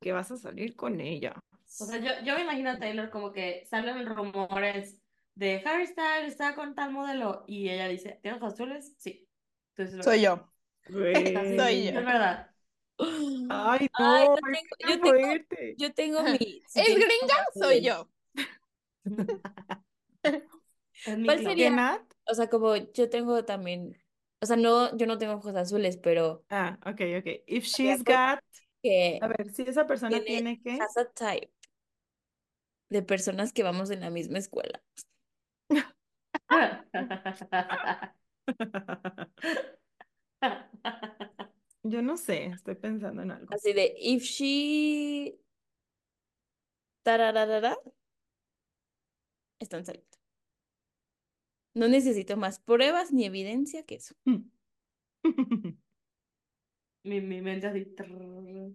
[0.00, 1.38] que vas a salir con ella.
[1.80, 5.00] O sea, yo, yo me imagino a Taylor como que salen rumores
[5.39, 8.93] de Harry Styles está con tal modelo y ella dice, ¿tiene ojos azules?
[8.98, 9.28] Sí.
[9.77, 10.52] Entonces, Soy yo.
[10.89, 11.98] Soy yo.
[12.01, 12.51] Es verdad.
[12.98, 15.74] Ay, Ay, no, yo es tengo- que yo tengo- fuerte.
[15.78, 16.62] Yo tengo mi.
[16.74, 17.47] ¿Es gringa?
[17.55, 18.09] Soy yo.
[21.24, 22.05] ¿Cuál sería?
[22.27, 23.97] O sea, como yo tengo también.
[24.40, 27.27] O sea, no, yo no tengo ojos azules, pero Ah, ok, ok.
[27.47, 28.40] If she's got,
[28.82, 31.52] que a ver, si esa persona tiene, tiene que, has a type
[32.90, 34.82] de personas que vamos en la misma escuela.
[41.82, 43.54] yo no sé, estoy pensando en algo.
[43.54, 45.38] Así de, if she.
[47.02, 47.78] Tarararara,
[49.58, 50.08] están saliendo.
[51.74, 54.14] No necesito más pruebas ni evidencia que eso.
[57.04, 57.84] Mi, mi mente así.
[57.84, 58.74] trrr.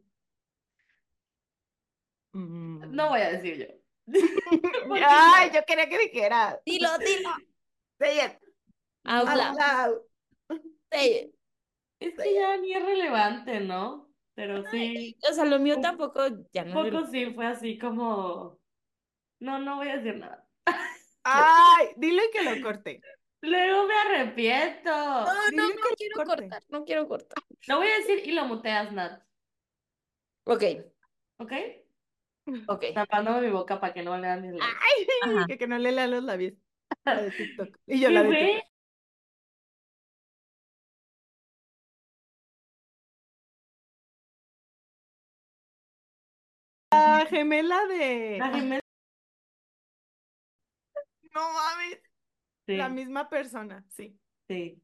[2.34, 2.96] Mm.
[2.96, 3.68] No voy a decir yo.
[4.88, 6.58] Porque Ay, yo quería que dijeras.
[6.66, 7.30] Dilo, dilo.
[8.00, 8.40] Say it.
[9.06, 9.58] Out Out loud.
[9.58, 10.60] loud.
[10.92, 11.36] Say it.
[12.00, 14.10] Es que ya ni es relevante, ¿no?
[14.36, 16.22] Pero sí, O sea, lo mío tampoco
[16.52, 16.74] ya no.
[16.84, 18.60] poco sí fue así como.
[19.40, 20.48] No, no voy a decir nada.
[21.24, 23.00] Ay, dilo y que lo corte.
[23.42, 24.90] Luego me arrepiento.
[24.90, 26.42] No, no, Dile no quiero corte.
[26.42, 27.44] cortar, no quiero cortar.
[27.68, 29.22] Lo voy a decir y lo muteas, Nat.
[30.46, 30.64] Ok,
[31.38, 31.52] ¿Ok?
[32.68, 32.86] ok.
[32.94, 34.78] Tapándome mi boca para que no lean mis labios.
[34.82, 35.06] Ay,
[35.48, 36.54] que, que no le lea los labios.
[37.06, 37.78] La de TikTok.
[37.88, 38.46] Y yo la ¿Qué de ve?
[38.46, 38.74] TikTok.
[46.92, 48.38] La gemela de.
[48.40, 48.82] La gemela.
[51.34, 52.00] No mames.
[52.68, 54.18] Sí, La misma persona, sí.
[54.48, 54.82] sí.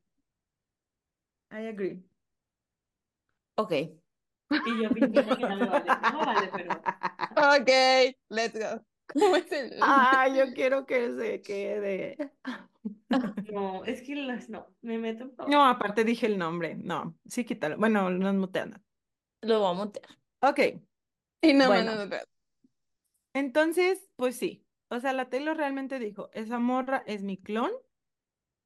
[1.52, 2.04] I agree.
[3.56, 3.72] Ok.
[3.72, 5.86] Y yo que no me vale.
[6.12, 6.82] No vale, pero.
[7.60, 7.70] Ok,
[8.30, 8.89] let's go.
[9.14, 9.78] ¿Cómo es el?
[9.82, 12.18] Ay, yo quiero que se quede.
[13.52, 14.68] No, es que las no.
[14.82, 15.50] Me meto en problemas.
[15.52, 16.76] No, aparte dije el nombre.
[16.76, 17.78] No, sí, quítalo.
[17.78, 18.82] Bueno, nos mutean.
[19.42, 20.08] Lo voy a mutear.
[20.42, 20.60] Ok,
[21.42, 21.92] Y no Bueno.
[21.92, 22.24] mandan otra.
[23.34, 24.66] entonces, pues sí.
[24.90, 27.72] O sea, la Taylor realmente dijo, esa morra es mi clon,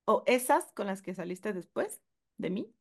[0.05, 2.01] o esas con las que saliste después
[2.37, 2.73] de mí.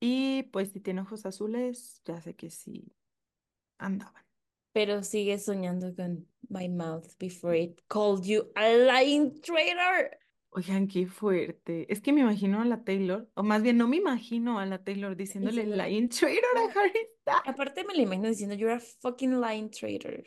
[0.00, 2.94] Y pues si tiene ojos azules, ya sé que sí
[3.78, 4.27] andaban.
[4.78, 10.16] Pero sigue soñando con my mouth before it called you a lying traitor.
[10.50, 11.92] Oigan, qué fuerte.
[11.92, 14.84] Es que me imagino a la Taylor, o más bien no me imagino a la
[14.84, 17.42] Taylor diciéndole lying traitor a Harry Styles.
[17.44, 20.22] Aparte me lo imagino diciendo, you're a fucking lying traitor.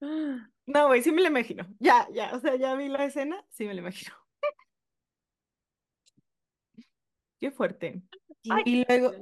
[0.66, 1.64] No, güey, sí me lo imagino.
[1.78, 4.12] Ya, ya, o sea, ya vi la escena, sí me lo imagino.
[7.38, 8.02] Qué fuerte.
[8.42, 9.12] Y luego,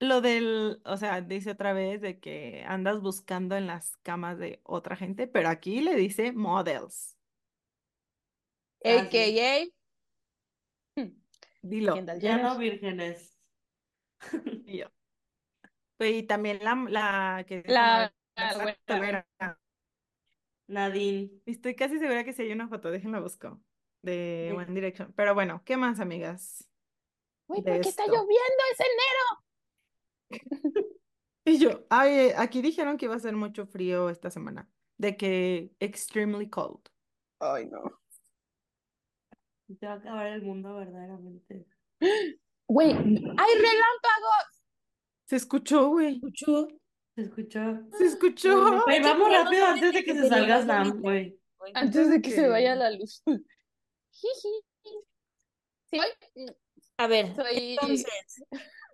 [0.00, 4.60] lo del, o sea, dice otra vez de que andas buscando en las camas de
[4.64, 7.18] otra gente, pero aquí le dice models.
[8.84, 9.66] AKA.
[11.62, 11.94] Dilo.
[11.94, 12.44] Kendall Ya Jenner.
[12.46, 13.38] no vírgenes.
[14.66, 14.86] Y yo.
[15.98, 18.78] Y también la, la que La- la güera.
[18.88, 19.28] Olvera.
[20.66, 21.30] Nadine.
[21.46, 23.60] Estoy casi segura que si hay una foto, déjenme busco,
[24.02, 25.12] de One Direction.
[25.14, 26.70] Pero bueno, ¿qué más, amigas?
[27.48, 28.14] Güey, de ¿por qué está esto?
[28.14, 28.62] lloviendo?
[28.72, 29.44] Es enero.
[31.44, 35.72] Y yo, ay, aquí dijeron que iba a ser mucho frío esta semana, de que
[35.80, 36.80] extremely cold.
[37.40, 37.98] Ay, no.
[39.66, 41.66] Se va a acabar el mundo verdaderamente.
[42.68, 44.64] Güey, hay relámpagos.
[45.24, 46.16] Se escuchó, güey.
[46.16, 46.68] ¿Escuchó?
[47.14, 47.60] ¿Se escuchó?
[47.96, 48.82] Se escuchó.
[48.84, 51.38] Güey, vamos rápido antes de que se salga Sam, güey.
[51.74, 53.22] Antes de que se vaya la luz.
[54.10, 54.62] Jiji.
[55.90, 55.98] Sí,
[56.98, 57.72] A ver, soy.
[57.72, 58.06] entonces,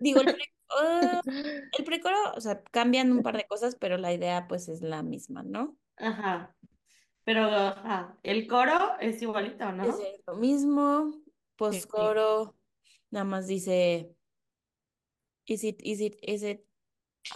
[0.00, 0.36] digo, el,
[0.70, 1.20] ah,
[1.78, 5.02] el precoro, o sea, cambian un par de cosas, pero la idea pues es la
[5.02, 5.76] misma, ¿no?
[5.97, 6.55] Ajá.
[7.24, 9.84] Pero, ajá, el coro es igualito, ¿no?
[9.84, 11.20] Es lo mismo,
[11.56, 12.55] postcoro,
[13.10, 14.14] nada más dice,
[15.47, 16.60] is it, is it, is it,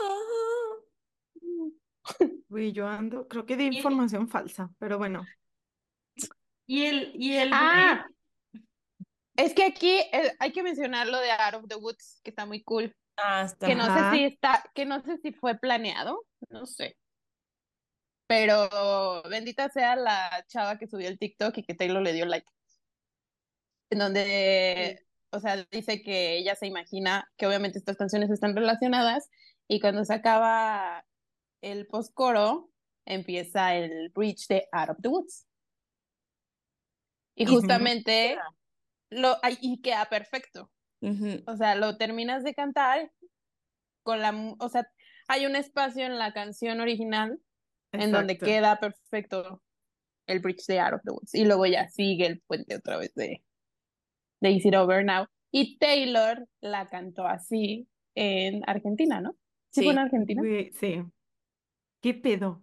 [0.01, 0.21] ah.
[2.49, 5.25] Güey, yo ando, creo que di información falsa, pero bueno.
[6.67, 8.07] Y el, y el Ah,
[9.37, 12.47] es que aquí eh, hay que mencionar lo de Out of the Woods, que está
[12.47, 12.95] muy cool.
[13.45, 14.11] Está Que no Ajá.
[14.11, 16.97] sé si está, que no sé si fue planeado, no sé.
[18.27, 22.47] Pero bendita sea la chava que subió el TikTok y que Taylor le dio like.
[23.91, 29.29] En donde, o sea, dice que ella se imagina que obviamente estas canciones están relacionadas
[29.67, 31.05] y cuando se acaba
[31.61, 32.71] el postcoro
[33.05, 35.47] empieza el bridge de Out of the Woods.
[37.35, 38.39] Y justamente
[39.11, 40.71] lo, ay, y queda perfecto.
[41.03, 43.11] O sea, lo terminas de cantar
[44.03, 44.87] con la, o sea,
[45.29, 47.41] hay un espacio en la canción original
[47.93, 49.63] en donde queda perfecto
[50.27, 53.15] el bridge de Out of the Woods y luego ya sigue el puente otra vez
[53.15, 53.43] de,
[54.41, 55.27] de Is It Over Now.
[55.51, 59.37] Y Taylor la cantó así en Argentina, ¿no?
[59.71, 59.99] Sí, fue en.
[59.99, 60.43] Argentina.
[60.73, 61.03] Sí.
[62.01, 62.63] ¿Qué pedo?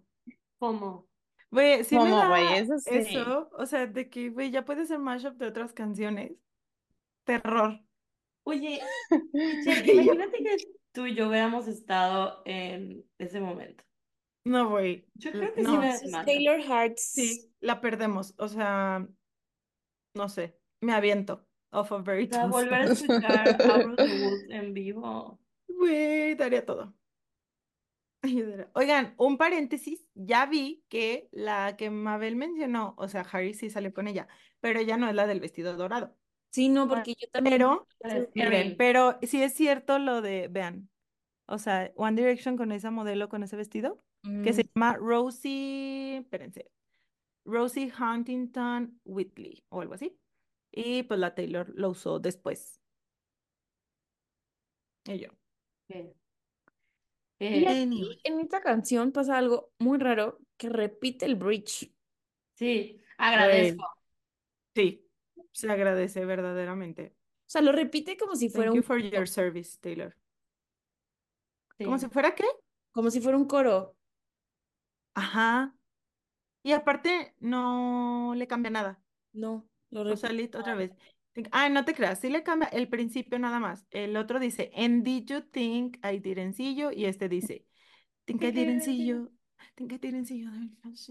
[0.58, 1.06] ¿Cómo?
[1.50, 2.54] Güey, sí me ¿Cómo, da güey?
[2.58, 2.90] Eso sí.
[2.92, 6.32] eso, o sea, de que, güey, ya puede ser mashup de otras canciones.
[7.24, 7.80] Terror.
[8.48, 8.80] Oye,
[9.32, 10.56] Michelle, imagínate que
[10.92, 13.84] tú y yo hubiéramos estado en ese momento.
[14.46, 15.06] No, güey.
[15.14, 16.24] Yo creo que sí no, me.
[16.24, 17.10] Taylor Hearts.
[17.12, 18.34] sí, la perdemos.
[18.38, 19.06] O sea,
[20.14, 22.48] no sé, me aviento off of O sea, Veritone.
[22.48, 25.38] volver a escuchar Out of the Woods en vivo.
[25.68, 26.94] Güey, daría todo.
[28.72, 33.92] Oigan, un paréntesis, ya vi que la que Mabel mencionó, o sea, Harry sí salió
[33.92, 34.26] con ella,
[34.60, 36.16] pero ella no es la del vestido dorado.
[36.50, 37.58] Sí, no, porque yo también.
[37.58, 37.86] Pero,
[38.34, 40.88] miren, pero sí es cierto lo de, vean,
[41.46, 43.98] o sea, One Direction con esa modelo, con ese vestido,
[44.44, 46.70] que se llama Rosie, espérense,
[47.44, 50.18] Rosie Huntington Whitley o algo así.
[50.70, 52.80] Y pues la Taylor lo usó después.
[55.06, 55.28] Y yo.
[55.88, 56.14] Y
[57.40, 61.90] Eh, aquí, en esta canción pasa algo muy raro que repite el bridge.
[62.54, 63.86] sí, agradezco.
[64.74, 65.07] Sí,
[65.58, 67.14] se agradece verdaderamente.
[67.46, 70.14] O sea, lo repite como si fuera Thank you for your service, Taylor.
[71.82, 72.44] ¿Como si fuera qué?
[72.92, 73.96] como si fuera un coro.
[75.14, 75.74] Ajá.
[76.62, 79.00] Y aparte no le cambia nada.
[79.32, 80.58] No, lo O sea, repite.
[80.58, 80.92] otra vez.
[81.52, 83.86] Ah, no te creas, sí le cambia el principio nada más.
[83.90, 86.90] El otro dice, and did you think I didn't see you?
[86.90, 87.64] Y este dice,
[88.24, 89.32] think I didn't see you.
[89.76, 90.50] Think I didn't see you.
[90.82, 91.06] Todos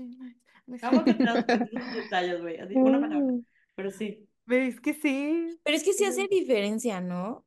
[1.45, 2.57] con esos detalles, güey.
[2.57, 3.35] Así, Una palabra.
[3.75, 4.27] Pero sí.
[4.47, 5.59] ¿Ves que sí?
[5.63, 7.45] Pero es que sí hace diferencia, ¿no?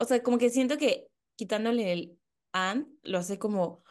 [0.00, 2.20] O sea, como que siento que quitándole el
[2.52, 3.84] and lo hace como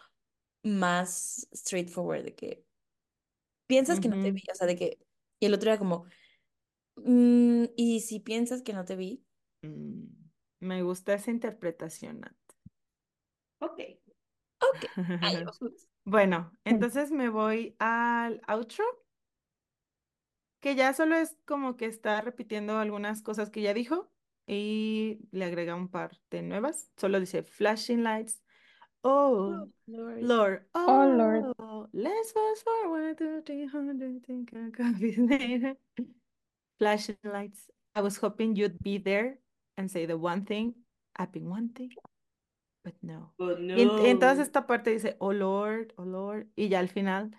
[0.64, 2.66] más straightforward, de que
[3.68, 5.00] piensas que no te vi, o sea, de que,
[5.40, 6.06] y el otro era como,
[6.98, 9.26] "Mm, y si piensas que no te vi,
[9.64, 10.06] Mm,
[10.60, 12.36] me gusta esa interpretación, Nat.
[13.60, 13.80] Ok.
[14.62, 14.86] ok,
[15.22, 15.64] adiós.
[16.06, 18.84] Bueno, entonces me voy al outro,
[20.62, 24.10] que ya solo es como que está repitiendo algunas cosas que ya dijo
[24.48, 26.92] y le agrega un par de nuevas.
[26.98, 28.42] Solo dice flashing lights.
[29.04, 30.22] Oh, Lord.
[30.22, 30.66] Lord.
[30.76, 31.56] Oh, Lord.
[31.58, 35.76] Oh, let's fast forward to 300 think I could be later.
[36.78, 37.68] Flashing lights.
[37.96, 39.40] I was hoping you'd be there
[39.78, 40.76] and say the one thing,
[41.16, 41.90] I've been one thing,
[42.84, 43.32] but no.
[43.38, 43.98] But Y no.
[44.40, 47.32] esta parte dice, oh Lord, oh Lord, y ya al final,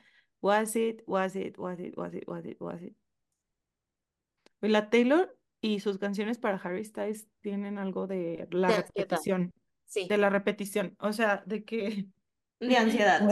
[0.43, 2.95] was it, was it, was it, was it, was it, was it.
[4.63, 9.53] Y la Taylor y sus canciones para Harry Styles tienen algo de la De repetición,
[9.85, 10.07] Sí.
[10.09, 12.07] de la repetición, o sea, de que,
[12.61, 13.29] De ansiedad.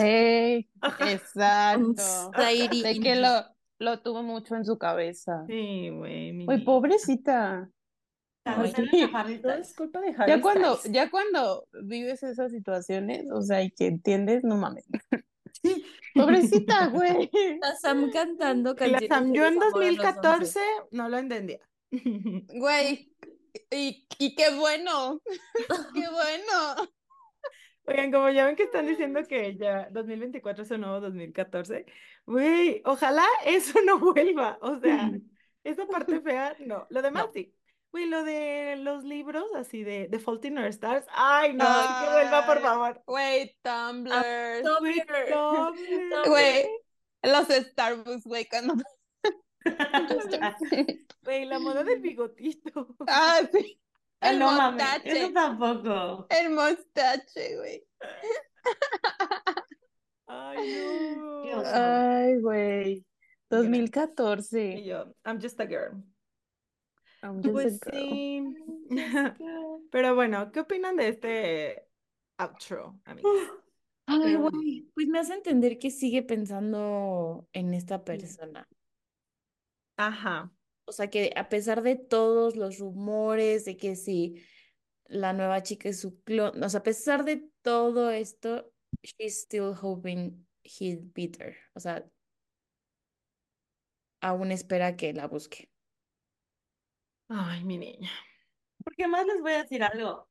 [1.08, 2.30] Exacto.
[2.32, 3.44] De que lo,
[3.78, 5.44] lo tuvo mucho en su cabeza.
[5.46, 7.70] sí, güey, Güey, pobrecita.
[8.44, 9.02] Cancelen Ay.
[9.02, 9.76] a Harry Todo es Styles.
[9.76, 10.94] culpa de Harry Ya cuando, Styles.
[10.96, 14.86] ya cuando vives esas situaciones, o sea, y que entiendes, no mames.
[16.14, 17.30] Pobrecita, güey.
[17.60, 20.60] La Sam cantando Y la canciones Sam, yo en desamor a los 2014
[20.92, 21.60] no lo entendía.
[22.48, 23.12] Güey,
[23.70, 25.20] y, y qué bueno,
[25.94, 26.90] qué bueno.
[27.86, 31.86] Oigan, como ya ven que están diciendo que ya 2024 es un nuevo 2014,
[32.26, 34.58] güey, ojalá eso no vuelva.
[34.60, 35.10] O sea,
[35.64, 36.86] esa parte fea, no.
[36.90, 37.32] Lo demás No.
[37.32, 37.54] sí.
[37.92, 41.88] Güey, lo de los libros así de, de Fault in Our Stars, ay, no, sí
[42.04, 43.02] que vuelva, por Ay, favor.
[43.06, 44.12] Güey, Tumblr.
[44.12, 45.30] Güey, Tumblr.
[45.30, 46.28] Tumblr.
[46.28, 46.68] Güey,
[47.22, 48.74] los Starbucks, güey, cuando...
[51.22, 52.96] Güey, la moda del bigotito.
[53.08, 53.80] Ah, sí.
[54.22, 55.10] Ah, El no mostache.
[55.10, 56.26] eso tampoco.
[56.30, 57.84] El mostache, güey.
[60.26, 61.62] Ay, no.
[61.64, 62.92] Ay, güey.
[62.92, 63.06] Y
[63.50, 64.84] 2014.
[64.84, 66.02] yo, I'm just a girl.
[67.20, 68.42] Pues sí.
[69.90, 71.86] Pero bueno, ¿qué opinan de este
[72.38, 73.38] outro, amigos?
[74.06, 78.66] Ay, güey, pues me hace entender que sigue pensando en esta persona.
[79.96, 80.50] Ajá.
[80.86, 84.42] O sea, que a pesar de todos los rumores de que si
[85.06, 88.72] la nueva chica es su clon, o sea, a pesar de todo esto,
[89.02, 91.56] she's still hoping he'd beat her.
[91.74, 92.04] O sea,
[94.20, 95.68] aún espera que la busque.
[97.30, 98.10] Ay, mi niña.
[98.84, 100.28] Porque más les voy a decir algo.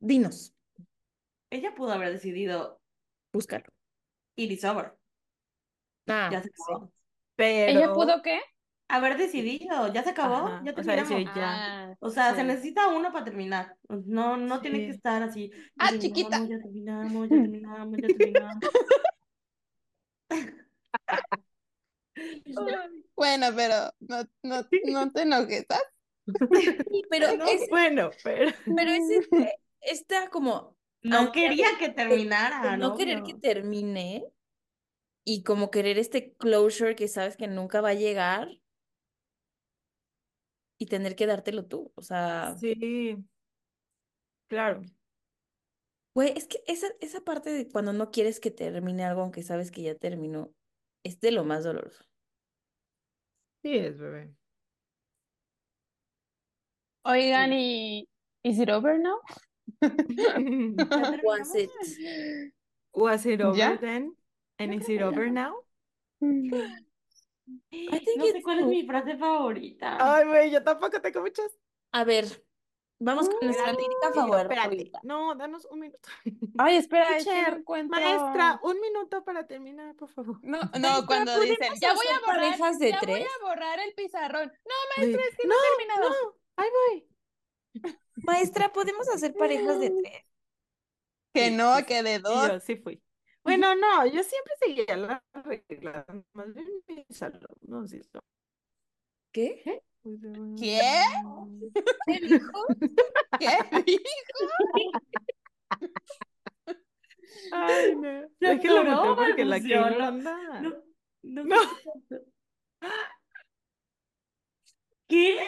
[0.00, 0.54] Dinos,
[1.50, 2.80] Ella pudo haber decidido
[3.32, 3.64] búscalo.
[4.36, 4.94] ir is over.
[6.08, 6.54] Ah, Ya se sí.
[6.62, 6.92] acabó.
[7.36, 7.78] Pero.
[7.78, 8.40] ¿Ella pudo qué?
[8.88, 11.36] Haber decidido, ya se acabó, Ajá, ya o sea, decir, terminamos.
[11.36, 11.84] ya.
[11.92, 12.46] Ah, O sea, se sí.
[12.46, 13.76] necesita uno para terminar.
[13.88, 14.96] No, no tiene que Sí.
[14.96, 15.50] estar así.
[15.78, 16.36] Ah, chiquita.
[16.48, 18.64] terminamos, Ya terminamos, ya terminamos, ya terminamos.
[23.16, 25.80] Bueno, pero no, no, no te enojes, ¿ah?
[26.26, 28.50] Sí, pero No, es, bueno, pero.
[28.76, 32.96] pero es este- esta como No quería que terminara, no ¿no?
[32.96, 34.24] querer que termine
[35.24, 38.48] y como querer este closure que sabes que nunca va a llegar
[40.78, 41.92] y tener que dártelo tú.
[41.94, 43.16] O sea, Sí.
[44.48, 44.82] Claro.
[46.14, 49.70] güey, es que esa, esa parte de cuando no quieres que termine algo aunque sabes
[49.70, 50.52] que ya terminó,
[51.04, 52.04] es de lo más doloroso.
[53.62, 54.32] Sí es, bebé.
[57.04, 58.08] Oigan, ¿y
[58.44, 59.18] is it over now?
[59.82, 60.34] ¿Ya
[61.24, 61.70] Was it?
[62.94, 63.76] Was it over ¿Ya?
[63.76, 64.14] then?
[64.58, 65.54] And is it over now?
[66.22, 69.96] I think No sé it's cuál es mi frase favorita.
[69.98, 71.50] Ay, güey, yo tampoco tengo muchas.
[71.92, 72.24] A ver,
[73.04, 74.62] Vamos con nuestra lírica favorita.
[74.62, 74.92] Espérate.
[75.02, 76.08] No, danos un minuto.
[76.58, 77.64] Ay, espera, no Teacher.
[77.88, 80.38] Maestra, un minuto para terminar, por favor.
[80.42, 83.26] No, no, cuando ¿podemos dicen, ya voy a borrar, de ya voy tres?
[83.26, 84.52] a borrar el pizarrón.
[84.64, 86.10] No, maestra, es que no, he terminado.
[86.10, 87.08] No, ahí voy.
[88.16, 90.24] Maestra, ¿podemos hacer parejas de tres?
[91.34, 92.48] Que no, que de dos.
[92.48, 93.02] yo sí fui.
[93.42, 96.06] Bueno, no, yo siempre seguía las reglas.
[96.32, 96.68] Más bien
[97.08, 98.20] mis alumnos y eso.
[99.32, 99.82] ¿Qué?
[100.58, 100.80] ¿Qué?
[102.06, 102.66] ¿Qué dijo?
[103.40, 104.02] ¿Qué dijo?
[107.52, 108.28] Ay, no.
[108.38, 110.62] Se Es que lo boté porque la quiero no, andar.
[110.62, 110.70] No,
[111.22, 111.44] no.
[111.44, 111.56] No.
[115.08, 115.38] ¿Qué?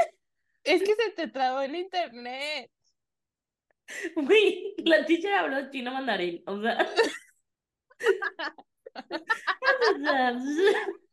[0.64, 2.70] Es que se te trabó el internet.
[4.16, 6.88] Güey, la teacher habló chino mandarín, o sea.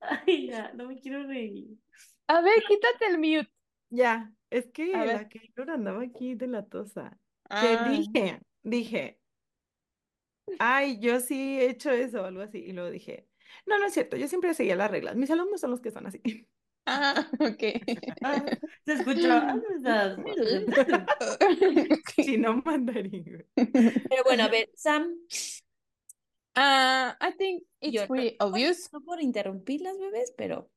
[0.00, 1.68] Ay, ya, no me quiero reír.
[2.26, 3.50] A ver, quítate el mute.
[3.90, 5.14] Ya, es que A ver.
[5.16, 7.18] la Keylor andaba aquí de la tosa.
[7.48, 7.88] Que Ah.
[7.90, 9.18] dije, dije,
[10.58, 12.58] ay, yo sí he hecho eso o algo así.
[12.58, 13.27] Y luego dije,
[13.66, 15.16] no, no es cierto, yo siempre seguía las reglas.
[15.16, 16.20] Mis alumnos son los que son así.
[16.86, 17.62] Ah, ok.
[18.22, 18.44] Ah,
[18.84, 19.28] se escuchó.
[19.30, 20.16] Ah, o sea,
[22.16, 23.44] Si no mandarín.
[23.54, 25.14] Pero bueno, a ver, Sam,
[26.60, 28.92] Ah, I think it's Yo no- pretty obvious.
[28.92, 30.68] no por interrumpir las bebés, pero.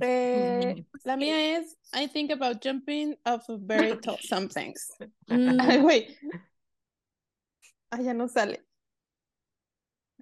[0.00, 4.90] Eh, la mía es I think about jumping off of very tall somethings.
[5.26, 6.16] mm, Ay, güey.
[7.90, 8.64] Ay, ya no sale.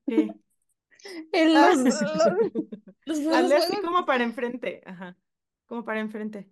[0.07, 0.29] ¿Qué?
[1.33, 1.73] En Ah.
[1.75, 2.53] los, los-
[3.07, 4.83] los Los Hazle así como para enfrente.
[4.85, 5.17] Ajá.
[5.67, 6.51] Como para enfrente.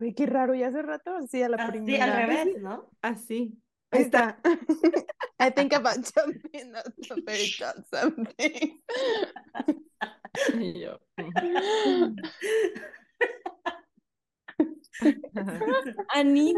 [0.00, 2.04] Güey, qué raro, y hace rato así a la así primera.
[2.04, 2.88] al revés, ¿no?
[3.02, 3.58] Así.
[3.90, 4.38] Ahí está.
[5.40, 8.80] I think about jumping off of very tall somethings.
[10.58, 11.00] Y yo.
[16.14, 16.54] Ani,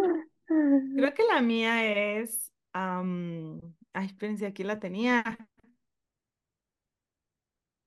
[0.47, 2.53] Creo que la mía es.
[2.73, 3.61] am,
[3.93, 5.23] ay, espérense, aquí la tenía.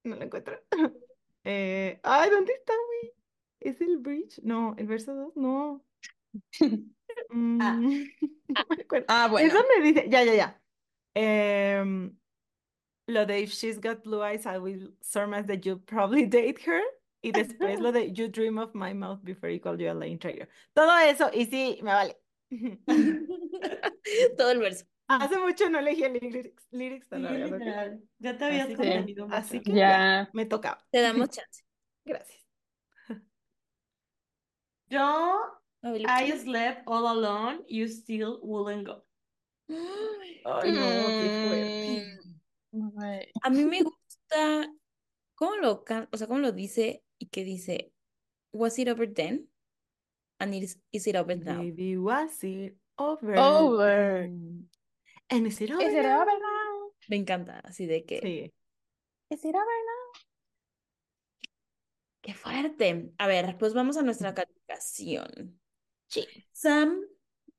[0.03, 0.59] No la encuentro.
[1.45, 3.11] Eh, ay, ¿dónde está, güey?
[3.59, 4.39] ¿Es el bridge?
[4.43, 5.85] No, el verso 2, no.
[7.29, 7.73] Mm, Ah.
[8.47, 9.05] no me acuerdo.
[9.09, 9.53] Ah, Es bueno.
[9.53, 10.61] donde dice, ya, ya, ya.
[11.15, 12.17] Em,
[13.07, 16.81] lo de if she's got blue eyes, I will surmise that you probably date her.
[17.21, 20.17] Y después lo de you dream of my mouth before you call you a lame
[20.17, 20.47] traitor.
[20.73, 22.15] Todo eso, y sí, me vale.
[24.37, 24.85] todo el verso.
[25.07, 27.07] Hace mucho no elegí el lyrics, lyrics.
[28.19, 29.37] Ya te habías contenido mucho.
[29.37, 30.29] Así que Ya.
[30.33, 30.83] me tocaba.
[30.91, 31.63] Te damos chance.
[32.05, 32.45] Gracias.
[34.89, 35.39] Yo,
[35.83, 39.03] I slept all alone, you still wouldn't go.
[39.69, 42.19] Ay, no, qué fuerte.
[42.71, 42.99] Mm.
[43.43, 44.71] A mí me gusta
[45.35, 47.93] cómo lo can- o sea, cómo lo dice y que dice,
[48.51, 49.49] was it over then?
[50.39, 51.57] And is, is it over now?
[51.61, 53.37] Baby, was it over?
[53.37, 54.21] Over.
[54.23, 54.69] then?
[55.35, 56.21] It now?
[56.21, 56.91] over now?
[57.09, 58.53] Me encanta, así de que, Sí.
[59.29, 60.21] It over now?
[62.21, 63.11] qué fuerte.
[63.17, 65.59] A ver, pues vamos a nuestra calificación.
[66.07, 66.27] Sí.
[66.51, 67.01] Sam,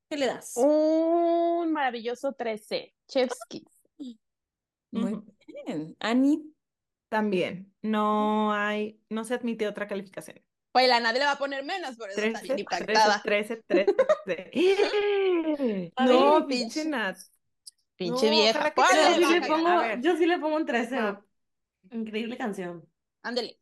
[0.08, 0.52] ¿qué le das?
[0.56, 2.94] Un maravilloso 13.
[3.08, 3.64] Chef's Kiss.
[4.90, 5.24] Muy Ujú.
[5.66, 5.96] bien.
[6.00, 6.50] Ani,
[7.08, 7.72] También.
[7.82, 10.40] No hay, no se admite otra calificación.
[10.72, 13.22] Pues la nadie le va a poner menos, por eso está 13, bien 13, impactada.
[13.22, 13.94] 13, 13.
[15.96, 17.18] A No, ver, pinche Nat.
[17.96, 18.68] Pinche No, vieja.
[18.68, 20.98] Yo ponle, sí le pongo, yo sí le pongo un 13.
[20.98, 21.24] Ah.
[21.90, 22.88] Increíble canción.
[23.22, 23.58] Ándele.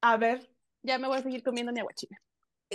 [0.00, 0.50] A ver,
[0.82, 2.16] Ya me voy a seguir comiendo mi aguachile.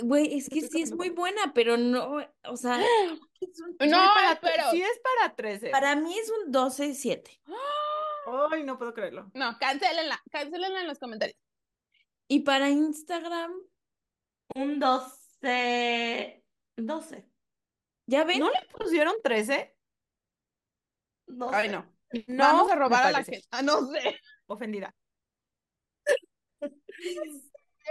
[0.02, 2.80] güey, es que sí es muy buena, pero no, o sea,
[3.40, 4.70] es un- No, para, pero.
[4.70, 5.70] sí es para 13.
[5.70, 7.38] para mí es un 12-7.
[8.50, 9.30] Ay, no puedo creerlo.
[9.34, 10.22] No, cancelenla.
[10.30, 11.38] Cancelenla en los comentarios.
[12.28, 13.52] Y para Instagram,
[14.54, 16.42] Un 12.
[16.76, 17.27] 12.
[18.08, 18.40] ¿Ya ven?
[18.40, 19.76] ¿No le pusieron 13?
[21.26, 21.54] 12.
[21.56, 21.86] Ay, no.
[22.26, 23.44] No, Vamos a robar a la gente.
[23.50, 24.18] Ah, no sé.
[24.46, 24.94] Ofendida.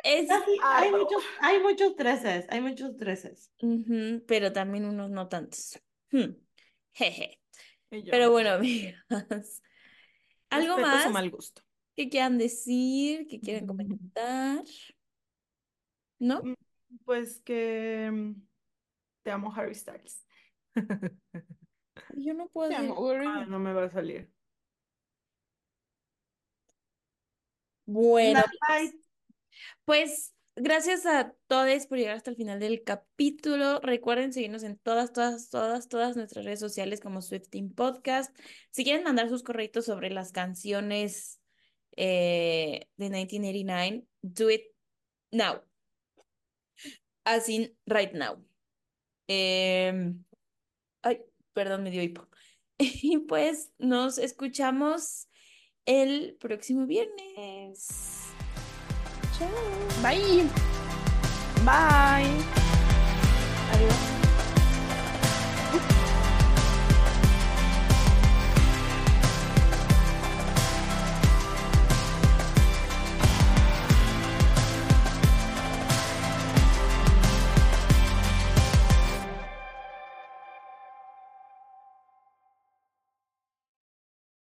[0.03, 0.29] Es,
[0.63, 0.99] hay no.
[0.99, 2.45] muchos, hay muchos 13.
[2.49, 3.33] Hay muchos 13.
[3.61, 5.79] Ujú, pero también unos no tantos.
[6.11, 6.33] Hmm,
[6.93, 7.39] Jeje.
[7.89, 9.61] Pero bueno, amigas.
[10.49, 11.61] ¿Algo respeto más mal gusto.
[11.95, 14.63] que quieran decir, que quieran comentar?
[16.19, 16.41] ¿No?
[16.43, 16.53] Mm,
[17.05, 18.46] Pues que mm,
[19.27, 20.25] te amo, Harry Styles.
[22.15, 23.11] Yo no puedo Te amo.
[23.25, 24.31] Ah, no me va a salir.
[27.85, 28.41] Bueno,
[29.83, 33.81] pues gracias a todos por llegar hasta el final del capítulo.
[33.81, 38.33] Recuerden seguirnos en todas, todas, todas, todas nuestras redes sociales como Swifting Podcast.
[38.71, 41.41] Si quieren mandar sus correitos sobre las canciones
[41.97, 44.63] eh, de 1989, Do It
[45.31, 45.63] Now.
[47.25, 48.47] As in right now.
[49.27, 50.23] Em,
[51.03, 51.21] ay,
[51.53, 52.27] perdón, me dio hipo.
[52.79, 55.27] Y pues nos escuchamos
[55.85, 57.87] el próximo viernes.
[59.37, 59.49] Chao.
[60.03, 60.43] Bye.
[61.65, 62.43] Bye.
[63.71, 64.16] Adiós.